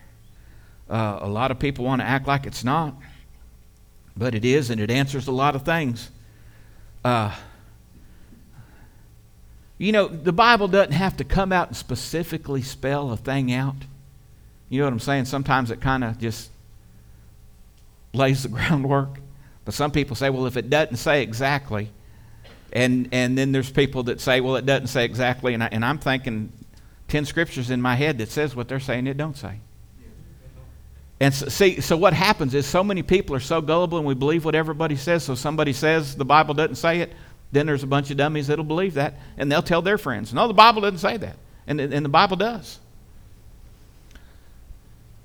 Uh, 0.89 1.19
a 1.23 1.29
lot 1.29 1.51
of 1.51 1.59
people 1.59 1.85
want 1.85 2.01
to 2.01 2.07
act 2.07 2.29
like 2.29 2.47
it's 2.47 2.63
not, 2.63 2.95
but 4.17 4.37
it 4.37 4.45
is, 4.45 4.71
and 4.71 4.81
it 4.81 4.89
answers 4.89 5.27
a 5.27 5.33
lot 5.33 5.57
of 5.57 5.63
things. 5.65 6.13
Uh, 7.05 7.35
you 9.85 9.93
know, 9.93 10.09
the 10.09 10.33
Bible 10.33 10.67
doesn't 10.67 10.93
have 10.93 11.19
to 11.19 11.25
come 11.25 11.53
out 11.53 11.69
and 11.69 11.77
specifically 11.77 12.63
spell 12.63 13.13
a 13.13 13.19
thing 13.19 13.53
out. 13.53 13.77
You 14.71 14.79
know 14.79 14.87
what 14.87 14.95
I'm 14.95 15.01
saying? 15.01 15.27
Sometimes 15.27 15.71
it 15.71 15.83
kind 15.83 16.03
of 16.03 16.19
just 16.19 16.51
lays 18.15 18.45
the 18.45 18.49
groundwork. 18.57 19.19
But 19.67 19.75
some 19.75 19.91
people 19.91 20.17
say, 20.17 20.31
well, 20.31 20.47
if 20.47 20.57
it 20.57 20.71
doesn't 20.71 20.97
say 20.97 21.23
exactly, 21.23 21.91
and, 22.73 23.11
and 23.13 23.37
then 23.37 23.53
there's 23.53 23.71
people 23.71 24.05
that 24.05 24.23
say, 24.23 24.41
well, 24.41 24.57
it 24.57 24.65
doesn't 24.65 24.87
say 24.87 25.05
exactly, 25.05 25.53
and, 25.53 25.63
I, 25.63 25.69
and 25.71 25.85
I'm 25.85 25.99
thinking 25.99 26.51
10 27.09 27.27
scriptures 27.27 27.71
in 27.71 27.83
my 27.83 27.95
head 27.95 28.17
that 28.19 28.31
says 28.31 28.57
what 28.57 28.69
they're 28.69 28.81
saying 28.81 29.07
it 29.07 29.19
don't 29.19 29.37
say. 29.37 29.61
And 31.21 31.35
so, 31.35 31.49
see, 31.49 31.83
so 31.83 31.95
what 31.99 32.15
happens 32.15 32.55
is 32.55 32.65
so 32.65 32.83
many 32.83 33.03
people 33.03 33.37
are 33.37 33.41
so 33.41 33.61
gullible 33.61 33.99
and 33.99 34.07
we 34.07 34.15
believe 34.15 34.47
what 34.47 34.55
everybody 34.55 34.97
says. 34.97 35.25
So 35.25 35.35
somebody 35.35 35.75
says 35.75 36.17
the 36.17 36.25
Bible 36.25 36.55
doesn't 36.55 36.77
say 36.77 37.01
it, 37.01 37.13
then 37.55 37.67
there's 37.67 37.83
a 37.83 37.87
bunch 37.87 38.11
of 38.11 38.17
dummies 38.17 38.49
that'll 38.49 38.65
believe 38.65 38.95
that, 38.95 39.15
and 39.37 39.51
they'll 39.51 39.63
tell 39.63 39.83
their 39.83 39.99
friends, 39.99 40.35
no, 40.35 40.49
the 40.49 40.55
Bible 40.55 40.83
doesn't 40.83 40.99
say 40.99 41.17
that. 41.17 41.37
And, 41.67 41.81
and 41.81 42.05
the 42.05 42.11
Bible 42.11 42.37
does. 42.37 42.79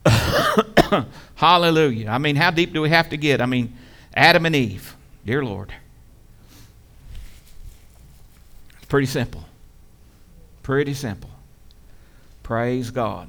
Hallelujah. 1.35 2.09
I 2.09 2.17
mean, 2.17 2.35
how 2.35 2.51
deep 2.51 2.71
do 2.71 2.81
we 2.81 2.89
have 2.89 3.09
to 3.09 3.17
get? 3.17 3.41
I 3.41 3.45
mean, 3.45 3.75
Adam 4.13 4.45
and 4.45 4.55
Eve, 4.55 4.95
dear 5.25 5.43
Lord. 5.43 5.73
Pretty 8.87 9.07
simple. 9.07 9.43
Pretty 10.63 10.93
simple. 10.93 11.29
Praise 12.43 12.89
God. 12.89 13.27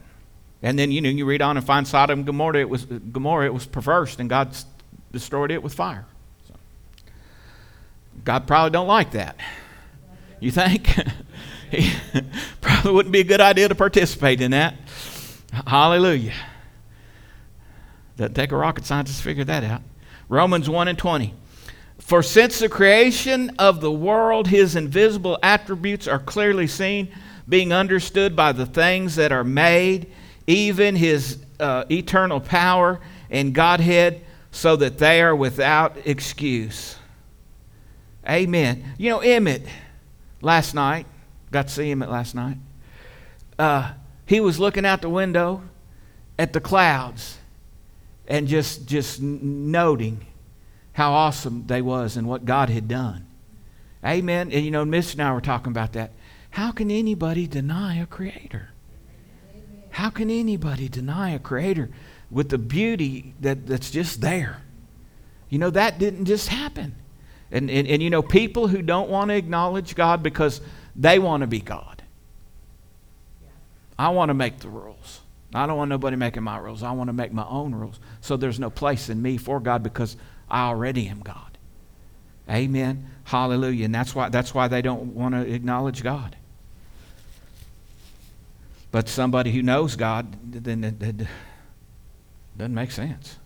And 0.62 0.78
then 0.78 0.90
you 0.90 1.00
know 1.00 1.08
you 1.08 1.24
read 1.24 1.42
on 1.42 1.56
and 1.56 1.66
find 1.66 1.86
Sodom 1.86 2.20
and 2.20 2.26
Gomorrah. 2.26 2.60
It 2.60 2.68
was 2.68 2.84
Gomorrah. 2.84 3.46
It 3.46 3.54
was 3.54 3.66
perverse, 3.66 4.18
and 4.18 4.28
God 4.28 4.56
destroyed 5.12 5.50
it 5.50 5.62
with 5.62 5.74
fire. 5.74 6.06
God 8.24 8.46
probably 8.46 8.70
don't 8.70 8.88
like 8.88 9.12
that. 9.12 9.36
You 10.40 10.50
think? 10.50 10.88
he 11.70 11.92
probably 12.60 12.92
wouldn't 12.92 13.12
be 13.12 13.20
a 13.20 13.24
good 13.24 13.40
idea 13.40 13.68
to 13.68 13.74
participate 13.74 14.40
in 14.40 14.50
that. 14.52 14.76
Hallelujah. 15.66 16.34
Doesn't 18.16 18.34
take 18.34 18.52
a 18.52 18.56
rocket 18.56 18.84
scientist 18.84 19.18
to 19.18 19.24
figure 19.24 19.44
that 19.44 19.64
out. 19.64 19.82
Romans 20.28 20.68
1 20.68 20.88
and 20.88 20.98
20. 20.98 21.34
For 21.98 22.22
since 22.22 22.58
the 22.58 22.68
creation 22.68 23.50
of 23.58 23.80
the 23.80 23.92
world, 23.92 24.48
his 24.48 24.76
invisible 24.76 25.38
attributes 25.42 26.08
are 26.08 26.18
clearly 26.18 26.66
seen 26.66 27.08
being 27.48 27.72
understood 27.72 28.36
by 28.36 28.52
the 28.52 28.66
things 28.66 29.16
that 29.16 29.32
are 29.32 29.44
made, 29.44 30.10
even 30.46 30.96
his 30.96 31.38
uh, 31.58 31.84
eternal 31.90 32.40
power 32.40 33.00
and 33.30 33.54
Godhead, 33.54 34.24
so 34.50 34.76
that 34.76 34.98
they 34.98 35.20
are 35.20 35.34
without 35.34 35.96
excuse. 36.04 36.96
Amen. 38.30 38.94
You 38.96 39.10
know, 39.10 39.18
Emmett, 39.18 39.66
last 40.40 40.72
night, 40.72 41.06
got 41.50 41.66
to 41.66 41.74
see 41.74 41.90
Emmett 41.90 42.10
last 42.10 42.34
night. 42.34 42.58
Uh, 43.58 43.92
he 44.24 44.38
was 44.38 44.60
looking 44.60 44.86
out 44.86 45.02
the 45.02 45.08
window 45.08 45.62
at 46.38 46.52
the 46.52 46.60
clouds 46.60 47.38
and 48.28 48.46
just, 48.46 48.86
just 48.86 49.20
noting 49.20 50.24
how 50.92 51.12
awesome 51.12 51.66
they 51.66 51.82
was 51.82 52.16
and 52.16 52.28
what 52.28 52.44
God 52.44 52.70
had 52.70 52.86
done. 52.86 53.26
Amen. 54.04 54.52
And 54.52 54.64
you 54.64 54.70
know, 54.70 54.84
Miss 54.84 55.12
and 55.12 55.22
I 55.22 55.32
were 55.32 55.40
talking 55.40 55.72
about 55.72 55.94
that. 55.94 56.12
How 56.50 56.70
can 56.70 56.90
anybody 56.90 57.48
deny 57.48 57.96
a 57.96 58.06
creator? 58.06 58.70
How 59.90 60.08
can 60.08 60.30
anybody 60.30 60.88
deny 60.88 61.30
a 61.30 61.40
creator 61.40 61.90
with 62.30 62.48
the 62.48 62.58
beauty 62.58 63.34
that, 63.40 63.66
that's 63.66 63.90
just 63.90 64.20
there? 64.20 64.62
You 65.48 65.58
know, 65.58 65.70
that 65.70 65.98
didn't 65.98 66.26
just 66.26 66.48
happen. 66.48 66.94
And, 67.52 67.70
and, 67.70 67.86
and 67.88 68.02
you 68.02 68.10
know, 68.10 68.22
people 68.22 68.68
who 68.68 68.82
don't 68.82 69.10
want 69.10 69.30
to 69.30 69.34
acknowledge 69.34 69.94
God 69.94 70.22
because 70.22 70.60
they 70.94 71.18
want 71.18 71.40
to 71.42 71.46
be 71.46 71.60
God. 71.60 72.02
I 73.98 74.10
want 74.10 74.30
to 74.30 74.34
make 74.34 74.60
the 74.60 74.68
rules. 74.68 75.20
I 75.52 75.66
don't 75.66 75.76
want 75.76 75.88
nobody 75.88 76.16
making 76.16 76.44
my 76.44 76.58
rules. 76.58 76.82
I 76.82 76.92
want 76.92 77.08
to 77.08 77.12
make 77.12 77.32
my 77.32 77.46
own 77.46 77.74
rules. 77.74 77.98
So 78.20 78.36
there's 78.36 78.60
no 78.60 78.70
place 78.70 79.08
in 79.08 79.20
me 79.20 79.36
for 79.36 79.58
God 79.60 79.82
because 79.82 80.16
I 80.48 80.62
already 80.68 81.08
am 81.08 81.20
God. 81.20 81.58
Amen. 82.48 83.10
Hallelujah. 83.24 83.84
And 83.84 83.94
that's 83.94 84.14
why 84.14 84.28
that's 84.28 84.54
why 84.54 84.68
they 84.68 84.82
don't 84.82 85.14
want 85.14 85.34
to 85.34 85.40
acknowledge 85.40 86.02
God. 86.02 86.36
But 88.90 89.08
somebody 89.08 89.52
who 89.52 89.62
knows 89.62 89.96
God, 89.96 90.36
then 90.50 90.82
it, 90.82 91.26
doesn't 92.56 92.74
make 92.74 92.90
sense. 92.90 93.36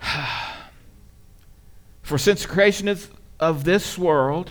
For 2.12 2.18
since 2.18 2.42
the 2.42 2.48
creation 2.48 2.88
of, 2.88 3.10
of 3.40 3.64
this 3.64 3.96
world, 3.96 4.50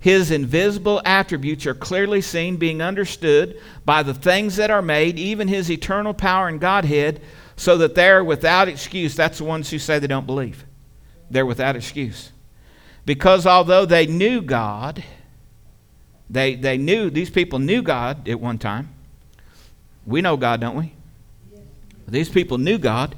his 0.00 0.30
invisible 0.30 1.00
attributes 1.02 1.64
are 1.64 1.72
clearly 1.72 2.20
seen, 2.20 2.58
being 2.58 2.82
understood 2.82 3.58
by 3.86 4.02
the 4.02 4.12
things 4.12 4.56
that 4.56 4.70
are 4.70 4.82
made, 4.82 5.18
even 5.18 5.48
his 5.48 5.70
eternal 5.70 6.12
power 6.12 6.46
and 6.46 6.60
Godhead, 6.60 7.22
so 7.56 7.78
that 7.78 7.94
they're 7.94 8.22
without 8.22 8.68
excuse. 8.68 9.16
That's 9.16 9.38
the 9.38 9.44
ones 9.44 9.70
who 9.70 9.78
say 9.78 9.98
they 9.98 10.08
don't 10.08 10.26
believe. 10.26 10.66
They're 11.30 11.46
without 11.46 11.74
excuse. 11.74 12.32
Because 13.06 13.46
although 13.46 13.86
they 13.86 14.06
knew 14.06 14.42
God, 14.42 15.02
they, 16.28 16.54
they 16.54 16.76
knew, 16.76 17.08
these 17.08 17.30
people 17.30 17.60
knew 17.60 17.80
God 17.80 18.28
at 18.28 18.38
one 18.38 18.58
time. 18.58 18.90
We 20.04 20.20
know 20.20 20.36
God, 20.36 20.60
don't 20.60 20.76
we? 20.76 20.92
These 22.06 22.28
people 22.28 22.58
knew 22.58 22.76
God. 22.76 23.14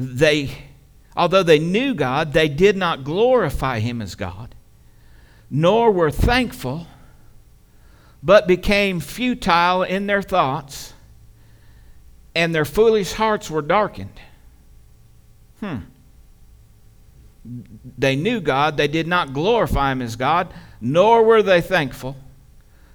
They, 0.00 0.52
although 1.16 1.42
they 1.42 1.58
knew 1.58 1.92
God, 1.92 2.32
they 2.32 2.48
did 2.48 2.76
not 2.76 3.02
glorify 3.02 3.80
Him 3.80 4.00
as 4.00 4.14
God, 4.14 4.54
nor 5.50 5.90
were 5.90 6.12
thankful, 6.12 6.86
but 8.22 8.46
became 8.46 9.00
futile 9.00 9.82
in 9.82 10.06
their 10.06 10.22
thoughts, 10.22 10.92
and 12.32 12.54
their 12.54 12.64
foolish 12.64 13.14
hearts 13.14 13.50
were 13.50 13.60
darkened. 13.60 14.20
Hmm. 15.58 15.78
They 17.96 18.14
knew 18.14 18.40
God, 18.40 18.76
they 18.76 18.86
did 18.86 19.08
not 19.08 19.32
glorify 19.32 19.90
Him 19.90 20.00
as 20.00 20.14
God, 20.14 20.54
nor 20.80 21.24
were 21.24 21.42
they 21.42 21.60
thankful, 21.60 22.14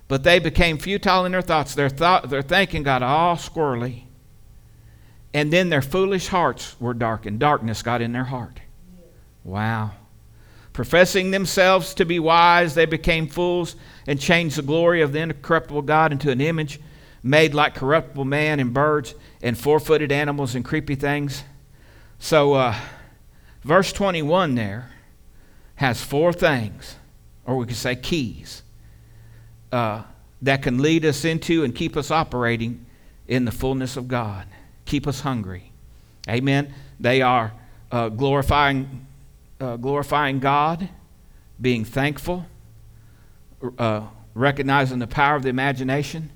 but 0.08 0.24
they 0.24 0.40
became 0.40 0.78
futile 0.78 1.26
in 1.26 1.34
their 1.34 1.42
thoughts. 1.42 1.76
Their, 1.76 1.90
thought, 1.90 2.30
their 2.30 2.42
thinking 2.42 2.84
got 2.84 3.04
all 3.04 3.36
squirrely. 3.36 4.04
And 5.34 5.52
then 5.52 5.70
their 5.70 5.82
foolish 5.82 6.28
hearts 6.28 6.76
were 6.80 6.94
darkened. 6.94 7.40
Darkness 7.40 7.82
got 7.82 8.02
in 8.02 8.12
their 8.12 8.26
heart. 8.26 8.60
Wow. 9.44 9.92
Professing 10.74 11.32
themselves 11.32 11.94
to 11.96 12.06
be 12.06 12.20
wise, 12.20 12.76
they 12.76 12.86
became 12.86 13.28
fools 13.28 13.76
and 14.08 14.20
changed 14.20 14.58
the 14.58 14.62
glory 14.62 15.02
of 15.02 15.12
the 15.12 15.20
incorruptible 15.20 15.84
God 15.84 16.12
into 16.12 16.32
an 16.32 16.42
image 16.42 16.80
made 17.26 17.54
like 17.54 17.74
corruptible 17.74 18.26
man 18.26 18.60
and 18.60 18.74
birds 18.74 19.16
and 19.42 19.58
four 19.58 19.80
footed 19.80 20.12
animals 20.12 20.56
and 20.56 20.66
creepy 20.66 20.96
things. 20.96 21.44
So, 22.20 22.54
uh, 22.54 22.76
Verse 23.64 23.94
21 23.94 24.56
there 24.56 24.90
has 25.76 26.04
four 26.04 26.34
things, 26.34 26.98
or 27.46 27.58
we 27.58 27.66
could 27.66 27.76
say 27.76 27.96
keys, 27.96 28.62
uh, 29.72 30.04
that 30.42 30.62
can 30.62 30.80
lead 30.80 31.06
us 31.06 31.24
into 31.26 31.64
and 31.64 31.74
keep 31.74 31.96
us 31.96 32.12
operating 32.12 32.86
in 33.28 33.46
the 33.46 33.52
fullness 33.52 33.96
of 33.96 34.08
God, 34.08 34.46
keep 34.86 35.08
us 35.08 35.22
hungry. 35.22 35.72
Amen. 36.30 36.74
They 37.00 37.22
are 37.22 37.54
uh, 37.92 38.10
glorifying, 38.10 39.06
uh, 39.60 39.78
glorifying 39.78 40.40
God, 40.40 40.90
being 41.60 41.86
thankful, 41.86 42.46
uh, 43.78 44.08
recognizing 44.34 45.00
the 45.00 45.08
power 45.08 45.36
of 45.36 45.44
the 45.44 45.50
imagination, 45.50 46.32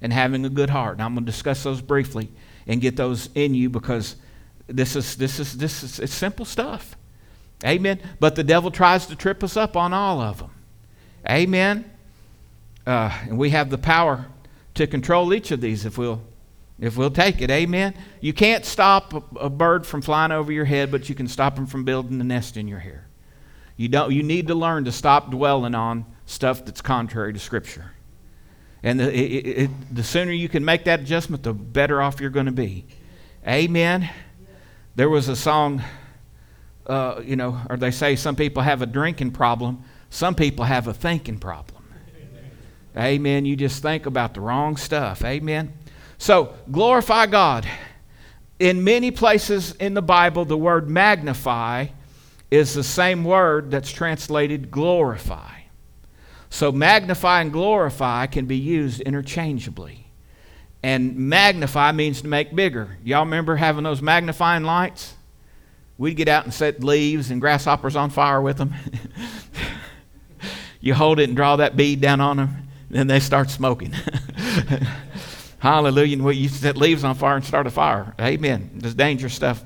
and 0.00 0.12
having 0.12 0.44
a 0.44 0.48
good 0.48 0.70
heart. 0.70 0.94
And 0.94 1.02
I'm 1.02 1.14
going 1.14 1.24
to 1.24 1.30
discuss 1.30 1.62
those 1.62 1.80
briefly 1.80 2.28
and 2.66 2.80
get 2.80 2.96
those 2.96 3.28
in 3.34 3.54
you 3.54 3.70
because 3.70 4.16
this 4.66 4.96
is 4.96 5.16
this 5.16 5.38
is 5.38 5.56
this 5.56 5.82
is 5.82 6.00
it's 6.00 6.14
simple 6.14 6.44
stuff. 6.44 6.96
Amen. 7.64 8.00
But 8.20 8.34
the 8.36 8.44
devil 8.44 8.70
tries 8.70 9.06
to 9.06 9.16
trip 9.16 9.42
us 9.42 9.56
up 9.56 9.76
on 9.76 9.92
all 9.92 10.20
of 10.20 10.38
them. 10.38 10.50
Amen. 11.28 11.90
Uh, 12.86 13.10
and 13.22 13.38
we 13.38 13.50
have 13.50 13.70
the 13.70 13.78
power 13.78 14.26
to 14.74 14.86
control 14.86 15.32
each 15.32 15.50
of 15.50 15.60
these 15.60 15.86
if 15.86 15.96
we'll 15.96 16.22
if 16.78 16.96
we'll 16.96 17.10
take 17.10 17.40
it. 17.40 17.50
Amen. 17.50 17.94
You 18.20 18.32
can't 18.32 18.64
stop 18.64 19.14
a, 19.14 19.22
a 19.40 19.50
bird 19.50 19.86
from 19.86 20.02
flying 20.02 20.32
over 20.32 20.52
your 20.52 20.64
head, 20.64 20.90
but 20.90 21.08
you 21.08 21.14
can 21.14 21.28
stop 21.28 21.58
him 21.58 21.66
from 21.66 21.84
building 21.84 22.20
a 22.20 22.24
nest 22.24 22.56
in 22.56 22.68
your 22.68 22.80
hair. 22.80 23.08
You 23.76 23.88
don't. 23.88 24.12
You 24.12 24.22
need 24.22 24.48
to 24.48 24.54
learn 24.54 24.84
to 24.84 24.92
stop 24.92 25.30
dwelling 25.30 25.74
on 25.74 26.06
stuff 26.26 26.64
that's 26.64 26.80
contrary 26.80 27.32
to 27.32 27.38
Scripture. 27.38 27.92
And 28.82 29.00
the, 29.00 29.12
it, 29.12 29.46
it, 29.46 29.70
the 29.94 30.04
sooner 30.04 30.32
you 30.32 30.48
can 30.48 30.64
make 30.64 30.84
that 30.84 31.00
adjustment, 31.00 31.42
the 31.42 31.52
better 31.52 32.00
off 32.00 32.20
you're 32.20 32.30
going 32.30 32.46
to 32.46 32.52
be. 32.52 32.86
Amen. 33.46 34.08
There 34.94 35.10
was 35.10 35.28
a 35.28 35.36
song, 35.36 35.82
uh, 36.86 37.20
you 37.24 37.36
know, 37.36 37.60
or 37.68 37.76
they 37.76 37.90
say 37.90 38.16
some 38.16 38.36
people 38.36 38.62
have 38.62 38.82
a 38.82 38.86
drinking 38.86 39.32
problem, 39.32 39.84
some 40.10 40.34
people 40.34 40.64
have 40.64 40.88
a 40.88 40.94
thinking 40.94 41.38
problem. 41.38 41.84
Amen. 42.96 43.44
You 43.44 43.56
just 43.56 43.82
think 43.82 44.06
about 44.06 44.32
the 44.32 44.40
wrong 44.40 44.76
stuff. 44.76 45.22
Amen. 45.22 45.74
So, 46.18 46.54
glorify 46.70 47.26
God. 47.26 47.68
In 48.58 48.84
many 48.84 49.10
places 49.10 49.72
in 49.72 49.94
the 49.94 50.02
Bible, 50.02 50.44
the 50.44 50.56
word 50.56 50.88
magnify 50.88 51.88
is 52.50 52.74
the 52.74 52.84
same 52.84 53.24
word 53.24 53.70
that's 53.70 53.90
translated 53.90 54.70
glorify. 54.70 55.60
So, 56.48 56.72
magnify 56.72 57.42
and 57.42 57.52
glorify 57.52 58.26
can 58.26 58.46
be 58.46 58.56
used 58.56 59.00
interchangeably. 59.02 60.06
And 60.82 61.16
magnify 61.16 61.92
means 61.92 62.22
to 62.22 62.28
make 62.28 62.54
bigger. 62.54 62.96
Y'all 63.02 63.24
remember 63.24 63.56
having 63.56 63.84
those 63.84 64.00
magnifying 64.00 64.62
lights? 64.62 65.14
We'd 65.98 66.14
get 66.14 66.28
out 66.28 66.44
and 66.44 66.52
set 66.52 66.84
leaves 66.84 67.30
and 67.30 67.40
grasshoppers 67.40 67.96
on 67.96 68.10
fire 68.10 68.40
with 68.40 68.58
them. 68.58 68.74
you 70.80 70.94
hold 70.94 71.18
it 71.18 71.24
and 71.24 71.36
draw 71.36 71.56
that 71.56 71.76
bead 71.76 72.00
down 72.00 72.20
on 72.20 72.36
them, 72.36 72.68
and 72.92 73.08
they 73.08 73.20
start 73.20 73.50
smoking. 73.50 73.94
Hallelujah. 75.58 76.22
Well, 76.22 76.32
you 76.32 76.48
set 76.48 76.76
leaves 76.76 77.04
on 77.04 77.14
fire 77.14 77.36
and 77.36 77.44
start 77.44 77.66
a 77.66 77.70
fire. 77.70 78.14
Amen. 78.20 78.70
This 78.74 78.94
dangerous 78.94 79.34
stuff. 79.34 79.64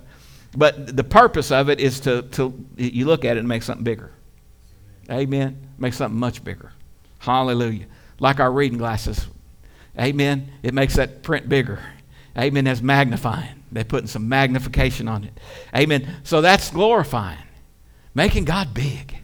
But 0.57 0.97
the 0.97 1.05
purpose 1.05 1.51
of 1.51 1.69
it 1.69 1.81
is 1.81 2.01
to, 2.01 2.23
to 2.23 2.67
you 2.77 3.05
look 3.07 3.25
at 3.25 3.37
it 3.37 3.41
and 3.41 3.49
make 3.49 3.63
something 3.63 3.85
bigger. 3.85 4.11
Amen. 5.11 5.67
Make 5.79 5.95
something 5.95 6.19
much 6.19 6.43
bigger. 6.45 6.73
Hallelujah. 7.19 7.87
Like 8.19 8.41
our 8.41 8.51
reading 8.51 8.79
glasses. 8.79 9.27
Amen. 9.99 10.51
It 10.63 10.75
makes 10.75 10.95
that 10.97 11.23
print 11.23 11.49
bigger. 11.49 11.81
Amen. 12.39 12.65
That's 12.65 12.83
magnifying. 12.83 13.65
They're 13.73 13.85
putting 13.85 14.09
some 14.09 14.29
magnification 14.29 15.09
on 15.09 15.25
it. 15.25 15.39
Amen. 15.75 16.17
So 16.25 16.41
that's 16.41 16.71
glorifying. 16.71 17.39
Making 18.15 18.45
God 18.45 18.75
big. 18.75 19.20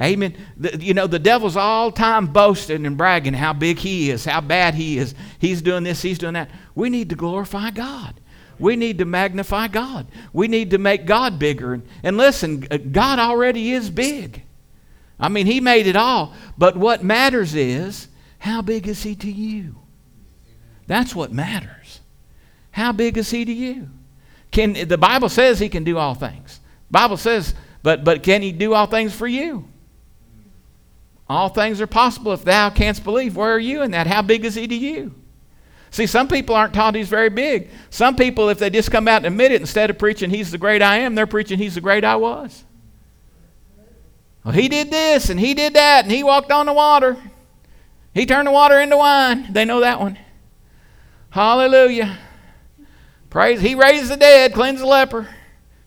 Amen. 0.00 0.34
The, 0.56 0.82
you 0.82 0.94
know, 0.94 1.06
the 1.06 1.18
devil's 1.18 1.56
all 1.56 1.92
time 1.92 2.26
boasting 2.28 2.86
and 2.86 2.96
bragging 2.96 3.34
how 3.34 3.52
big 3.52 3.78
he 3.78 4.10
is, 4.10 4.24
how 4.24 4.40
bad 4.40 4.74
he 4.74 4.98
is. 4.98 5.14
He's 5.38 5.60
doing 5.60 5.84
this, 5.84 6.00
he's 6.00 6.18
doing 6.18 6.34
that. 6.34 6.50
We 6.74 6.88
need 6.88 7.10
to 7.10 7.16
glorify 7.16 7.70
God. 7.70 8.18
We 8.58 8.76
need 8.76 8.98
to 8.98 9.06
magnify 9.06 9.68
God. 9.68 10.06
We 10.32 10.46
need 10.46 10.70
to 10.70 10.78
make 10.78 11.06
God 11.06 11.38
bigger. 11.38 11.72
And, 11.74 11.82
and 12.02 12.16
listen, 12.18 12.60
God 12.60 13.18
already 13.18 13.72
is 13.72 13.88
big. 13.90 14.42
I 15.18 15.28
mean, 15.28 15.46
He 15.46 15.60
made 15.60 15.86
it 15.86 15.96
all. 15.96 16.34
But 16.58 16.76
what 16.76 17.02
matters 17.02 17.54
is 17.54 18.08
how 18.38 18.60
big 18.60 18.86
is 18.86 19.02
He 19.02 19.14
to 19.16 19.30
you? 19.30 19.76
That's 20.86 21.14
what 21.14 21.32
matters. 21.32 22.00
How 22.72 22.92
big 22.92 23.16
is 23.16 23.30
He 23.30 23.44
to 23.46 23.52
you? 23.52 23.88
Can 24.50 24.88
the 24.88 24.98
Bible 24.98 25.30
says 25.30 25.58
He 25.58 25.70
can 25.70 25.84
do 25.84 25.96
all 25.96 26.14
things. 26.14 26.60
Bible 26.90 27.16
says, 27.16 27.54
but 27.82 28.04
but 28.04 28.22
can 28.22 28.42
He 28.42 28.52
do 28.52 28.74
all 28.74 28.86
things 28.86 29.14
for 29.14 29.26
you? 29.26 29.69
All 31.30 31.48
things 31.48 31.80
are 31.80 31.86
possible 31.86 32.32
if 32.32 32.42
thou 32.42 32.70
canst 32.70 33.04
believe. 33.04 33.36
Where 33.36 33.54
are 33.54 33.58
you 33.60 33.82
in 33.82 33.92
that? 33.92 34.08
How 34.08 34.20
big 34.20 34.44
is 34.44 34.56
He 34.56 34.66
to 34.66 34.74
you? 34.74 35.14
See, 35.92 36.08
some 36.08 36.26
people 36.26 36.56
aren't 36.56 36.74
taught 36.74 36.96
He's 36.96 37.08
very 37.08 37.30
big. 37.30 37.70
Some 37.88 38.16
people, 38.16 38.48
if 38.48 38.58
they 38.58 38.68
just 38.68 38.90
come 38.90 39.06
out 39.06 39.18
and 39.18 39.26
admit 39.26 39.52
it, 39.52 39.60
instead 39.60 39.90
of 39.90 39.98
preaching 39.98 40.28
He's 40.28 40.50
the 40.50 40.58
great 40.58 40.82
I 40.82 40.98
am, 40.98 41.14
they're 41.14 41.28
preaching 41.28 41.56
He's 41.56 41.76
the 41.76 41.80
great 41.80 42.02
I 42.02 42.16
was. 42.16 42.64
Well, 44.42 44.54
he 44.54 44.68
did 44.68 44.90
this 44.90 45.30
and 45.30 45.38
he 45.38 45.54
did 45.54 45.74
that 45.74 46.02
and 46.02 46.10
he 46.10 46.24
walked 46.24 46.50
on 46.50 46.66
the 46.66 46.72
water. 46.72 47.16
He 48.12 48.26
turned 48.26 48.48
the 48.48 48.52
water 48.52 48.80
into 48.80 48.96
wine. 48.96 49.52
They 49.52 49.64
know 49.64 49.80
that 49.80 50.00
one. 50.00 50.18
Hallelujah. 51.30 52.18
Praise. 53.28 53.60
He 53.60 53.76
raised 53.76 54.10
the 54.10 54.16
dead, 54.16 54.52
cleansed 54.52 54.82
the 54.82 54.86
leper, 54.86 55.28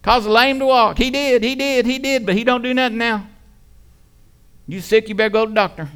caused 0.03 0.25
the 0.25 0.31
lame 0.31 0.59
to 0.59 0.65
walk. 0.67 0.97
He 0.97 1.09
did, 1.09 1.43
he 1.43 1.55
did, 1.55 1.85
he 1.85 1.99
did, 1.99 2.25
but 2.25 2.35
he 2.35 2.45
don't 2.45 2.61
do 2.61 2.73
nothing 2.73 2.97
now. 2.97 3.27
You 4.67 4.81
sick, 4.81 5.09
you 5.09 5.15
better 5.15 5.29
go 5.29 5.45
to 5.45 5.49
the 5.49 5.55
doctor. 5.55 5.89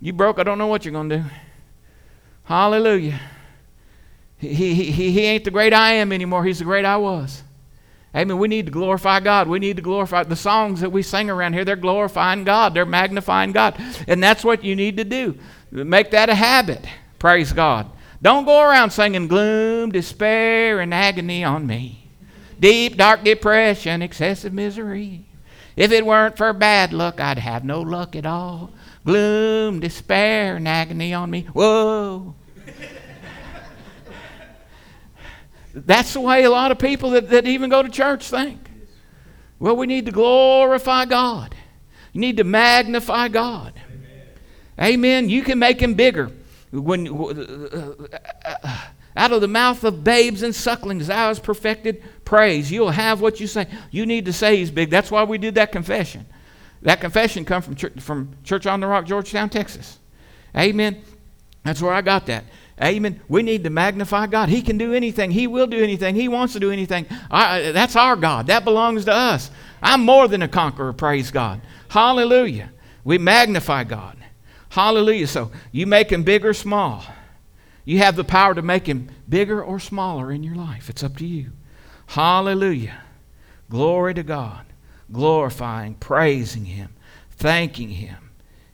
You 0.00 0.12
broke, 0.12 0.38
I 0.38 0.42
don't 0.42 0.58
know 0.58 0.66
what 0.66 0.84
you're 0.84 0.92
going 0.92 1.08
to 1.08 1.18
do. 1.18 1.24
Hallelujah. 2.44 3.20
He, 4.38 4.54
he, 4.54 4.90
he, 4.90 5.12
he 5.12 5.20
ain't 5.22 5.44
the 5.44 5.50
great 5.50 5.72
I 5.72 5.94
am 5.94 6.12
anymore. 6.12 6.44
He's 6.44 6.58
the 6.58 6.64
great 6.64 6.84
I 6.84 6.96
was. 6.96 7.42
Amen. 8.14 8.38
We 8.38 8.46
need 8.46 8.66
to 8.66 8.72
glorify 8.72 9.20
God. 9.20 9.48
We 9.48 9.58
need 9.58 9.76
to 9.76 9.82
glorify 9.82 10.22
the 10.22 10.36
songs 10.36 10.80
that 10.80 10.90
we 10.90 11.02
sing 11.02 11.30
around 11.30 11.54
here. 11.54 11.64
They're 11.64 11.74
glorifying 11.74 12.44
God. 12.44 12.74
They're 12.74 12.86
magnifying 12.86 13.52
God. 13.52 13.76
And 14.06 14.22
that's 14.22 14.44
what 14.44 14.62
you 14.62 14.76
need 14.76 14.98
to 14.98 15.04
do. 15.04 15.36
Make 15.70 16.12
that 16.12 16.28
a 16.28 16.34
habit. 16.34 16.84
Praise 17.18 17.52
God. 17.52 17.90
Don't 18.22 18.44
go 18.44 18.62
around 18.62 18.90
singing 18.90 19.26
gloom, 19.26 19.90
despair, 19.90 20.80
and 20.80 20.94
agony 20.94 21.42
on 21.42 21.66
me. 21.66 22.08
Deep, 22.60 22.96
dark 22.96 23.24
depression, 23.24 24.00
excessive 24.00 24.52
misery. 24.52 25.24
If 25.76 25.90
it 25.90 26.06
weren't 26.06 26.36
for 26.36 26.52
bad 26.52 26.92
luck, 26.92 27.20
I'd 27.20 27.38
have 27.38 27.64
no 27.64 27.80
luck 27.80 28.14
at 28.14 28.26
all. 28.26 28.70
Gloom, 29.04 29.80
despair, 29.80 30.56
and 30.56 30.68
agony 30.68 31.12
on 31.12 31.30
me. 31.30 31.42
Whoa. 31.52 32.34
That's 35.74 36.12
the 36.12 36.20
way 36.20 36.44
a 36.44 36.50
lot 36.50 36.70
of 36.70 36.78
people 36.78 37.10
that, 37.10 37.28
that 37.30 37.46
even 37.46 37.70
go 37.70 37.82
to 37.82 37.88
church 37.88 38.28
think. 38.28 38.70
Well, 39.58 39.76
we 39.76 39.86
need 39.86 40.06
to 40.06 40.12
glorify 40.12 41.06
God. 41.06 41.54
You 42.12 42.20
need 42.20 42.36
to 42.36 42.44
magnify 42.44 43.28
God. 43.28 43.72
Amen. 44.78 44.94
Amen. 44.94 45.28
You 45.28 45.42
can 45.42 45.58
make 45.58 45.80
him 45.80 45.94
bigger. 45.94 46.30
When 46.70 47.08
uh, 47.08 47.94
uh, 48.44 48.78
out 49.16 49.32
of 49.32 49.40
the 49.40 49.48
mouth 49.48 49.84
of 49.84 50.02
babes 50.02 50.42
and 50.42 50.54
sucklings, 50.54 51.06
thou 51.06 51.28
hast 51.28 51.42
perfected 51.42 52.02
praise. 52.24 52.70
You'll 52.70 52.90
have 52.90 53.20
what 53.20 53.38
you 53.40 53.46
say. 53.46 53.66
You 53.90 54.06
need 54.06 54.24
to 54.24 54.32
say 54.32 54.56
he's 54.56 54.70
big. 54.70 54.90
That's 54.90 55.10
why 55.10 55.24
we 55.24 55.38
did 55.38 55.54
that 55.54 55.70
confession. 55.70 56.26
That 56.82 57.00
confession 57.00 57.44
come 57.44 57.62
from 57.62 57.76
church, 57.76 57.94
from 58.00 58.36
Church 58.44 58.66
on 58.66 58.80
the 58.80 58.86
Rock, 58.86 59.06
Georgetown, 59.06 59.48
Texas. 59.48 59.98
Amen. 60.56 61.02
That's 61.62 61.80
where 61.80 61.92
I 61.92 62.02
got 62.02 62.26
that. 62.26 62.44
Amen. 62.82 63.20
We 63.28 63.42
need 63.42 63.64
to 63.64 63.70
magnify 63.70 64.26
God. 64.26 64.48
He 64.48 64.60
can 64.60 64.76
do 64.78 64.92
anything. 64.92 65.30
He 65.30 65.46
will 65.46 65.66
do 65.66 65.82
anything. 65.82 66.16
He 66.16 66.28
wants 66.28 66.52
to 66.54 66.60
do 66.60 66.72
anything. 66.72 67.06
I, 67.30 67.70
that's 67.70 67.94
our 67.94 68.16
God. 68.16 68.48
That 68.48 68.64
belongs 68.64 69.04
to 69.04 69.12
us. 69.12 69.50
I'm 69.80 70.04
more 70.04 70.26
than 70.26 70.42
a 70.42 70.48
conqueror, 70.48 70.92
praise 70.92 71.30
God. 71.30 71.60
Hallelujah. 71.88 72.70
We 73.04 73.18
magnify 73.18 73.84
God. 73.84 74.16
Hallelujah. 74.70 75.28
So 75.28 75.52
you 75.70 75.86
make 75.86 76.10
him 76.10 76.24
big 76.24 76.44
or 76.44 76.52
small. 76.52 77.04
You 77.84 77.98
have 77.98 78.16
the 78.16 78.24
power 78.24 78.54
to 78.54 78.62
make 78.62 78.86
him 78.86 79.10
bigger 79.28 79.62
or 79.62 79.78
smaller 79.78 80.32
in 80.32 80.42
your 80.42 80.54
life. 80.54 80.88
It's 80.88 81.02
up 81.02 81.16
to 81.18 81.26
you. 81.26 81.52
Hallelujah. 82.06 83.02
Glory 83.68 84.14
to 84.14 84.22
God. 84.22 84.66
Glorifying, 85.12 85.94
praising 85.94 86.64
him, 86.64 86.94
thanking 87.30 87.90
him. 87.90 88.30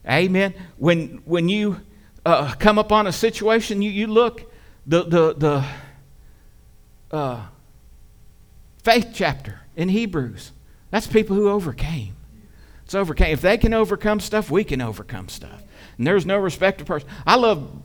Amen. 0.09 0.55
When 0.79 1.23
when 1.25 1.49
you 1.49 1.81
uh, 2.25 2.55
come 2.59 2.79
upon 2.79 3.07
a 3.07 3.13
situation, 3.13 3.83
you, 3.83 3.91
you 3.91 4.07
look, 4.07 4.53
the, 4.87 5.03
the, 5.05 5.35
the 5.35 7.17
uh, 7.17 7.47
faith 8.83 9.11
chapter 9.13 9.61
in 9.77 9.89
Hebrews, 9.89 10.53
that's 10.91 11.07
people 11.07 11.37
who 11.37 11.49
overcame. 11.49 12.15
It's 12.85 12.95
overcame. 12.95 13.33
If 13.33 13.41
they 13.41 13.57
can 13.57 13.73
overcome 13.75 14.21
stuff, 14.21 14.51
we 14.51 14.65
can 14.65 14.81
overcome 14.81 15.29
stuff. 15.29 15.63
And 15.97 16.07
there's 16.07 16.27
no 16.27 16.39
respect 16.39 16.81
of 16.81 16.87
person. 16.87 17.09
I 17.27 17.37
love 17.37 17.83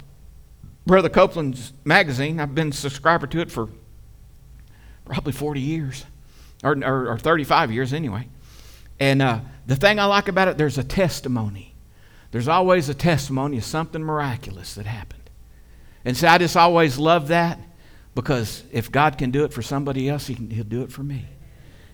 Brother 0.85 1.09
Copeland's 1.09 1.73
magazine. 1.83 2.39
I've 2.39 2.55
been 2.55 2.69
a 2.69 2.73
subscriber 2.73 3.27
to 3.27 3.39
it 3.39 3.51
for 3.51 3.69
probably 5.05 5.33
40 5.33 5.59
years, 5.59 6.05
or, 6.63 6.77
or, 6.83 7.11
or 7.11 7.17
35 7.17 7.71
years 7.71 7.93
anyway. 7.93 8.27
And 8.99 9.21
uh, 9.21 9.39
the 9.65 9.75
thing 9.75 9.99
I 9.99 10.05
like 10.05 10.27
about 10.27 10.47
it, 10.47 10.57
there's 10.57 10.77
a 10.77 10.83
testimony 10.83 11.75
there's 12.35 12.49
always 12.49 12.89
a 12.89 12.93
testimony 12.93 13.59
of 13.59 13.63
something 13.63 14.03
miraculous 14.03 14.75
that 14.75 14.85
happened. 14.85 15.29
And 16.03 16.17
so 16.17 16.27
I 16.27 16.37
just 16.37 16.57
always 16.57 16.97
love 16.97 17.29
that 17.29 17.57
because 18.13 18.61
if 18.73 18.91
God 18.91 19.17
can 19.17 19.31
do 19.31 19.45
it 19.45 19.53
for 19.53 19.61
somebody 19.61 20.09
else, 20.09 20.27
he 20.27 20.35
can, 20.35 20.49
He'll 20.49 20.65
do 20.65 20.81
it 20.81 20.91
for 20.91 21.01
me. 21.01 21.25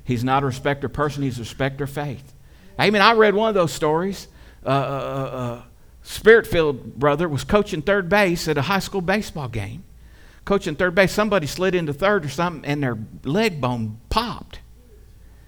He's 0.03 0.23
not 0.23 0.41
a 0.41 0.47
respecter 0.47 0.89
person, 0.89 1.21
He's 1.21 1.37
a 1.37 1.41
respecter 1.41 1.83
of 1.83 1.91
faith. 1.91 2.33
Amen. 2.79 3.03
I 3.03 3.13
read 3.13 3.35
one 3.35 3.49
of 3.49 3.53
those 3.53 3.71
stories. 3.71 4.27
Uh, 4.65 4.69
uh, 4.69 4.71
uh, 4.71 5.61
spirit 6.03 6.47
filled 6.47 6.95
brother 6.95 7.27
was 7.27 7.43
coaching 7.43 7.81
third 7.81 8.09
base 8.09 8.47
at 8.47 8.57
a 8.57 8.63
high 8.63 8.79
school 8.79 9.01
baseball 9.01 9.47
game. 9.47 9.83
Coaching 10.43 10.75
third 10.75 10.95
base, 10.95 11.11
somebody 11.11 11.45
slid 11.45 11.75
into 11.75 11.93
third 11.93 12.25
or 12.25 12.29
something, 12.29 12.69
and 12.69 12.81
their 12.81 12.97
leg 13.23 13.61
bone 13.61 13.99
popped 14.09 14.59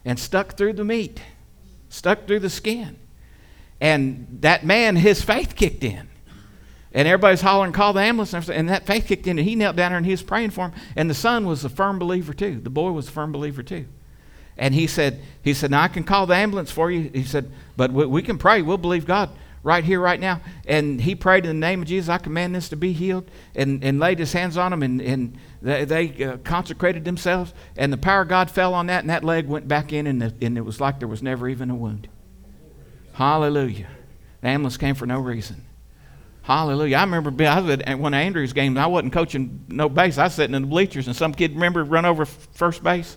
and 0.05 0.19
stuck 0.19 0.55
through 0.55 0.73
the 0.73 0.83
meat, 0.83 1.21
stuck 1.89 2.27
through 2.27 2.39
the 2.39 2.49
skin. 2.49 2.97
And 3.81 4.27
that 4.41 4.65
man, 4.65 4.95
his 4.95 5.21
faith 5.21 5.55
kicked 5.55 5.83
in. 5.83 6.07
And 6.93 7.07
everybody's 7.07 7.41
hollering, 7.41 7.71
call 7.71 7.93
the 7.93 8.01
ambulance. 8.01 8.33
And 8.49 8.69
that 8.69 8.85
faith 8.85 9.07
kicked 9.07 9.25
in, 9.25 9.39
and 9.39 9.47
he 9.47 9.55
knelt 9.55 9.75
down 9.75 9.91
there 9.91 9.97
and 9.97 10.05
he 10.05 10.11
was 10.11 10.21
praying 10.21 10.51
for 10.51 10.69
him. 10.69 10.73
And 10.95 11.09
the 11.09 11.15
son 11.15 11.47
was 11.47 11.65
a 11.65 11.69
firm 11.69 11.97
believer 11.97 12.33
too. 12.33 12.59
The 12.61 12.69
boy 12.69 12.91
was 12.91 13.07
a 13.07 13.11
firm 13.11 13.31
believer 13.31 13.63
too. 13.63 13.85
And 14.57 14.75
he 14.75 14.85
said, 14.85 15.19
he 15.41 15.55
said, 15.55 15.71
now 15.71 15.81
I 15.81 15.87
can 15.87 16.03
call 16.03 16.27
the 16.27 16.35
ambulance 16.35 16.69
for 16.69 16.91
you. 16.91 17.09
He 17.11 17.23
said, 17.23 17.51
but 17.75 17.91
we, 17.91 18.05
we 18.05 18.21
can 18.21 18.37
pray. 18.37 18.61
We'll 18.61 18.77
believe 18.77 19.07
God 19.07 19.31
right 19.63 19.83
here, 19.83 19.99
right 19.99 20.19
now. 20.19 20.41
And 20.67 21.01
he 21.01 21.15
prayed 21.15 21.45
in 21.45 21.59
the 21.59 21.65
name 21.65 21.81
of 21.81 21.87
Jesus, 21.87 22.09
I 22.09 22.17
command 22.17 22.53
this 22.53 22.69
to 22.69 22.75
be 22.75 22.91
healed, 22.91 23.31
and, 23.55 23.83
and 23.83 23.99
laid 23.99 24.19
his 24.19 24.33
hands 24.33 24.57
on 24.57 24.71
them, 24.71 24.83
and, 24.83 25.01
and 25.01 25.37
they, 25.61 25.85
they 25.85 26.23
uh, 26.23 26.37
consecrated 26.37 27.05
themselves. 27.05 27.53
And 27.77 27.91
the 27.91 27.97
power 27.97 28.21
of 28.21 28.27
God 28.27 28.51
fell 28.51 28.73
on 28.73 28.87
that, 28.87 29.01
and 29.01 29.09
that 29.09 29.23
leg 29.23 29.47
went 29.47 29.67
back 29.67 29.93
in, 29.93 30.05
and, 30.05 30.21
the, 30.21 30.33
and 30.45 30.57
it 30.57 30.61
was 30.61 30.79
like 30.79 30.99
there 30.99 31.07
was 31.07 31.23
never 31.23 31.47
even 31.47 31.71
a 31.71 31.75
wound. 31.75 32.09
Hallelujah. 33.13 33.87
The 34.41 34.49
ambulance 34.49 34.77
came 34.77 34.95
for 34.95 35.05
no 35.05 35.19
reason. 35.19 35.63
Hallelujah. 36.41 36.97
I 36.97 37.03
remember 37.03 37.31
I 37.45 37.59
was 37.61 37.79
at 37.79 37.97
one 37.99 38.13
of 38.13 38.17
Andrew's 38.17 38.51
games. 38.51 38.77
I 38.77 38.87
wasn't 38.87 39.13
coaching 39.13 39.63
no 39.69 39.87
base. 39.87 40.17
I 40.17 40.25
was 40.25 40.33
sitting 40.33 40.53
in 40.53 40.63
the 40.63 40.67
bleachers, 40.67 41.07
and 41.07 41.15
some 41.15 41.33
kid, 41.33 41.53
remember, 41.53 41.85
run 41.85 42.03
over 42.03 42.25
first 42.25 42.83
base? 42.83 43.15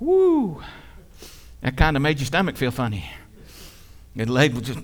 Woo! 0.00 0.62
That 1.60 1.76
kind 1.76 1.96
of 1.96 2.02
made 2.02 2.18
your 2.18 2.26
stomach 2.26 2.56
feel 2.56 2.70
funny. 2.70 3.10
The 4.14 4.24
leg 4.24 4.54
was 4.54 4.62
just. 4.62 4.78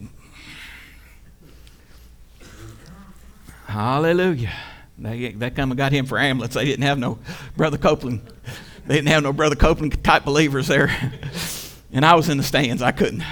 Hallelujah. 3.72 4.52
They, 4.98 5.32
they 5.32 5.48
come 5.48 5.70
and 5.70 5.78
got 5.78 5.92
him 5.92 6.04
for 6.04 6.18
amulets. 6.18 6.54
They 6.54 6.66
didn't 6.66 6.84
have 6.84 6.98
no 6.98 7.18
Brother 7.56 7.78
Copeland. 7.78 8.20
They 8.86 8.96
didn't 8.96 9.08
have 9.08 9.22
no 9.22 9.32
Brother 9.32 9.56
Copeland 9.56 10.04
type 10.04 10.26
believers 10.26 10.66
there. 10.68 10.94
and 11.92 12.04
I 12.04 12.14
was 12.14 12.28
in 12.28 12.36
the 12.36 12.42
stands. 12.42 12.82
I 12.82 12.92
couldn't. 12.92 13.24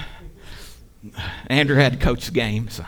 Andrew 1.48 1.76
had 1.76 1.92
to 1.92 1.98
coach 1.98 2.24
the 2.24 2.32
game, 2.32 2.70
so 2.70 2.86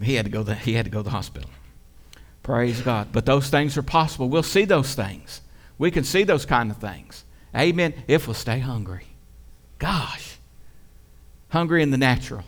he 0.00 0.14
had 0.14 0.26
to 0.26 0.30
go. 0.30 0.44
The, 0.44 0.54
he 0.54 0.74
had 0.74 0.84
to 0.84 0.92
go 0.92 1.00
to 1.00 1.02
the 1.02 1.10
hospital. 1.10 1.50
Praise 2.44 2.82
God. 2.82 3.08
But 3.10 3.26
those 3.26 3.50
things 3.50 3.76
are 3.76 3.82
possible. 3.82 4.28
We'll 4.28 4.44
see 4.44 4.64
those 4.64 4.94
things. 4.94 5.40
We 5.76 5.90
can 5.90 6.04
see 6.04 6.22
those 6.22 6.46
kind 6.46 6.70
of 6.70 6.76
things. 6.76 7.24
Amen. 7.52 7.94
If 8.06 8.28
we'll 8.28 8.34
stay 8.34 8.60
hungry. 8.60 9.06
Gosh. 9.80 10.36
Hungry 11.48 11.82
in 11.82 11.90
the 11.90 11.98
natural. 11.98 12.44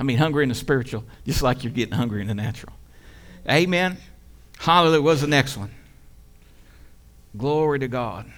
I 0.00 0.02
mean, 0.02 0.16
hungry 0.16 0.44
in 0.44 0.48
the 0.48 0.54
spiritual, 0.54 1.04
just 1.26 1.42
like 1.42 1.62
you're 1.62 1.72
getting 1.74 1.94
hungry 1.94 2.22
in 2.22 2.28
the 2.28 2.34
natural. 2.34 2.72
Amen. 3.48 3.96
Hallelujah. 4.58 5.02
What's 5.02 5.20
the 5.20 5.26
next 5.26 5.56
one? 5.56 5.70
Glory 7.36 7.78
to 7.80 7.88
God. 7.88 8.30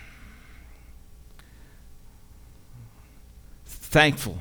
Thankful. 3.66 4.38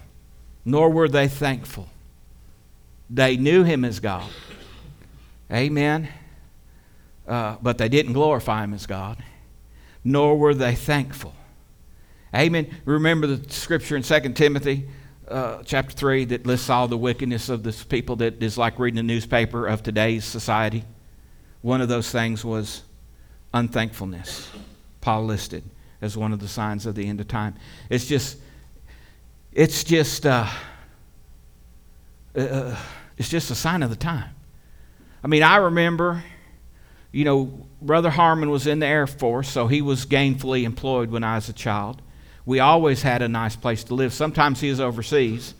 Nor 0.65 0.89
were 0.89 1.07
they 1.07 1.27
thankful. 1.27 1.87
They 3.09 3.37
knew 3.37 3.63
him 3.63 3.85
as 3.85 3.99
God. 3.99 4.29
Amen. 5.51 6.09
Uh, 7.25 7.55
but 7.61 7.77
they 7.77 7.87
didn't 7.87 8.13
glorify 8.13 8.63
him 8.63 8.73
as 8.73 8.85
God 8.85 9.23
nor 10.07 10.37
were 10.37 10.53
they 10.53 10.73
thankful. 10.73 11.35
Amen. 12.33 12.73
Remember 12.85 13.27
the 13.27 13.51
scripture 13.51 13.97
in 13.97 14.03
2 14.03 14.19
Timothy 14.33 14.87
uh, 15.27 15.63
chapter 15.63 15.93
3 15.93 16.25
that 16.25 16.45
lists 16.45 16.69
all 16.69 16.87
the 16.87 16.97
wickedness 16.97 17.49
of 17.49 17.63
this 17.63 17.83
people 17.83 18.15
that 18.17 18.41
is 18.41 18.57
like 18.57 18.79
reading 18.79 18.99
a 18.99 19.03
newspaper 19.03 19.67
of 19.67 19.83
today's 19.83 20.25
society? 20.25 20.83
One 21.61 21.81
of 21.81 21.89
those 21.89 22.11
things 22.11 22.45
was 22.45 22.83
unthankfulness. 23.53 24.49
Paul 25.01 25.25
listed 25.25 25.63
as 26.01 26.15
one 26.15 26.33
of 26.33 26.39
the 26.39 26.47
signs 26.47 26.85
of 26.85 26.95
the 26.95 27.07
end 27.07 27.19
of 27.19 27.27
time. 27.27 27.55
It's 27.89 28.05
just, 28.05 28.37
it's 29.51 29.83
just, 29.83 30.25
uh, 30.25 30.47
uh, 32.35 32.39
uh 32.39 32.77
it's 33.17 33.29
just 33.29 33.49
a 33.49 33.55
sign 33.55 33.81
of 33.81 33.89
the 33.89 33.95
time. 33.95 34.29
I 35.23 35.27
mean, 35.27 35.41
I 35.41 35.57
remember 35.57 36.23
you 37.11 37.25
know, 37.25 37.65
Brother 37.81 38.09
Harmon 38.09 38.49
was 38.49 38.67
in 38.67 38.79
the 38.79 38.85
Air 38.85 39.07
Force, 39.07 39.49
so 39.49 39.67
he 39.67 39.81
was 39.81 40.05
gainfully 40.05 40.63
employed 40.63 41.09
when 41.09 41.23
I 41.23 41.35
was 41.35 41.49
a 41.49 41.53
child. 41.53 42.01
We 42.47 42.61
always 42.61 43.01
had 43.01 43.21
a 43.21 43.27
nice 43.27 43.55
place 43.55 43.83
to 43.83 43.93
live. 43.93 44.13
Sometimes 44.13 44.61
he 44.61 44.69
was 44.69 44.79
overseas, 44.79 45.53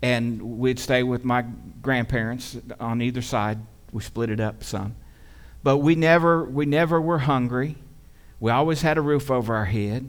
and 0.00 0.58
we'd 0.58 0.78
stay 0.78 1.02
with 1.02 1.24
my 1.24 1.44
grandparents 1.82 2.56
on 2.78 3.02
either 3.02 3.22
side. 3.22 3.58
We 3.92 4.02
split 4.02 4.30
it 4.30 4.38
up 4.38 4.62
some. 4.62 4.94
But 5.64 5.78
we 5.78 5.96
never, 5.96 6.44
we 6.44 6.64
never 6.64 7.00
were 7.00 7.18
hungry. 7.18 7.74
We 8.38 8.52
always 8.52 8.82
had 8.82 8.98
a 8.98 9.00
roof 9.00 9.32
over 9.32 9.54
our 9.56 9.64
head. 9.64 10.08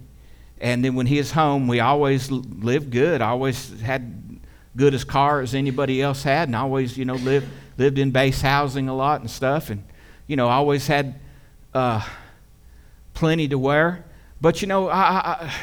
And 0.62 0.86
then 0.86 0.94
when 0.94 1.08
he 1.08 1.18
was 1.18 1.32
home, 1.32 1.68
we 1.68 1.80
always 1.80 2.30
lived 2.30 2.92
good. 2.92 3.22
always 3.22 3.82
had 3.82 4.40
good 4.76 4.94
as 4.94 5.04
car 5.04 5.42
as 5.42 5.56
anybody 5.56 6.00
else 6.00 6.22
had, 6.22 6.48
and 6.48 6.56
always, 6.56 6.96
you 6.96 7.06
know, 7.06 7.16
lived, 7.16 7.48
lived 7.78 7.98
in 7.98 8.12
base 8.12 8.40
housing 8.40 8.88
a 8.88 8.96
lot 8.96 9.22
and 9.22 9.30
stuff. 9.30 9.70
And 9.70 9.84
you 10.28 10.36
know, 10.36 10.48
always 10.48 10.86
had 10.86 11.20
uh, 11.74 12.08
plenty 13.16 13.48
to 13.48 13.58
wear. 13.58 14.06
But, 14.40 14.62
you 14.62 14.68
know, 14.68 14.90
I, 14.90 15.00
I, 15.00 15.54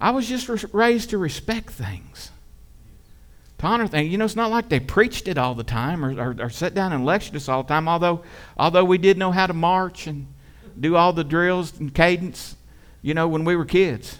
I 0.00 0.10
was 0.10 0.28
just 0.28 0.48
raised 0.72 1.10
to 1.10 1.18
respect 1.18 1.70
things, 1.70 2.30
to 3.58 3.66
honor 3.66 3.88
things. 3.88 4.10
You 4.10 4.18
know, 4.18 4.24
it's 4.24 4.36
not 4.36 4.50
like 4.50 4.68
they 4.68 4.80
preached 4.80 5.26
it 5.26 5.36
all 5.36 5.54
the 5.54 5.64
time 5.64 6.04
or, 6.04 6.12
or, 6.20 6.36
or 6.44 6.50
sat 6.50 6.74
down 6.74 6.92
and 6.92 7.04
lectured 7.04 7.36
us 7.36 7.48
all 7.48 7.62
the 7.62 7.68
time, 7.68 7.88
although, 7.88 8.22
although 8.56 8.84
we 8.84 8.98
did 8.98 9.18
know 9.18 9.32
how 9.32 9.46
to 9.46 9.54
march 9.54 10.06
and 10.06 10.26
do 10.78 10.94
all 10.94 11.12
the 11.12 11.24
drills 11.24 11.78
and 11.80 11.92
cadence, 11.92 12.54
you 13.02 13.14
know, 13.14 13.26
when 13.26 13.44
we 13.44 13.56
were 13.56 13.64
kids 13.64 14.18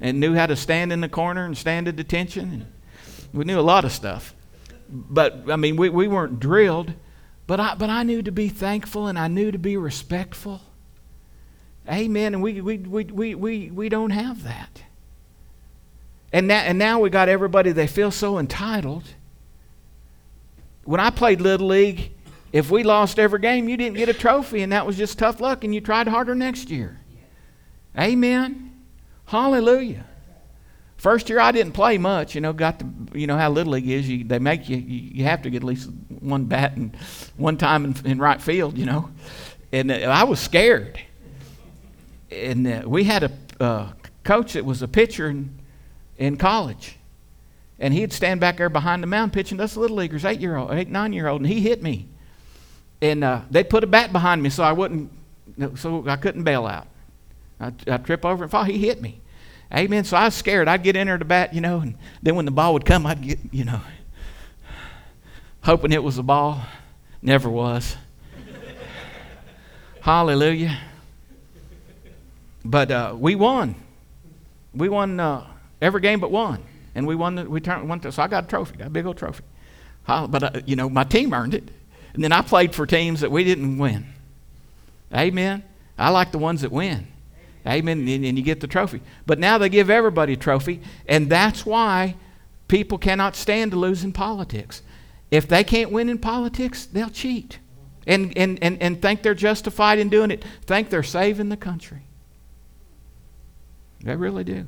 and 0.00 0.20
knew 0.20 0.34
how 0.34 0.46
to 0.46 0.56
stand 0.56 0.92
in 0.92 1.00
the 1.00 1.08
corner 1.08 1.46
and 1.46 1.56
stand 1.56 1.88
at 1.88 1.98
attention. 1.98 2.52
And 2.52 2.66
we 3.32 3.44
knew 3.44 3.58
a 3.58 3.62
lot 3.62 3.84
of 3.84 3.92
stuff. 3.92 4.34
But, 4.88 5.50
I 5.50 5.56
mean, 5.56 5.76
we, 5.76 5.88
we 5.88 6.06
weren't 6.06 6.40
drilled. 6.40 6.92
But 7.46 7.60
I, 7.60 7.74
but 7.74 7.90
I 7.90 8.02
knew 8.02 8.22
to 8.22 8.32
be 8.32 8.48
thankful 8.48 9.06
and 9.06 9.18
I 9.18 9.28
knew 9.28 9.50
to 9.50 9.58
be 9.58 9.76
respectful. 9.76 10.60
Amen. 11.88 12.34
And 12.34 12.42
we, 12.42 12.60
we, 12.60 12.78
we, 12.78 13.04
we, 13.04 13.34
we, 13.34 13.70
we 13.70 13.88
don't 13.88 14.10
have 14.10 14.44
that. 14.44 14.82
And 16.34 16.48
now, 16.48 16.62
and 16.62 16.76
now 16.76 16.98
we 16.98 17.10
got 17.10 17.28
everybody, 17.28 17.70
they 17.70 17.86
feel 17.86 18.10
so 18.10 18.40
entitled. 18.40 19.04
When 20.82 20.98
I 20.98 21.10
played 21.10 21.40
Little 21.40 21.68
League, 21.68 22.10
if 22.52 22.72
we 22.72 22.82
lost 22.82 23.20
every 23.20 23.38
game, 23.38 23.68
you 23.68 23.76
didn't 23.76 23.96
get 23.96 24.08
a 24.08 24.12
trophy, 24.12 24.62
and 24.62 24.72
that 24.72 24.84
was 24.84 24.96
just 24.96 25.16
tough 25.16 25.40
luck, 25.40 25.62
and 25.62 25.72
you 25.72 25.80
tried 25.80 26.08
harder 26.08 26.34
next 26.34 26.70
year. 26.70 26.98
Amen. 27.96 28.72
Hallelujah. 29.26 30.06
First 30.96 31.28
year 31.28 31.38
I 31.38 31.52
didn't 31.52 31.70
play 31.70 31.98
much, 31.98 32.34
you 32.34 32.40
know. 32.40 32.52
Got 32.52 32.80
the, 32.80 33.16
you 33.16 33.28
know 33.28 33.38
how 33.38 33.50
little 33.50 33.74
league 33.74 33.88
is. 33.88 34.08
You, 34.08 34.24
they 34.24 34.40
make 34.40 34.68
you, 34.68 34.78
you, 34.78 35.22
have 35.22 35.42
to 35.42 35.50
get 35.50 35.58
at 35.58 35.64
least 35.64 35.88
one 36.18 36.46
bat 36.46 36.74
and 36.74 36.96
one 37.36 37.56
time 37.56 37.84
in, 37.84 37.94
in 38.04 38.18
right 38.18 38.42
field, 38.42 38.76
you 38.76 38.86
know. 38.86 39.08
And 39.70 39.92
uh, 39.92 39.94
I 39.94 40.24
was 40.24 40.40
scared. 40.40 40.98
And 42.32 42.66
uh, 42.66 42.82
we 42.86 43.04
had 43.04 43.22
a 43.22 43.30
uh, 43.60 43.92
coach 44.24 44.54
that 44.54 44.64
was 44.64 44.82
a 44.82 44.88
pitcher 44.88 45.28
in, 45.28 45.60
in 46.18 46.36
college, 46.36 46.96
and 47.78 47.92
he'd 47.92 48.12
stand 48.12 48.40
back 48.40 48.58
there 48.58 48.68
behind 48.68 49.02
the 49.02 49.06
mound 49.06 49.32
pitching 49.32 49.60
us 49.60 49.76
little 49.76 49.96
leaguers, 49.96 50.24
eight 50.24 50.40
year 50.40 50.56
old, 50.56 50.70
eight 50.72 50.88
nine 50.88 51.12
year 51.12 51.28
old, 51.28 51.40
and 51.40 51.50
he 51.50 51.60
hit 51.60 51.82
me. 51.82 52.08
And 53.02 53.24
uh, 53.24 53.42
they'd 53.50 53.68
put 53.68 53.84
a 53.84 53.86
bat 53.86 54.12
behind 54.12 54.42
me 54.42 54.50
so 54.50 54.62
I 54.62 54.72
wouldn't, 54.72 55.10
so 55.76 56.04
I 56.08 56.16
couldn't 56.16 56.44
bail 56.44 56.66
out. 56.66 56.86
I'd, 57.60 57.88
I'd 57.88 58.06
trip 58.06 58.24
over 58.24 58.44
and 58.44 58.50
fall. 58.50 58.64
He 58.64 58.78
hit 58.78 59.00
me. 59.02 59.20
Amen. 59.72 60.04
So 60.04 60.16
I 60.16 60.26
was 60.26 60.34
scared. 60.34 60.68
I'd 60.68 60.82
get 60.82 60.96
in 60.96 61.06
there 61.06 61.18
to 61.18 61.24
bat, 61.24 61.52
you 61.52 61.60
know, 61.60 61.80
and 61.80 61.96
then 62.22 62.36
when 62.36 62.44
the 62.44 62.50
ball 62.50 62.72
would 62.74 62.84
come, 62.84 63.06
I'd 63.06 63.22
get, 63.22 63.38
you 63.50 63.64
know, 63.64 63.80
hoping 65.62 65.92
it 65.92 66.02
was 66.02 66.18
a 66.18 66.22
ball. 66.22 66.62
Never 67.22 67.48
was. 67.48 67.96
Hallelujah. 70.00 70.78
But 72.64 72.90
uh, 72.90 73.14
we 73.18 73.34
won. 73.34 73.74
We 74.74 74.88
won 74.88 75.20
uh, 75.20 75.46
every 75.80 76.00
game 76.00 76.20
but 76.20 76.30
one, 76.30 76.62
and 76.94 77.06
we 77.06 77.14
won. 77.14 77.34
The, 77.34 77.44
we 77.44 77.60
turned 77.60 77.88
one. 77.88 78.00
So 78.10 78.22
I 78.22 78.28
got 78.28 78.44
a 78.44 78.46
trophy, 78.46 78.76
got 78.76 78.88
a 78.88 78.90
big 78.90 79.06
old 79.06 79.16
trophy. 79.16 79.44
But 80.06 80.42
uh, 80.42 80.60
you 80.66 80.76
know, 80.76 80.88
my 80.88 81.04
team 81.04 81.32
earned 81.32 81.54
it, 81.54 81.70
and 82.12 82.22
then 82.22 82.32
I 82.32 82.42
played 82.42 82.74
for 82.74 82.86
teams 82.86 83.20
that 83.20 83.30
we 83.30 83.44
didn't 83.44 83.78
win. 83.78 84.06
Amen. 85.12 85.62
I 85.96 86.10
like 86.10 86.32
the 86.32 86.38
ones 86.38 86.62
that 86.62 86.72
win. 86.72 87.06
Amen. 87.66 88.00
And, 88.08 88.24
and 88.24 88.36
you 88.36 88.44
get 88.44 88.60
the 88.60 88.66
trophy. 88.66 89.00
But 89.26 89.38
now 89.38 89.58
they 89.58 89.68
give 89.68 89.88
everybody 89.90 90.34
a 90.34 90.36
trophy, 90.36 90.80
and 91.06 91.30
that's 91.30 91.64
why 91.64 92.16
people 92.68 92.98
cannot 92.98 93.36
stand 93.36 93.70
to 93.70 93.78
lose 93.78 94.04
in 94.04 94.12
politics. 94.12 94.82
If 95.30 95.48
they 95.48 95.64
can't 95.64 95.90
win 95.90 96.08
in 96.08 96.18
politics, 96.18 96.86
they'll 96.86 97.10
cheat 97.10 97.58
and, 98.06 98.36
and, 98.36 98.58
and, 98.62 98.80
and 98.82 99.00
think 99.00 99.22
they're 99.22 99.34
justified 99.34 99.98
in 99.98 100.08
doing 100.08 100.30
it, 100.30 100.44
think 100.66 100.90
they're 100.90 101.02
saving 101.02 101.48
the 101.48 101.56
country. 101.56 102.02
They 104.02 104.16
really 104.16 104.44
do. 104.44 104.66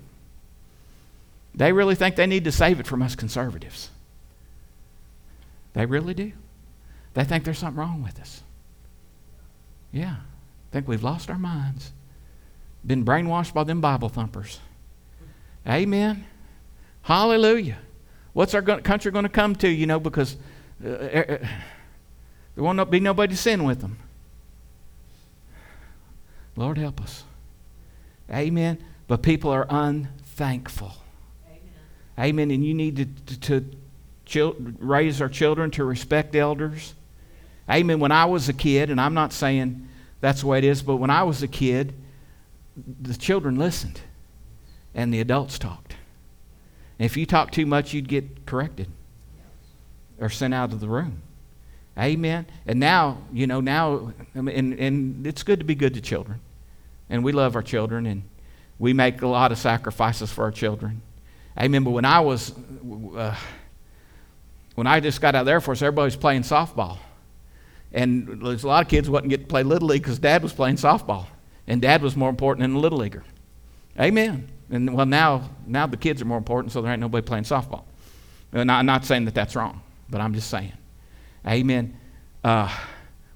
They 1.57 1.72
really 1.72 1.94
think 1.94 2.16
they 2.16 2.26
need 2.26 2.44
to 2.44 2.52
save 2.52 2.78
it 2.78 2.86
from 2.86 3.02
us 3.02 3.14
conservatives. 3.14 3.90
They 5.72 5.86
really 5.86 6.14
do. 6.14 6.32
They 7.14 7.24
think 7.24 7.44
there's 7.44 7.59
something 7.59 7.78
wrong 7.78 8.02
with 8.02 8.20
us. 8.20 8.42
Yeah. 9.90 10.16
Think 10.70 10.86
we've 10.86 11.02
lost 11.02 11.30
our 11.30 11.38
minds. 11.38 11.92
Been 12.86 13.04
brainwashed 13.04 13.54
by 13.54 13.64
them 13.64 13.80
Bible 13.80 14.11
thumpers. 14.11 14.61
Amen. 15.66 16.26
Hallelujah. 17.02 17.78
What's 18.34 18.52
our 18.54 18.62
country 18.62 19.11
going 19.11 19.24
to 19.24 19.30
come 19.30 19.57
to, 19.57 19.68
you 19.68 19.86
know, 19.86 19.98
because 19.98 20.36
uh, 20.84 20.88
uh, 20.88 20.92
uh, 20.92 21.38
there 22.54 22.64
won't 22.64 22.90
be 22.90 23.00
nobody 23.00 23.34
to 23.34 23.40
sin 23.40 23.64
with 23.64 23.80
them. 23.80 23.98
Lord 26.54 26.76
help 26.78 27.00
us. 27.00 27.24
Amen. 28.30 28.82
But 29.09 29.22
people 29.22 29.50
are 29.50 29.66
unthankful. 29.70 30.92
Amen. 32.18 32.50
And 32.50 32.64
you 32.64 32.74
need 32.74 32.96
to, 33.26 33.36
to, 33.40 33.64
to 34.26 34.74
raise 34.78 35.20
our 35.20 35.28
children 35.28 35.70
to 35.72 35.84
respect 35.84 36.34
elders. 36.34 36.94
Amen. 37.70 38.00
When 38.00 38.12
I 38.12 38.24
was 38.24 38.48
a 38.48 38.52
kid, 38.52 38.90
and 38.90 39.00
I'm 39.00 39.14
not 39.14 39.32
saying 39.32 39.88
that's 40.20 40.40
the 40.40 40.46
way 40.46 40.58
it 40.58 40.64
is, 40.64 40.82
but 40.82 40.96
when 40.96 41.10
I 41.10 41.24
was 41.24 41.42
a 41.42 41.48
kid, 41.48 41.94
the 43.00 43.14
children 43.14 43.56
listened 43.56 44.00
and 44.94 45.12
the 45.12 45.20
adults 45.20 45.58
talked. 45.58 45.96
And 46.98 47.06
if 47.06 47.16
you 47.16 47.26
talked 47.26 47.54
too 47.54 47.66
much, 47.66 47.92
you'd 47.92 48.08
get 48.08 48.46
corrected 48.46 48.88
or 50.18 50.30
sent 50.30 50.54
out 50.54 50.72
of 50.72 50.80
the 50.80 50.88
room. 50.88 51.22
Amen. 51.98 52.46
And 52.66 52.80
now, 52.80 53.18
you 53.32 53.46
know, 53.46 53.60
now, 53.60 54.12
and, 54.34 54.48
and 54.48 55.26
it's 55.26 55.42
good 55.42 55.60
to 55.60 55.64
be 55.64 55.74
good 55.74 55.94
to 55.94 56.00
children. 56.00 56.40
And 57.08 57.24
we 57.24 57.32
love 57.32 57.56
our 57.56 57.62
children 57.62 58.06
and 58.06 58.22
we 58.78 58.92
make 58.92 59.22
a 59.22 59.26
lot 59.26 59.52
of 59.52 59.58
sacrifices 59.58 60.30
for 60.30 60.44
our 60.44 60.50
children. 60.50 61.00
Amen. 61.59 61.84
But 61.84 61.90
when 61.90 62.04
I 62.04 62.20
was, 62.20 62.52
uh, 63.16 63.36
when 64.74 64.86
I 64.86 65.00
just 65.00 65.20
got 65.20 65.34
out 65.34 65.40
of 65.40 65.46
the 65.46 65.52
Air 65.52 65.61
Force, 65.61 65.80
everybody 65.82 66.07
was 66.07 66.16
playing 66.16 66.42
softball. 66.42 66.98
And 67.92 68.42
there's 68.42 68.64
a 68.64 68.68
lot 68.68 68.84
of 68.84 68.90
kids 68.90 69.09
wouldn't 69.09 69.30
get 69.30 69.40
to 69.40 69.46
play 69.46 69.62
Little 69.62 69.88
League 69.88 70.02
because 70.02 70.18
Dad 70.18 70.42
was 70.42 70.52
playing 70.52 70.76
softball. 70.76 71.26
And 71.66 71.80
Dad 71.80 72.02
was 72.02 72.16
more 72.16 72.28
important 72.28 72.62
than 72.62 72.74
the 72.74 72.78
Little 72.78 72.98
Leaguer. 72.98 73.24
Amen. 73.98 74.50
And 74.70 74.94
well, 74.94 75.07
now, 75.07 75.50
now 75.66 75.86
the 75.86 75.96
kids 75.96 76.20
are 76.20 76.26
more 76.26 76.38
important, 76.38 76.72
so 76.72 76.82
there 76.82 76.92
ain't 76.92 77.00
nobody 77.00 77.26
playing 77.26 77.44
softball. 77.44 77.84
And 78.52 78.70
I'm 78.70 78.86
not 78.86 79.04
saying 79.04 79.24
that 79.24 79.34
that's 79.34 79.57
wrong, 79.57 79.80
but 80.11 80.20
I'm 80.20 80.34
just 80.34 80.50
saying. 80.50 80.72
Amen. 81.46 81.96
Uh, 82.44 82.74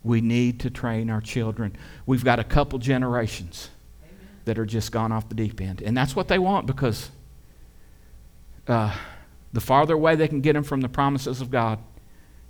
we 0.03 0.21
need 0.21 0.61
to 0.61 0.71
train 0.71 1.11
our 1.11 1.21
children. 1.21 1.77
We've 2.07 2.25
got 2.25 2.39
a 2.39 2.45
couple 2.45 2.79
generations 2.79 3.71
Amen. 4.03 4.19
that 4.45 4.59
are 4.59 4.67
just 4.67 4.93
gone 4.93 5.13
off 5.13 5.29
the 5.29 5.35
deep 5.35 5.61
end. 5.61 5.83
And 5.83 5.97
that's 5.97 6.17
what 6.17 6.29
they 6.29 6.39
want 6.39 6.67
because 6.67 7.11
uh, 8.67 8.95
the 9.53 9.61
farther 9.61 9.95
away 9.95 10.17
they 10.17 10.29
can 10.29 10.41
get 10.41 10.53
them 10.53 10.63
from 10.63 10.81
the 10.81 10.89
promises 10.89 11.41
of 11.41 11.51
God 11.51 11.79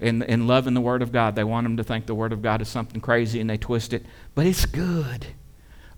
and, 0.01 0.23
and 0.23 0.47
loving 0.47 0.75
the 0.75 0.81
Word 0.81 1.03
of 1.03 1.13
God, 1.13 1.35
they 1.35 1.45
want 1.45 1.65
them 1.65 1.77
to 1.77 1.85
think 1.85 2.07
the 2.07 2.15
Word 2.15 2.33
of 2.33 2.43
God 2.43 2.63
is 2.63 2.69
something 2.69 3.01
crazy 3.01 3.41
and 3.41 3.49
they 3.49 3.57
twist 3.57 3.93
it. 3.93 4.05
But 4.35 4.47
it's 4.47 4.67
good. 4.67 5.27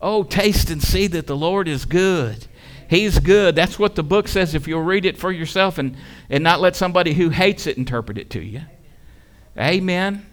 Oh, 0.00 0.24
taste 0.24 0.70
and 0.70 0.82
see 0.82 1.06
that 1.08 1.26
the 1.26 1.36
Lord 1.36 1.68
is 1.68 1.84
good. 1.84 2.46
He's 2.90 3.18
good. 3.20 3.54
That's 3.54 3.78
what 3.78 3.94
the 3.94 4.02
book 4.02 4.28
says 4.28 4.54
if 4.54 4.66
you'll 4.66 4.82
read 4.82 5.06
it 5.06 5.16
for 5.16 5.30
yourself 5.30 5.78
and, 5.78 5.96
and 6.28 6.42
not 6.42 6.60
let 6.60 6.76
somebody 6.76 7.14
who 7.14 7.30
hates 7.30 7.66
it 7.66 7.78
interpret 7.78 8.18
it 8.18 8.28
to 8.30 8.40
you. 8.40 8.62
Amen. 9.56 10.26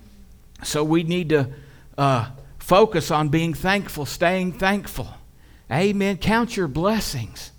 So 0.64 0.84
we 0.84 1.04
need 1.04 1.30
to 1.30 1.50
uh, 1.98 2.32
focus 2.58 3.12
on 3.12 3.30
being 3.30 3.54
thankful, 3.54 4.06
staying 4.06 4.54
thankful. 4.54 5.08
Amen. 5.72 6.18
Count 6.18 6.58
your 6.58 6.68
blessings. 6.68 7.52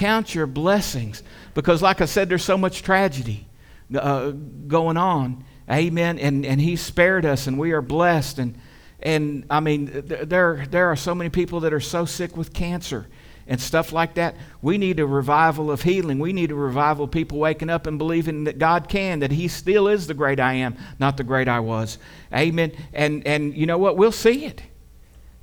Count 0.00 0.34
your 0.34 0.46
blessings. 0.46 1.22
Because, 1.52 1.82
like 1.82 2.00
I 2.00 2.06
said, 2.06 2.30
there's 2.30 2.42
so 2.42 2.56
much 2.56 2.82
tragedy 2.82 3.46
uh, 3.94 4.30
going 4.30 4.96
on. 4.96 5.44
Amen. 5.70 6.18
And, 6.18 6.46
and 6.46 6.58
He 6.58 6.76
spared 6.76 7.26
us, 7.26 7.46
and 7.46 7.58
we 7.58 7.72
are 7.72 7.82
blessed. 7.82 8.38
And, 8.38 8.58
and 9.00 9.44
I 9.50 9.60
mean, 9.60 9.90
there, 10.06 10.64
there 10.70 10.86
are 10.86 10.96
so 10.96 11.14
many 11.14 11.28
people 11.28 11.60
that 11.60 11.74
are 11.74 11.80
so 11.80 12.06
sick 12.06 12.34
with 12.34 12.54
cancer 12.54 13.08
and 13.46 13.60
stuff 13.60 13.92
like 13.92 14.14
that. 14.14 14.36
We 14.62 14.78
need 14.78 15.00
a 15.00 15.06
revival 15.06 15.70
of 15.70 15.82
healing. 15.82 16.18
We 16.18 16.32
need 16.32 16.50
a 16.50 16.54
revival 16.54 17.04
of 17.04 17.10
people 17.10 17.38
waking 17.38 17.68
up 17.68 17.86
and 17.86 17.98
believing 17.98 18.44
that 18.44 18.58
God 18.58 18.88
can, 18.88 19.18
that 19.18 19.32
He 19.32 19.48
still 19.48 19.86
is 19.86 20.06
the 20.06 20.14
great 20.14 20.40
I 20.40 20.54
am, 20.54 20.78
not 20.98 21.18
the 21.18 21.24
great 21.24 21.46
I 21.46 21.60
was. 21.60 21.98
Amen. 22.32 22.72
And, 22.94 23.26
and 23.26 23.54
you 23.54 23.66
know 23.66 23.76
what? 23.76 23.98
We'll 23.98 24.12
see 24.12 24.46
it. 24.46 24.62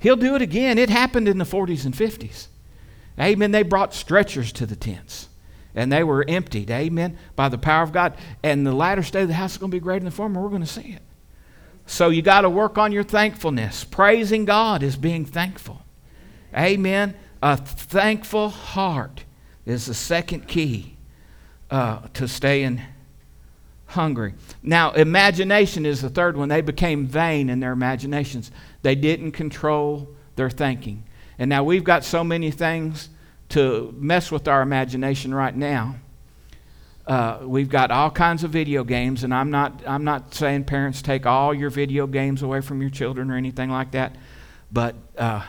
He'll 0.00 0.16
do 0.16 0.34
it 0.34 0.42
again. 0.42 0.78
It 0.78 0.90
happened 0.90 1.28
in 1.28 1.38
the 1.38 1.44
40s 1.44 1.84
and 1.84 1.94
50s. 1.94 2.48
Amen. 3.20 3.50
They 3.50 3.62
brought 3.62 3.94
stretchers 3.94 4.52
to 4.52 4.66
the 4.66 4.76
tents 4.76 5.28
and 5.74 5.92
they 5.92 6.02
were 6.02 6.24
emptied. 6.28 6.70
Amen. 6.70 7.18
By 7.36 7.48
the 7.48 7.58
power 7.58 7.82
of 7.82 7.92
God. 7.92 8.16
And 8.42 8.66
the 8.66 8.72
latter 8.72 9.02
state 9.02 9.22
of 9.22 9.28
the 9.28 9.34
house 9.34 9.52
is 9.52 9.58
going 9.58 9.70
to 9.70 9.76
be 9.76 9.80
greater 9.80 10.00
than 10.00 10.06
the 10.06 10.10
former. 10.10 10.40
We're 10.40 10.48
going 10.48 10.62
to 10.62 10.66
see 10.66 10.92
it. 10.92 11.02
So 11.86 12.10
you 12.10 12.20
got 12.20 12.42
to 12.42 12.50
work 12.50 12.78
on 12.78 12.92
your 12.92 13.04
thankfulness. 13.04 13.84
Praising 13.84 14.44
God 14.44 14.82
is 14.82 14.96
being 14.96 15.24
thankful. 15.24 15.82
Amen. 16.56 17.14
A 17.42 17.56
thankful 17.56 18.48
heart 18.48 19.24
is 19.64 19.86
the 19.86 19.94
second 19.94 20.48
key 20.48 20.96
uh, 21.70 22.00
to 22.14 22.28
staying 22.28 22.82
hungry. 23.86 24.34
Now, 24.62 24.92
imagination 24.92 25.86
is 25.86 26.02
the 26.02 26.10
third 26.10 26.36
one. 26.36 26.48
They 26.48 26.60
became 26.60 27.06
vain 27.06 27.48
in 27.48 27.60
their 27.60 27.72
imaginations, 27.72 28.50
they 28.82 28.94
didn't 28.94 29.32
control 29.32 30.08
their 30.36 30.50
thinking. 30.50 31.04
And 31.38 31.48
now 31.48 31.64
we've 31.64 31.84
got 31.84 32.04
so 32.04 32.24
many 32.24 32.50
things 32.50 33.08
to 33.50 33.94
mess 33.96 34.30
with 34.30 34.48
our 34.48 34.62
imagination 34.62 35.34
right 35.34 35.54
now. 35.54 35.96
Uh, 37.06 37.38
we've 37.42 37.70
got 37.70 37.90
all 37.90 38.10
kinds 38.10 38.44
of 38.44 38.50
video 38.50 38.84
games, 38.84 39.24
and 39.24 39.32
I'm 39.32 39.50
not, 39.50 39.82
I'm 39.86 40.04
not 40.04 40.34
saying 40.34 40.64
parents 40.64 41.00
take 41.00 41.24
all 41.24 41.54
your 41.54 41.70
video 41.70 42.06
games 42.06 42.42
away 42.42 42.60
from 42.60 42.82
your 42.82 42.90
children 42.90 43.30
or 43.30 43.36
anything 43.36 43.70
like 43.70 43.92
that, 43.92 44.16
but 44.70 44.94
uh, 45.16 45.42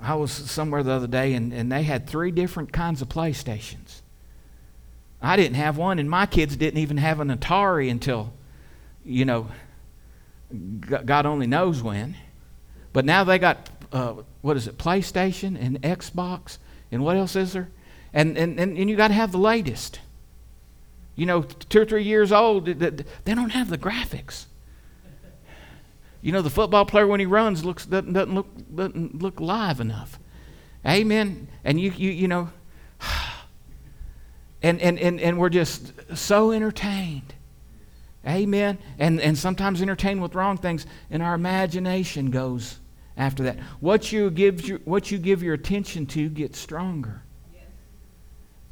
I 0.00 0.14
was 0.14 0.30
somewhere 0.30 0.84
the 0.84 0.92
other 0.92 1.08
day 1.08 1.34
and, 1.34 1.52
and 1.52 1.72
they 1.72 1.82
had 1.82 2.06
three 2.06 2.30
different 2.30 2.72
kinds 2.72 3.02
of 3.02 3.08
PlayStations. 3.08 4.02
I 5.20 5.36
didn't 5.36 5.56
have 5.56 5.76
one, 5.76 5.98
and 5.98 6.08
my 6.08 6.26
kids 6.26 6.56
didn't 6.56 6.78
even 6.78 6.98
have 6.98 7.18
an 7.18 7.28
Atari 7.28 7.90
until, 7.90 8.32
you 9.04 9.24
know, 9.24 9.48
God 10.78 11.26
only 11.26 11.48
knows 11.48 11.82
when. 11.82 12.16
But 12.92 13.04
now 13.04 13.24
they 13.24 13.38
got, 13.38 13.68
uh, 13.92 14.14
what 14.48 14.56
is 14.56 14.66
it, 14.66 14.78
PlayStation 14.78 15.60
and 15.60 15.80
Xbox, 15.82 16.56
and 16.90 17.04
what 17.04 17.18
else 17.18 17.36
is 17.36 17.52
there? 17.52 17.68
And, 18.14 18.38
and, 18.38 18.58
and, 18.58 18.78
and 18.78 18.88
you 18.88 18.96
got 18.96 19.08
to 19.08 19.14
have 19.14 19.30
the 19.30 19.38
latest. 19.38 20.00
You 21.16 21.26
know, 21.26 21.42
two 21.42 21.82
or 21.82 21.84
three 21.84 22.04
years 22.04 22.32
old, 22.32 22.64
they 22.64 23.34
don't 23.34 23.50
have 23.50 23.68
the 23.68 23.76
graphics. 23.76 24.46
You 26.22 26.32
know, 26.32 26.40
the 26.40 26.48
football 26.48 26.86
player 26.86 27.06
when 27.06 27.20
he 27.20 27.26
runs 27.26 27.62
looks 27.62 27.84
doesn't, 27.84 28.14
doesn't 28.14 28.34
look 28.34 28.46
doesn't 28.74 29.20
look 29.20 29.38
live 29.38 29.80
enough. 29.80 30.18
Amen. 30.86 31.48
And 31.62 31.78
you 31.78 31.92
you 31.92 32.10
you 32.10 32.26
know, 32.26 32.48
and 34.62 34.80
and 34.80 34.98
and, 34.98 35.20
and 35.20 35.38
we're 35.38 35.50
just 35.50 35.92
so 36.16 36.52
entertained. 36.52 37.34
Amen. 38.26 38.78
And 38.98 39.20
and 39.20 39.36
sometimes 39.36 39.82
entertained 39.82 40.22
with 40.22 40.34
wrong 40.34 40.56
things, 40.56 40.86
and 41.10 41.22
our 41.22 41.34
imagination 41.34 42.30
goes 42.30 42.78
after 43.18 43.42
that. 43.42 43.58
What 43.80 44.12
you 44.12 44.30
give 44.30 44.66
your, 44.66 44.78
what 44.78 45.10
you 45.10 45.18
give 45.18 45.42
your 45.42 45.54
attention 45.54 46.06
to 46.06 46.28
gets 46.30 46.58
stronger. 46.58 47.22
Yes. 47.52 47.64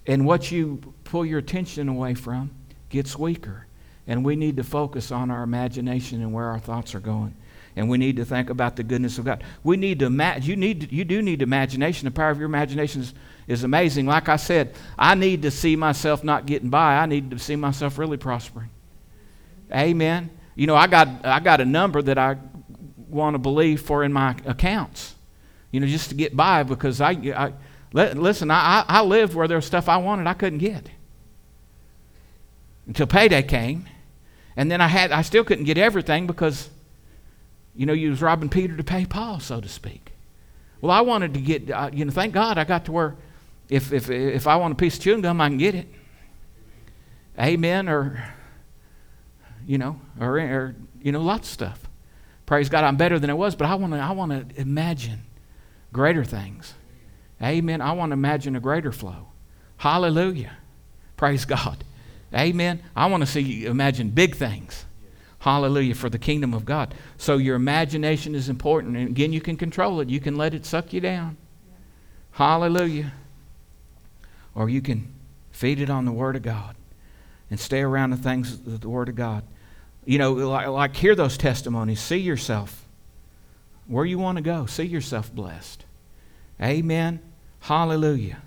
And 0.07 0.25
what 0.25 0.51
you 0.51 0.95
pull 1.05 1.27
your 1.27 1.41
attention 1.41 1.89
away 1.89 2.15
from 2.15 2.53
gets 2.89 3.19
weaker. 3.19 3.67
And 4.07 4.25
we 4.25 4.37
need 4.37 4.57
to 4.57 4.63
focus 4.63 5.11
on 5.11 5.33
our 5.33 5.43
imagination 5.43 6.23
and 6.23 6.33
where 6.33 6.47
our 6.47 6.61
thoughts 6.61 6.95
are 6.95 7.01
going. 7.01 7.37
And 7.75 7.91
we 7.91 7.99
need 7.99 8.17
to 8.17 8.25
think 8.25 8.49
about 8.49 8.77
the 8.77 8.85
goodness 8.85 9.19
of 9.19 9.25
God. 9.25 9.45
We 9.63 9.77
need 9.77 9.99
to 9.99 10.07
imagine. 10.07 10.49
You, 10.49 10.57
need 10.57 10.91
you 10.93 11.05
do 11.05 11.21
need 11.21 11.43
imagination. 11.43 12.07
The 12.07 12.13
power 12.13 12.31
of 12.31 12.39
your 12.39 12.47
imagination 12.47 13.03
is, 13.03 13.15
is 13.49 13.65
amazing. 13.65 14.07
Like 14.07 14.29
I 14.31 14.37
said, 14.37 14.75
I 14.97 15.15
need 15.17 15.43
to 15.43 15.51
see 15.51 15.77
myself 15.77 16.25
not 16.25 16.47
getting 16.47 16.71
by. 16.71 16.97
I 16.97 17.07
need 17.07 17.33
to 17.33 17.39
see 17.39 17.57
myself 17.57 17.99
really 17.99 18.17
prospering. 18.17 18.71
Amen. 19.75 20.31
You 20.55 20.69
know, 20.69 20.77
I 20.77 20.87
got, 20.87 21.09
I 21.27 21.41
got 21.41 21.61
a 21.61 21.67
number 21.67 22.01
that 22.01 22.17
I 22.17 22.39
want 23.09 23.35
to 23.35 23.39
believe 23.39 23.81
for 23.81 24.05
in 24.05 24.13
my 24.13 24.37
accounts. 24.45 25.15
You 25.71 25.81
know, 25.81 25.87
just 25.87 26.09
to 26.11 26.15
get 26.15 26.37
by 26.37 26.63
because 26.63 27.01
I, 27.01 27.11
I 27.11 27.53
listen, 27.93 28.51
I, 28.51 28.85
I 28.87 29.03
lived 29.03 29.35
where 29.35 29.49
there 29.49 29.59
was 29.59 29.67
stuff 29.67 29.89
I 29.89 29.97
wanted 29.97 30.27
I 30.27 30.35
couldn't 30.35 30.59
get 30.59 30.91
until 32.87 33.07
payday 33.07 33.43
came. 33.43 33.87
And 34.57 34.71
then 34.71 34.81
I 34.81 34.89
had 34.89 35.13
I 35.13 35.23
still 35.23 35.45
couldn't 35.45 35.65
get 35.65 35.77
everything 35.77 36.27
because 36.27 36.71
you 37.75 37.85
know 37.85 37.93
you 37.93 38.11
was 38.11 38.23
robbing 38.23 38.49
Peter 38.49 38.77
to 38.77 38.85
pay 38.85 39.05
Paul, 39.05 39.39
so 39.41 39.61
to 39.61 39.69
speak. 39.69 40.13
Well, 40.81 40.91
I 40.91 41.03
wanted 41.03 41.35
to 41.35 41.41
get 41.41 41.71
uh, 41.71 41.91
you 41.93 42.05
know 42.05 42.11
thank 42.11 42.33
God 42.33 42.57
I 42.57 42.65
got 42.65 42.87
to 42.87 42.93
where 42.93 43.17
if 43.69 43.93
if 43.93 44.09
if 44.09 44.47
I 44.47 44.57
want 44.57 44.73
a 44.73 44.77
piece 44.77 44.97
of 44.97 45.03
chewing 45.03 45.21
gum 45.21 45.41
I 45.41 45.49
can 45.49 45.59
get 45.59 45.75
it. 45.75 45.89
Amen 47.39 47.89
or 47.89 48.35
you 49.67 49.77
know 49.77 50.01
or 50.19 50.39
or 50.39 50.75
you 51.03 51.13
know 51.13 51.21
lots 51.21 51.49
of 51.49 51.53
stuff. 51.53 51.86
Praise 52.47 52.69
God, 52.69 52.85
I'm 52.85 52.97
better 52.97 53.19
than 53.19 53.29
I 53.29 53.35
was, 53.35 53.55
but 53.57 53.67
I 53.67 53.75
want 53.75 53.93
to 53.93 53.99
I 53.99 54.13
want 54.13 54.31
to 54.31 54.61
imagine 54.61 55.25
greater 55.93 56.25
things. 56.25 56.75
Amen. 57.43 57.81
I 57.81 57.93
want 57.93 58.11
to 58.11 58.15
imagine 58.15 58.57
a 58.57 58.61
greater 58.61 58.93
flow. 58.93 59.29
Hallelujah. 59.77 60.57
Praise 61.17 61.45
God. 61.45 61.85
Amen. 62.35 62.83
I 62.95 63.07
want 63.07 63.23
to 63.23 63.27
see 63.27 63.41
you 63.41 63.71
imagine 63.71 64.11
big 64.11 64.37
things. 64.37 64.85
Hallelujah 65.41 65.95
for 65.95 66.09
the 66.09 66.19
kingdom 66.19 66.55
of 66.55 66.65
God. 66.65 66.95
So 67.19 67.37
your 67.37 67.57
imagination 67.57 68.35
is 68.35 68.49
important. 68.49 68.97
And 68.97 69.09
again, 69.09 69.33
you 69.33 69.41
can 69.41 69.57
control 69.57 70.01
it. 70.01 70.09
You 70.09 70.19
can 70.19 70.37
let 70.37 70.55
it 70.55 70.67
suck 70.67 70.93
you 70.93 71.01
down. 71.01 71.37
Hallelujah. 72.33 73.13
Or 74.55 74.69
you 74.69 74.83
can 74.83 75.13
feed 75.53 75.81
it 75.81 75.91
on 75.91 76.05
the 76.05 76.13
Word 76.13 76.37
of 76.37 76.43
God 76.43 76.77
and 77.51 77.61
stay 77.61 77.81
around 77.81 78.11
the 78.11 78.17
things 78.17 78.55
of 78.55 78.81
the 78.81 78.89
Word 78.89 79.09
of 79.09 79.15
God. 79.15 79.45
You 80.07 80.19
know, 80.19 80.33
like, 80.33 80.69
like 80.69 80.97
hear 80.97 81.15
those 81.15 81.37
testimonies. 81.37 82.01
See 82.01 82.19
yourself 82.19 82.87
where 83.87 84.05
you 84.05 84.19
want 84.19 84.37
to 84.37 84.43
go. 84.43 84.67
See 84.67 84.85
yourself 84.85 85.35
blessed. 85.35 85.85
Amen. 86.63 87.21
Hallelujah. 87.61 88.39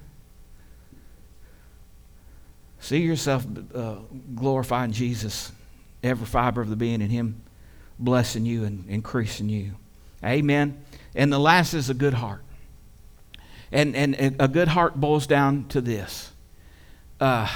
See 2.79 2.99
yourself 3.01 3.45
uh, 3.75 3.95
glorifying 4.35 4.93
Jesus, 4.93 5.51
every 6.01 6.25
fiber 6.25 6.61
of 6.61 6.69
the 6.69 6.77
being, 6.77 7.01
in 7.01 7.09
Him 7.09 7.41
blessing 7.99 8.45
you 8.45 8.63
and 8.63 8.89
increasing 8.89 9.49
you. 9.49 9.73
Amen. 10.23 10.81
And 11.13 11.31
the 11.31 11.39
last 11.39 11.73
is 11.73 11.89
a 11.89 11.93
good 11.93 12.13
heart. 12.13 12.41
And, 13.71 13.95
and 13.95 14.35
a 14.39 14.47
good 14.47 14.69
heart 14.69 14.99
boils 14.99 15.27
down 15.27 15.65
to 15.69 15.81
this. 15.81 16.31
Uh, 17.19 17.47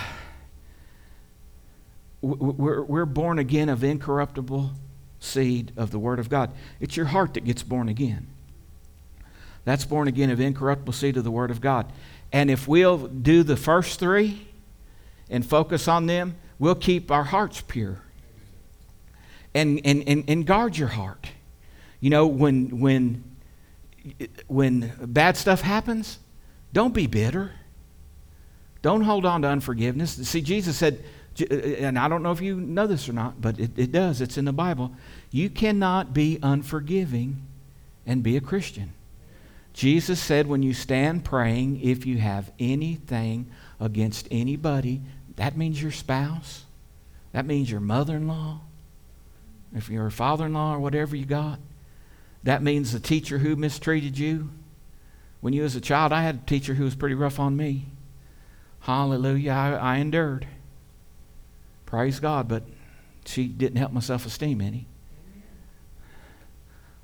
we're, 2.23 2.83
we're 2.83 3.05
born 3.05 3.37
again 3.37 3.69
of 3.69 3.83
incorruptible 3.83 4.71
seed 5.19 5.73
of 5.75 5.91
the 5.91 5.99
Word 5.99 6.19
of 6.19 6.29
God. 6.29 6.51
It's 6.79 6.95
your 6.95 7.07
heart 7.07 7.33
that 7.33 7.43
gets 7.43 7.63
born 7.63 7.89
again. 7.89 8.27
That's 9.65 9.85
born 9.85 10.07
again 10.07 10.29
of 10.29 10.39
incorruptible 10.39 10.93
seed 10.93 11.17
of 11.17 11.23
the 11.23 11.31
Word 11.31 11.51
of 11.51 11.61
God. 11.61 11.91
And 12.31 12.49
if 12.49 12.67
we'll 12.67 13.07
do 13.07 13.43
the 13.43 13.57
first 13.57 13.99
three 13.99 14.47
and 15.29 15.45
focus 15.45 15.87
on 15.87 16.05
them, 16.05 16.35
we'll 16.59 16.75
keep 16.75 17.11
our 17.11 17.25
hearts 17.25 17.61
pure. 17.61 18.01
And, 19.53 19.81
and, 19.85 20.07
and, 20.07 20.23
and 20.27 20.45
guard 20.45 20.77
your 20.77 20.87
heart. 20.87 21.27
You 21.99 22.09
know, 22.09 22.25
when, 22.25 22.79
when, 22.79 23.23
when 24.47 24.91
bad 24.99 25.37
stuff 25.37 25.61
happens, 25.61 26.19
don't 26.71 26.93
be 26.93 27.07
bitter. 27.07 27.51
Don't 28.81 29.01
hold 29.01 29.25
on 29.25 29.43
to 29.43 29.47
unforgiveness. 29.47 30.15
See, 30.27 30.41
Jesus 30.41 30.75
said, 30.77 31.03
Uh, 31.39 31.45
uh, 31.49 31.55
and 31.55 31.97
I 31.97 32.07
don't 32.07 32.23
know 32.23 32.31
if 32.31 32.41
you 32.41 32.55
know 32.59 32.87
this 32.87 33.09
or 33.09 33.13
not, 33.13 33.41
but 33.41 33.59
it, 33.59 33.71
it 33.77 33.91
does. 33.91 34.21
It's 34.21 34.37
in 34.37 34.45
the 34.45 34.53
Bible. 34.53 34.93
You 35.31 35.49
cannot 35.49 36.13
be 36.13 36.39
unforgiving 36.41 37.41
and 38.05 38.21
be 38.21 38.37
a 38.37 38.41
Christian. 38.41 38.93
Jesus 39.73 40.19
said, 40.19 40.45
when 40.45 40.61
you 40.61 40.73
stand 40.73 41.25
praying, 41.25 41.81
if 41.81 42.05
you 42.05 42.19
have 42.19 42.51
anything 42.59 43.49
against 43.79 44.27
anybody, 44.29 45.01
that 45.35 45.57
means 45.57 45.81
your 45.81 45.91
spouse, 45.91 46.65
that 47.31 47.45
means 47.45 47.71
your 47.71 47.79
mother 47.79 48.17
in 48.17 48.27
law, 48.27 48.61
if 49.75 49.89
you're 49.89 50.05
a 50.05 50.11
father 50.11 50.45
in 50.45 50.53
law 50.53 50.75
or 50.75 50.79
whatever 50.79 51.15
you 51.15 51.25
got, 51.25 51.59
that 52.43 52.61
means 52.61 52.91
the 52.91 52.99
teacher 52.99 53.39
who 53.39 53.55
mistreated 53.55 54.17
you. 54.19 54.51
When 55.41 55.53
you 55.53 55.63
was 55.63 55.75
a 55.75 55.81
child, 55.81 56.13
I 56.13 56.21
had 56.21 56.35
a 56.35 56.45
teacher 56.45 56.75
who 56.75 56.83
was 56.83 56.95
pretty 56.95 57.15
rough 57.15 57.39
on 57.39 57.57
me. 57.57 57.87
Hallelujah, 58.81 59.51
I, 59.51 59.71
I 59.71 59.95
endured. 59.97 60.45
Praise 61.93 62.19
God, 62.19 62.47
but 62.47 62.63
she 63.23 63.45
didn't 63.45 63.77
help 63.77 63.91
my 63.91 63.99
self 63.99 64.25
esteem 64.25 64.61
any. 64.61 64.87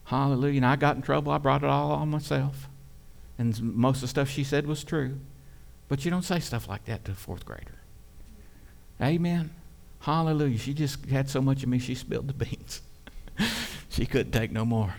Hallelujah. 0.06 0.58
And 0.58 0.66
I 0.66 0.78
got 0.78 0.96
in 0.96 1.04
trouble. 1.04 1.32
I 1.32 1.38
brought 1.38 1.62
it 1.64 1.70
all 1.70 1.92
on 1.92 2.10
myself. 2.10 2.68
And 3.38 3.62
most 3.62 3.98
of 3.98 4.02
the 4.02 4.08
stuff 4.08 4.30
she 4.30 4.44
said 4.44 4.66
was 4.66 4.84
true. 4.84 5.20
But 5.90 6.06
you 6.06 6.10
don't 6.10 6.24
say 6.24 6.40
stuff 6.40 6.68
like 6.68 6.86
that 6.86 7.06
to 7.06 7.12
a 7.12 7.14
fourth 7.14 7.46
grader. 7.46 7.76
Amen. 9.00 9.52
Hallelujah. 10.00 10.58
She 10.58 10.74
just 10.74 11.06
had 11.06 11.30
so 11.30 11.40
much 11.40 11.62
of 11.62 11.70
me, 11.70 11.78
she 11.78 11.94
spilled 11.94 12.28
the 12.28 12.34
beans. 12.34 12.82
she 13.90 14.08
couldn't 14.08 14.32
take 14.32 14.52
no 14.52 14.66
more. 14.66 14.96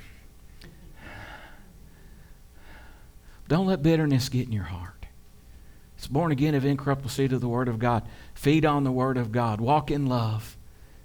Don't 3.48 3.66
let 3.66 3.82
bitterness 3.82 4.28
get 4.28 4.46
in 4.46 4.52
your 4.52 4.62
heart. 4.62 5.00
It's 5.98 6.06
born 6.06 6.32
again 6.32 6.54
of 6.54 6.64
incorruptible 6.64 7.10
seed 7.10 7.32
of 7.34 7.42
the 7.42 7.48
Word 7.48 7.68
of 7.68 7.78
God. 7.78 8.08
Feed 8.40 8.64
on 8.64 8.84
the 8.84 8.90
Word 8.90 9.18
of 9.18 9.32
God. 9.32 9.60
Walk 9.60 9.90
in 9.90 10.06
love. 10.06 10.56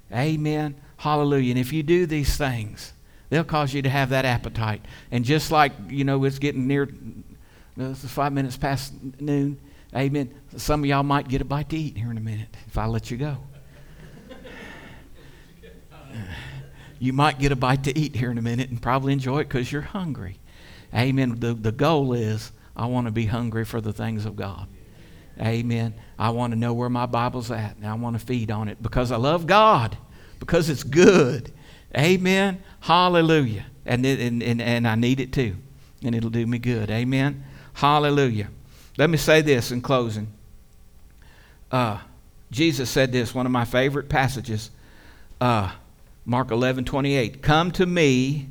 Amen. 0.09 0.73
Hallelujah. 0.95 1.51
And 1.51 1.59
if 1.59 1.73
you 1.73 1.83
do 1.83 2.05
these 2.05 2.37
things, 2.37 2.93
they'll 3.27 3.43
cause 3.43 3.73
you 3.73 3.81
to 3.81 3.89
have 3.89 4.11
that 4.11 4.23
appetite. 4.23 4.81
And 5.11 5.25
just 5.25 5.51
like, 5.51 5.73
you 5.89 6.05
know, 6.05 6.23
it's 6.23 6.39
getting 6.39 6.65
near, 6.65 6.83
uh, 7.77 7.89
it's 7.89 8.05
five 8.05 8.31
minutes 8.31 8.55
past 8.55 8.93
noon. 9.19 9.59
Amen. 9.93 10.33
Some 10.55 10.79
of 10.79 10.85
y'all 10.85 11.03
might 11.03 11.27
get 11.27 11.41
a 11.41 11.43
bite 11.43 11.67
to 11.71 11.77
eat 11.77 11.97
here 11.97 12.09
in 12.09 12.17
a 12.17 12.21
minute 12.21 12.55
if 12.67 12.77
I 12.77 12.85
let 12.85 13.11
you 13.11 13.17
go. 13.17 13.35
you 16.99 17.11
might 17.11 17.37
get 17.37 17.51
a 17.51 17.57
bite 17.57 17.83
to 17.83 17.99
eat 17.99 18.15
here 18.15 18.31
in 18.31 18.37
a 18.37 18.41
minute 18.41 18.69
and 18.69 18.81
probably 18.81 19.11
enjoy 19.11 19.39
it 19.39 19.49
because 19.49 19.73
you're 19.73 19.81
hungry. 19.81 20.39
Amen. 20.93 21.41
The, 21.41 21.53
the 21.53 21.73
goal 21.73 22.13
is 22.13 22.53
I 22.77 22.85
want 22.85 23.07
to 23.07 23.11
be 23.11 23.25
hungry 23.25 23.65
for 23.65 23.81
the 23.81 23.91
things 23.91 24.25
of 24.25 24.37
God. 24.37 24.69
Amen. 25.39 25.93
I 26.17 26.29
want 26.29 26.53
to 26.53 26.59
know 26.59 26.73
where 26.73 26.89
my 26.89 27.05
Bible's 27.05 27.51
at, 27.51 27.75
and 27.75 27.85
I 27.85 27.93
want 27.95 28.17
to 28.19 28.25
feed 28.25 28.51
on 28.51 28.67
it 28.67 28.81
because 28.81 29.11
I 29.11 29.17
love 29.17 29.47
God, 29.47 29.97
because 30.39 30.69
it's 30.69 30.83
good. 30.83 31.51
Amen. 31.97 32.63
Hallelujah. 32.79 33.65
And, 33.85 34.05
it, 34.05 34.19
and, 34.19 34.41
and, 34.41 34.61
and 34.61 34.87
I 34.87 34.95
need 34.95 35.19
it 35.19 35.33
too, 35.33 35.55
and 36.03 36.15
it'll 36.15 36.29
do 36.29 36.45
me 36.47 36.57
good. 36.57 36.89
Amen. 36.89 37.43
Hallelujah. 37.73 38.49
Let 38.97 39.09
me 39.09 39.17
say 39.17 39.41
this 39.41 39.71
in 39.71 39.81
closing. 39.81 40.27
Uh, 41.71 41.99
Jesus 42.51 42.89
said 42.89 43.11
this, 43.11 43.35
one 43.35 43.45
of 43.45 43.51
my 43.51 43.65
favorite 43.65 44.07
passages, 44.07 44.71
uh, 45.41 45.71
Mark 46.25 46.51
11 46.51 46.85
28. 46.85 47.41
Come 47.41 47.71
to 47.71 47.85
me, 47.85 48.47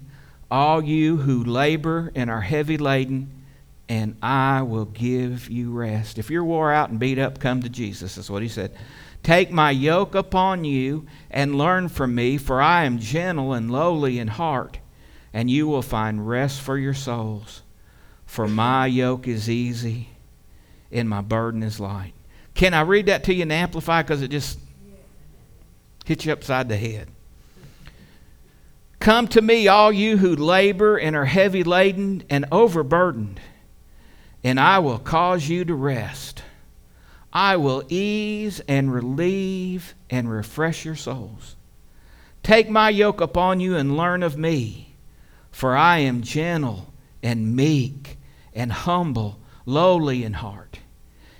all 0.51 0.85
you 0.85 1.17
who 1.17 1.43
labor 1.43 2.13
and 2.15 2.31
are 2.31 2.43
heavy 2.43 2.77
laden 2.77 3.44
and 3.89 4.17
I 4.23 4.63
will 4.63 4.87
give 4.87 5.51
you 5.51 5.71
rest. 5.71 6.19
If 6.19 6.31
you're 6.31 6.45
wore 6.45 6.73
out 6.73 6.91
and 6.91 6.99
beat 6.99 7.19
up, 7.19 7.39
come 7.39 7.63
to 7.63 7.69
Jesus. 7.69 8.15
That's 8.15 8.31
what 8.31 8.43
he 8.43 8.49
said. 8.49 8.75
Take 9.23 9.51
my 9.51 9.71
yoke 9.71 10.15
upon 10.15 10.65
you 10.65 11.07
and 11.31 11.57
learn 11.57 11.89
from 11.89 12.15
me, 12.15 12.37
for 12.37 12.61
I 12.61 12.85
am 12.85 12.99
gentle 12.99 13.53
and 13.53 13.71
lowly 13.71 14.19
in 14.19 14.29
heart, 14.29 14.79
and 15.33 15.51
you 15.51 15.67
will 15.67 15.83
find 15.83 16.29
rest 16.29 16.61
for 16.61 16.79
your 16.79 16.95
souls. 16.95 17.63
For 18.27 18.49
my 18.49 18.87
yoke 18.87 19.29
is 19.29 19.49
easy 19.49 20.09
and 20.91 21.09
my 21.09 21.21
burden 21.21 21.63
is 21.63 21.81
light. 21.81 22.13
Can 22.55 22.75
I 22.75 22.83
read 22.83 23.07
that 23.07 23.25
to 23.25 23.35
you 23.35 23.43
and 23.43 23.53
amplify 23.53 24.03
because 24.03 24.23
it 24.23 24.29
just 24.29 24.59
hits 26.05 26.25
you 26.25 26.33
upside 26.33 26.69
the 26.69 26.77
head? 26.77 27.09
Come 29.01 29.29
to 29.29 29.43
me, 29.43 29.69
all 29.69 29.93
you 29.93 30.17
who 30.17 30.35
labor 30.35 30.97
and 30.97 31.15
are 31.15 31.27
heavy 31.27 31.63
laden 31.63 32.23
and 32.31 32.47
overburdened 32.51 33.41
and 34.45 34.61
I 34.61 34.79
will 34.79 34.99
cause 34.99 35.49
you 35.49 35.65
to 35.65 35.75
rest. 35.75 36.43
I 37.33 37.57
will 37.57 37.83
ease 37.89 38.61
and 38.69 38.93
relieve 38.93 39.95
and 40.11 40.31
refresh 40.31 40.85
your 40.85 40.95
souls. 40.95 41.57
Take 42.43 42.69
my 42.69 42.91
yoke 42.91 43.23
upon 43.23 43.59
you 43.59 43.75
and 43.75 43.97
learn 43.97 44.23
of 44.23 44.37
me, 44.37 44.95
for 45.51 45.75
I 45.75 45.99
am 46.01 46.21
gentle 46.21 46.93
and 47.23 47.57
meek 47.57 48.19
and 48.55 48.71
humble, 48.71 49.41
lowly 49.65 50.23
in 50.25 50.35
heart. 50.35 50.79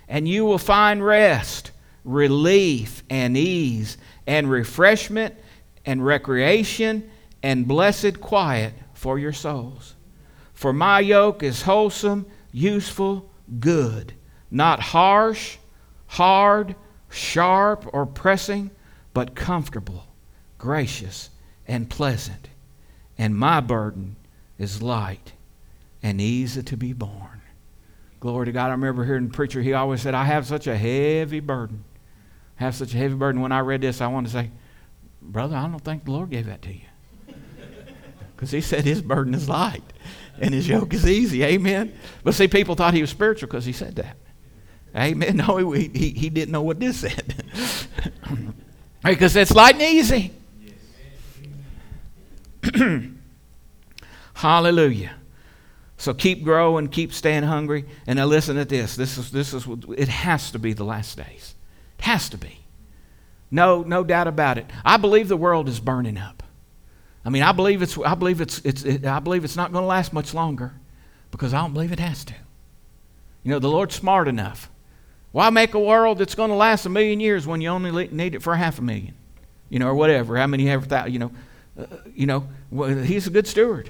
And 0.09 0.27
you 0.27 0.43
will 0.43 0.57
find 0.57 1.05
rest, 1.05 1.71
relief, 2.03 3.03
and 3.09 3.37
ease, 3.37 3.97
and 4.25 4.49
refreshment, 4.49 5.35
and 5.85 6.03
recreation, 6.03 7.09
and 7.43 7.67
blessed 7.67 8.19
quiet 8.19 8.73
for 8.95 9.19
your 9.19 9.33
souls. 9.33 9.93
For 10.53 10.73
my 10.73 10.99
yoke 10.99 11.43
is 11.43 11.61
wholesome 11.61 12.25
useful, 12.55 13.29
good, 13.59 14.13
not 14.49 14.79
harsh, 14.79 15.57
hard, 16.07 16.75
sharp, 17.09 17.85
or 17.93 18.05
pressing, 18.05 18.71
but 19.13 19.35
comfortable, 19.35 20.07
gracious, 20.57 21.29
and 21.67 21.89
pleasant. 21.89 22.47
And 23.17 23.35
my 23.35 23.59
burden 23.59 24.15
is 24.57 24.81
light 24.81 25.33
and 26.01 26.21
easy 26.21 26.63
to 26.63 26.77
be 26.77 26.93
borne. 26.93 27.41
Glory 28.21 28.45
to 28.45 28.51
God. 28.53 28.67
I 28.67 28.71
remember 28.71 29.03
hearing 29.03 29.27
the 29.27 29.33
preacher, 29.33 29.61
he 29.61 29.73
always 29.73 30.01
said, 30.01 30.13
I 30.15 30.23
have 30.23 30.47
such 30.47 30.65
a 30.67 30.77
heavy 30.77 31.41
burden. 31.41 31.83
I 32.59 32.63
have 32.63 32.75
such 32.75 32.93
a 32.93 32.97
heavy 32.97 33.15
burden. 33.15 33.41
When 33.41 33.51
I 33.51 33.59
read 33.59 33.81
this, 33.81 33.99
I 33.99 34.07
wanted 34.07 34.27
to 34.27 34.33
say, 34.33 34.51
Brother, 35.21 35.57
I 35.57 35.67
don't 35.67 35.79
think 35.79 36.05
the 36.05 36.11
Lord 36.11 36.29
gave 36.29 36.45
that 36.45 36.61
to 36.63 36.73
you. 36.73 36.81
Because 38.35 38.51
he 38.51 38.59
said 38.59 38.83
his 38.83 39.01
burden 39.01 39.33
is 39.33 39.47
light 39.47 39.93
and 40.39 40.53
his 40.53 40.67
yoke 40.67 40.93
is 40.93 41.07
easy. 41.07 41.43
Amen. 41.43 41.93
But 42.23 42.33
see, 42.33 42.47
people 42.47 42.75
thought 42.75 42.93
he 42.93 43.01
was 43.01 43.09
spiritual 43.09 43.47
because 43.47 43.65
he 43.65 43.73
said 43.73 43.95
that. 43.95 44.17
Amen. 44.95 45.37
No, 45.47 45.71
he, 45.71 45.89
he, 45.93 46.09
he 46.11 46.29
didn't 46.29 46.51
know 46.51 46.61
what 46.61 46.79
this 46.79 46.97
said. 46.99 47.43
because 49.03 49.35
it's 49.35 49.51
light 49.51 49.75
and 49.75 49.83
easy. 49.83 50.31
Hallelujah. 54.33 55.15
So 55.97 56.13
keep 56.13 56.43
growing, 56.43 56.87
keep 56.89 57.13
staying 57.13 57.43
hungry. 57.43 57.85
And 58.07 58.17
now 58.17 58.25
listen 58.25 58.55
to 58.57 58.65
this. 58.65 58.95
This 58.95 59.17
is 59.17 59.31
this 59.31 59.53
is 59.53 59.65
it 59.97 60.09
has 60.09 60.51
to 60.51 60.59
be 60.59 60.73
the 60.73 60.83
last 60.83 61.17
days. 61.17 61.55
It 61.99 62.05
has 62.05 62.29
to 62.29 62.37
be. 62.37 62.59
No, 63.51 63.83
no 63.83 64.03
doubt 64.03 64.27
about 64.27 64.57
it. 64.57 64.65
I 64.83 64.97
believe 64.97 65.27
the 65.27 65.37
world 65.37 65.69
is 65.69 65.79
burning 65.79 66.17
up. 66.17 66.43
I 67.25 67.29
mean, 67.29 67.41
I 67.41 67.51
believe 67.51 67.81
it's, 67.81 67.97
I 67.97 68.13
believe 68.13 68.39
it's, 68.39 68.59
it's 68.59 68.83
it, 68.83 69.05
I 69.05 69.19
believe 69.19 69.43
it's 69.43 69.55
not 69.55 69.71
going 69.71 69.81
to 69.81 69.87
last 69.87 70.13
much 70.13 70.33
longer 70.33 70.73
because 71.31 71.53
I 71.53 71.61
don't 71.61 71.73
believe 71.73 71.91
it 71.91 71.99
has 71.99 72.23
to. 72.25 72.35
You 73.43 73.51
know, 73.51 73.59
the 73.59 73.67
Lord's 73.67 73.95
smart 73.95 74.27
enough. 74.27 74.69
Why 75.31 75.49
make 75.49 75.73
a 75.73 75.79
world 75.79 76.19
that's 76.19 76.35
going 76.35 76.51
to 76.51 76.55
last 76.55 76.85
a 76.85 76.89
million 76.89 77.19
years 77.19 77.47
when 77.47 77.61
you 77.61 77.69
only 77.69 78.07
need 78.09 78.35
it 78.35 78.43
for 78.43 78.55
half 78.55 78.79
a 78.79 78.81
million? 78.81 79.15
You 79.69 79.79
know, 79.79 79.87
or 79.87 79.95
whatever. 79.95 80.37
How 80.37 80.47
many 80.47 80.69
ever 80.69 80.85
thought, 80.85 81.11
you 81.11 81.19
know, 81.19 81.31
uh, 81.77 81.85
you 82.13 82.27
know, 82.27 82.47
well, 82.69 82.95
he's 82.95 83.27
a 83.27 83.31
good 83.31 83.47
steward. 83.47 83.89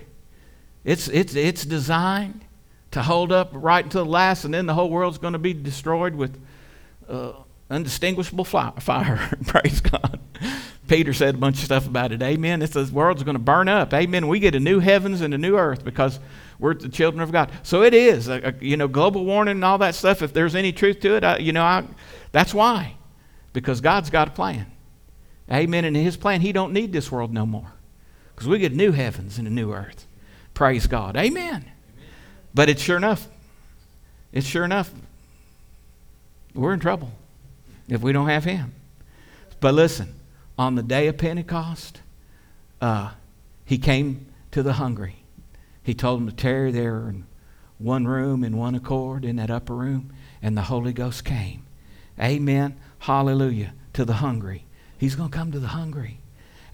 It's, 0.85 1.07
it's, 1.09 1.35
it's 1.35 1.65
designed 1.65 2.45
to 2.91 3.03
hold 3.03 3.31
up 3.31 3.49
right 3.51 3.83
until 3.83 4.05
the 4.05 4.09
last, 4.09 4.45
and 4.45 4.53
then 4.53 4.65
the 4.65 4.73
whole 4.73 4.89
world's 4.89 5.17
going 5.17 5.33
to 5.33 5.39
be 5.39 5.53
destroyed 5.53 6.15
with 6.15 6.39
uh, 7.09 7.33
undistinguishable 7.69 8.45
fire. 8.45 9.29
Praise 9.45 9.81
God. 9.81 10.19
Peter 10.87 11.13
said 11.13 11.35
a 11.35 11.37
bunch 11.37 11.57
of 11.57 11.65
stuff 11.65 11.87
about 11.87 12.11
it. 12.11 12.21
Amen. 12.21 12.59
The 12.59 12.89
world's 12.93 13.23
going 13.23 13.35
to 13.35 13.39
burn 13.39 13.67
up. 13.67 13.93
Amen. 13.93 14.27
We 14.27 14.39
get 14.39 14.53
a 14.53 14.59
new 14.59 14.79
heavens 14.79 15.21
and 15.21 15.33
a 15.33 15.37
new 15.37 15.57
earth 15.57 15.83
because 15.83 16.19
we're 16.59 16.75
the 16.75 16.89
children 16.89 17.21
of 17.21 17.31
God. 17.31 17.51
So 17.63 17.81
it 17.81 17.93
is. 17.93 18.27
A, 18.27 18.49
a, 18.49 18.53
you 18.63 18.77
know, 18.77 18.87
global 18.87 19.25
warming 19.25 19.53
and 19.53 19.65
all 19.65 19.79
that 19.79 19.95
stuff. 19.95 20.21
If 20.21 20.31
there's 20.31 20.53
any 20.53 20.71
truth 20.71 20.99
to 21.01 21.15
it, 21.15 21.23
I, 21.23 21.37
you 21.37 21.53
know, 21.53 21.63
I, 21.63 21.85
that's 22.31 22.53
why, 22.53 22.95
because 23.51 23.81
God's 23.81 24.09
got 24.09 24.27
a 24.27 24.31
plan. 24.31 24.67
Amen. 25.51 25.85
And 25.85 25.97
in 25.97 26.03
His 26.03 26.17
plan, 26.17 26.41
He 26.41 26.51
don't 26.51 26.71
need 26.71 26.93
this 26.93 27.11
world 27.11 27.33
no 27.33 27.45
more, 27.45 27.71
because 28.35 28.47
we 28.47 28.59
get 28.59 28.73
new 28.73 28.91
heavens 28.91 29.37
and 29.37 29.47
a 29.47 29.51
new 29.51 29.73
earth. 29.73 30.05
Praise 30.53 30.87
God. 30.87 31.17
Amen. 31.17 31.65
But 32.53 32.69
it's 32.69 32.81
sure 32.81 32.97
enough, 32.97 33.27
it's 34.31 34.47
sure 34.47 34.63
enough, 34.63 34.91
we're 36.53 36.73
in 36.73 36.79
trouble 36.79 37.11
if 37.89 38.01
we 38.01 38.13
don't 38.13 38.29
have 38.29 38.43
Him. 38.43 38.73
But 39.59 39.73
listen, 39.73 40.13
on 40.57 40.75
the 40.75 40.83
day 40.83 41.07
of 41.07 41.17
Pentecost, 41.17 42.01
uh, 42.81 43.11
He 43.65 43.77
came 43.77 44.27
to 44.51 44.63
the 44.63 44.73
hungry. 44.73 45.23
He 45.83 45.93
told 45.93 46.21
them 46.21 46.29
to 46.29 46.35
tarry 46.35 46.71
there 46.71 47.09
in 47.09 47.25
one 47.77 48.07
room 48.07 48.43
in 48.43 48.57
one 48.57 48.75
accord 48.75 49.25
in 49.25 49.35
that 49.35 49.51
upper 49.51 49.75
room, 49.75 50.13
and 50.41 50.57
the 50.57 50.63
Holy 50.63 50.93
Ghost 50.93 51.25
came. 51.25 51.65
Amen. 52.19 52.77
Hallelujah. 52.99 53.73
To 53.93 54.05
the 54.05 54.13
hungry. 54.13 54.65
He's 54.97 55.15
going 55.15 55.29
to 55.29 55.37
come 55.37 55.51
to 55.51 55.59
the 55.59 55.67
hungry. 55.67 56.19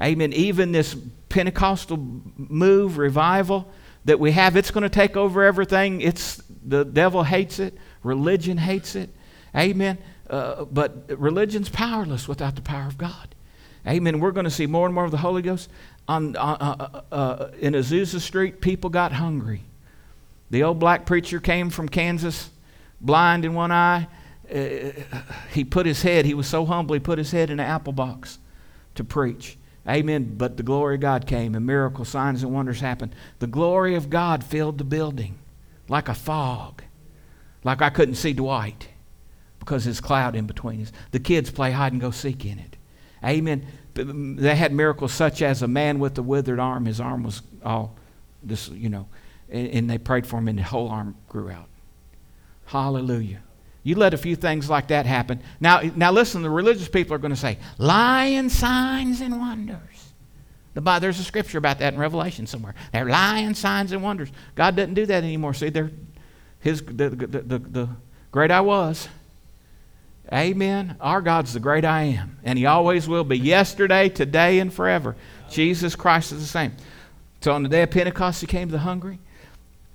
Amen. 0.02 0.34
Even 0.34 0.72
this 0.72 0.96
Pentecostal 1.30 1.98
move, 2.38 2.98
revival, 2.98 3.72
that 4.06 4.20
we 4.20 4.32
have, 4.32 4.56
it's 4.56 4.72
going 4.72 4.84
to 4.84 4.90
take 4.90 5.16
over 5.16 5.44
everything. 5.44 6.02
It's 6.02 6.42
the 6.66 6.84
devil 6.84 7.24
hates 7.24 7.60
it, 7.60 7.78
religion 8.04 8.58
hates 8.58 8.96
it. 8.96 9.10
Amen. 9.56 9.98
Uh, 10.30 10.66
but 10.66 11.20
religion's 11.20 11.70
powerless 11.70 12.28
without 12.28 12.56
the 12.56 12.62
power 12.62 12.88
of 12.88 12.98
God. 12.98 13.36
Amen. 13.88 14.20
We're 14.20 14.32
going 14.32 14.46
to 14.46 14.52
see 14.52 14.68
more 14.68 14.86
and 14.86 14.94
more 14.94 15.06
of 15.06 15.12
the 15.12 15.18
Holy 15.18 15.42
Ghost. 15.42 15.70
On, 16.08 16.36
uh, 16.36 16.40
uh, 16.40 16.76
uh, 16.80 17.16
uh, 17.16 17.52
in 17.60 17.74
Azusa 17.74 18.20
Street, 18.20 18.62
people 18.62 18.90
got 18.90 19.12
hungry. 19.12 19.64
The 20.50 20.64
old 20.64 20.80
black 20.80 21.06
preacher 21.06 21.40
came 21.40 21.70
from 21.70 21.88
Kansas, 21.88 22.50
blind 23.00 23.46
in 23.46 23.54
one 23.54 23.72
eye. 23.72 24.08
Uh, 24.54 24.92
he 25.52 25.64
put 25.64 25.86
his 25.86 26.02
head, 26.02 26.26
he 26.26 26.34
was 26.34 26.48
so 26.48 26.66
humble, 26.66 26.94
he 26.94 27.00
put 27.00 27.18
his 27.18 27.32
head 27.32 27.50
in 27.50 27.60
an 27.60 27.66
apple 27.66 27.94
box 27.94 28.38
to 28.96 29.04
preach. 29.04 29.58
Amen. 29.88 30.36
But 30.38 30.58
the 30.58 30.64
glory 30.64 30.96
of 30.96 31.02
God 31.02 31.26
came 31.26 31.56
and 31.56 31.66
miracles, 31.66 32.10
signs, 32.10 32.44
and 32.44 32.54
wonders 32.54 32.82
happened. 32.82 33.16
The 33.40 33.48
glory 33.48 33.96
of 33.96 34.10
God 34.10 34.44
filled 34.44 34.78
the 34.78 34.84
building 34.84 35.40
like 35.88 36.08
a 36.08 36.14
fog, 36.14 36.84
like 37.64 37.82
I 37.82 37.90
couldn't 37.90 38.16
see 38.16 38.34
Dwight 38.34 38.90
because 39.60 39.86
there's 39.86 40.02
cloud 40.02 40.36
in 40.36 40.46
between 40.46 40.82
us. 40.82 40.92
The 41.12 41.20
kids 41.20 41.50
play 41.50 41.72
hide 41.72 41.94
and 41.94 42.02
go 42.02 42.12
seek 42.12 42.46
in 42.46 42.60
it. 42.60 42.71
Amen. 43.24 43.66
Um, 43.98 44.36
they 44.36 44.56
had 44.56 44.72
miracles 44.72 45.14
such 45.14 45.42
as 45.42 45.62
a 45.62 45.68
man 45.68 46.00
with 46.00 46.18
a 46.18 46.24
withered 46.24 46.60
arm, 46.60 46.86
his 46.86 47.00
arm 47.00 47.24
was 47.24 47.42
all 47.64 47.96
this, 48.42 48.70
you 48.70 48.90
know, 48.90 49.08
and, 49.50 49.68
and 49.68 49.90
they 49.90 49.98
prayed 49.98 50.26
for 50.26 50.38
him 50.38 50.48
and 50.48 50.58
the 50.58 50.64
whole 50.64 50.90
arm 50.90 51.16
grew 51.28 51.50
out. 51.50 51.68
Hallelujah. 52.66 53.42
You 53.84 53.96
let 53.96 54.14
a 54.14 54.18
few 54.18 54.36
things 54.36 54.70
like 54.70 54.88
that 54.90 55.06
happen. 55.06 55.42
Now, 55.60 55.82
now 55.96 56.12
listen, 56.12 56.42
the 56.44 56.50
religious 56.50 56.88
people 56.88 57.16
are 57.16 57.20
going 57.20 57.34
to 57.34 57.40
say, 57.40 57.58
lying 57.78 58.50
signs 58.50 59.22
and 59.22 59.40
wonders. 59.40 60.14
The 60.74 60.82
Bible, 60.82 61.02
there's 61.02 61.20
a 61.20 61.24
scripture 61.24 61.58
about 61.58 61.80
that 61.80 61.94
in 61.94 62.00
Revelation 62.00 62.48
somewhere. 62.48 62.76
They're 62.94 63.06
lying 63.06 63.56
signs 63.56 63.92
and 63.92 64.02
wonders. 64.02 64.30
God 64.56 64.76
doesn't 64.76 64.94
do 64.94 65.06
that 65.08 65.24
anymore. 65.24 65.54
See, 65.54 65.70
they're 65.70 65.92
his, 66.60 66.82
the, 66.82 67.10
the, 67.10 67.28
the, 67.28 67.60
the 67.60 67.90
great 68.32 68.52
I 68.52 68.62
was. 68.62 69.10
Amen. 70.32 70.96
Our 71.02 71.22
God's 71.22 71.54
the 71.54 71.60
great 71.60 71.84
I 71.84 72.04
am, 72.04 72.38
and 72.44 72.58
He 72.58 72.66
always 72.66 73.08
will 73.08 73.24
be 73.24 73.38
yesterday, 73.38 74.10
today, 74.10 74.60
and 74.60 74.74
forever. 74.74 75.16
Jesus 75.50 75.96
Christ 75.96 76.32
is 76.32 76.40
the 76.40 76.48
same. 76.48 76.74
So 77.42 77.52
on 77.54 77.64
the 77.64 77.70
day 77.70 77.84
of 77.84 77.92
Pentecost, 77.92 78.42
He 78.42 78.48
came 78.48 78.68
to 78.68 78.72
the 78.72 78.80
hungry. 78.80 79.20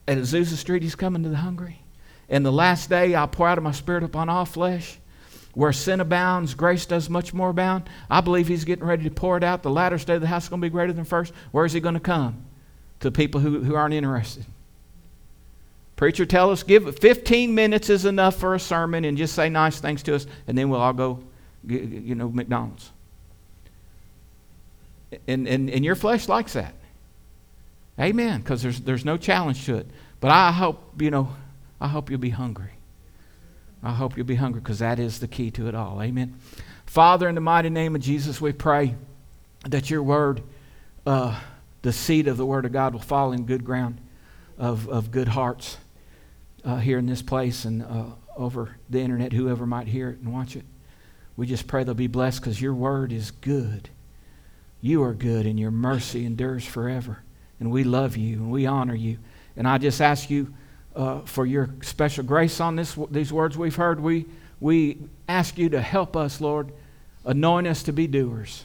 And 0.07 0.19
at 0.19 0.25
Azusa 0.25 0.57
Street, 0.57 0.83
He's 0.83 0.95
coming 0.95 1.23
to 1.23 1.29
the 1.29 1.37
hungry. 1.37 1.83
And 2.29 2.45
the 2.45 2.53
last 2.53 2.91
day, 2.91 3.15
I'll 3.15 3.29
pour 3.29 3.49
out 3.49 3.59
of 3.59 3.65
my 3.65 3.73
spirit 3.73 4.03
upon 4.03 4.29
all 4.29 4.45
flesh. 4.45 4.99
Where 5.55 5.73
sin 5.73 6.01
abounds, 6.01 6.53
grace 6.53 6.85
does 6.85 7.09
much 7.09 7.33
more 7.33 7.49
abound. 7.49 7.89
I 8.11 8.21
believe 8.21 8.47
he's 8.47 8.65
getting 8.65 8.85
ready 8.85 9.05
to 9.05 9.11
pour 9.11 9.39
it 9.39 9.45
out. 9.45 9.63
The 9.63 9.71
latter 9.71 9.97
state 9.97 10.17
of 10.17 10.21
the 10.21 10.27
house 10.27 10.45
is 10.45 10.49
going 10.51 10.61
to 10.61 10.67
be 10.67 10.71
greater 10.71 10.93
than 10.93 11.05
first. 11.05 11.33
Where 11.51 11.65
is 11.65 11.73
he 11.73 11.81
going 11.81 11.95
to 11.95 12.01
come? 12.01 12.45
To 13.01 13.11
people 13.11 13.41
who, 13.41 13.63
who 13.63 13.75
aren't 13.75 13.95
interested. 13.95 14.45
Preacher, 15.97 16.27
tell 16.27 16.51
us, 16.51 16.63
give 16.63 16.99
15 16.99 17.55
minutes 17.55 17.89
is 17.89 18.05
enough 18.05 18.37
for 18.37 18.55
a 18.55 18.61
sermon 18.61 19.07
and 19.07 19.17
just 19.17 19.35
say 19.35 19.49
nice 19.49 19.81
things 19.81 20.03
to 20.05 20.15
us, 20.15 20.27
and 20.47 20.57
then 20.57 20.69
we'll 20.69 20.81
all 20.81 20.93
go, 20.93 21.25
you 21.67 22.15
know, 22.15 22.29
McDonald's. 22.29 22.91
And, 25.27 25.49
and, 25.49 25.71
and 25.71 25.85
your 25.85 25.95
flesh 25.95 26.29
likes 26.29 26.53
that. 26.53 26.75
Amen, 27.99 28.41
because 28.43 28.63
there's, 28.63 28.81
there's 28.81 29.07
no 29.07 29.17
challenge 29.17 29.65
to 29.65 29.77
it. 29.77 29.87
But 30.21 30.33
I 30.33 30.53
hope, 30.53 31.01
you 31.01 31.11
know, 31.11 31.35
I 31.81 31.89
hope 31.89 32.11
you'll 32.11 32.19
be 32.19 32.31
hungry. 32.31 32.73
I 33.83 33.93
hope 33.93 34.19
you'll 34.19 34.27
be 34.27 34.35
hungry 34.35 34.61
because 34.61 34.81
that 34.81 34.99
is 34.99 35.21
the 35.21 35.29
key 35.29 35.51
to 35.53 35.67
it 35.67 35.75
all. 35.75 36.03
Amen. 36.03 36.39
Father, 36.85 37.27
in 37.27 37.35
the 37.35 37.41
mighty 37.41 37.71
name 37.71 37.95
of 37.95 38.03
Jesus, 38.03 38.39
we 38.39 38.53
pray 38.53 38.97
that 39.65 39.89
your 39.89 40.03
word, 40.03 40.43
uh, 41.07 41.41
the 41.81 41.93
seed 41.93 42.29
of 42.29 42.37
the 42.37 42.45
word 42.45 42.67
of 42.67 42.73
God, 42.73 42.93
will 42.93 43.01
fall 43.01 43.33
in 43.33 43.47
good 43.47 43.65
ground 43.65 43.99
of, 44.59 44.89
of 44.89 45.11
good 45.11 45.29
hearts 45.29 45.79
uh, 46.67 46.77
here 46.79 46.99
in 46.99 47.07
this 47.07 47.23
place 47.23 47.65
and 47.65 47.83
uh, 47.83 48.07
over 48.37 48.77
the 48.91 49.01
internet, 49.01 49.33
whoever 49.33 49.65
might 49.65 49.87
hear 49.87 50.11
it 50.11 50.19
and 50.19 50.33
watch 50.33 50.57
it. 50.57 50.65
We 51.37 51.47
just 51.47 51.67
pray 51.67 51.85
they'll 51.85 51.95
be 51.95 52.09
blessed 52.09 52.41
because 52.41 52.61
your 52.61 52.75
word 52.75 53.13
is 53.13 53.31
good. 53.31 53.89
You 54.81 55.05
are 55.05 55.15
good 55.15 55.47
and 55.47 55.59
your 55.61 55.71
mercy 55.71 56.27
endures 56.27 56.65
forever. 56.65 57.23
And 57.61 57.71
we 57.71 57.85
love 57.85 58.17
you 58.17 58.39
and 58.39 58.51
we 58.51 58.67
honor 58.67 58.95
you. 58.95 59.19
And 59.57 59.69
I 59.69 59.79
just 59.79 60.01
ask 60.01 60.29
you 60.29 60.53
uh, 60.95 61.21
for 61.21 61.47
your 61.47 61.71
special 61.83 62.25
grace 62.25 62.61
on 62.61 62.77
this, 62.77 62.99
these 63.11 63.33
words 63.33 63.57
we've 63.57 63.77
heard. 63.77 64.01
We, 64.01 64.27
we 64.61 64.99
ask 65.29 65.57
you 65.57 65.69
to 65.71 65.81
help 65.81 66.17
us, 66.17 66.41
Lord. 66.41 66.73
Anoint 67.25 67.67
us 67.67 67.83
to 67.85 67.93
be 67.93 68.07
doers. 68.07 68.65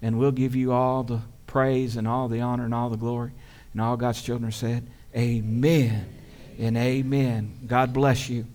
And 0.00 0.18
we'll 0.18 0.32
give 0.32 0.54
you 0.54 0.72
all 0.72 1.02
the 1.02 1.22
praise 1.46 1.96
and 1.96 2.06
all 2.06 2.28
the 2.28 2.40
honor 2.40 2.64
and 2.64 2.74
all 2.74 2.90
the 2.90 2.96
glory. 2.96 3.32
And 3.72 3.82
all 3.82 3.96
God's 3.96 4.22
children 4.22 4.52
said, 4.52 4.86
Amen 5.16 6.17
and 6.58 6.76
amen. 6.76 7.60
God 7.66 7.92
bless 7.92 8.28
you. 8.28 8.46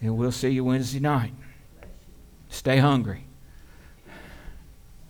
And 0.00 0.16
we'll 0.16 0.32
see 0.32 0.50
you 0.50 0.64
Wednesday 0.64 1.00
night. 1.00 1.32
Stay 2.48 2.78
hungry. 2.78 3.25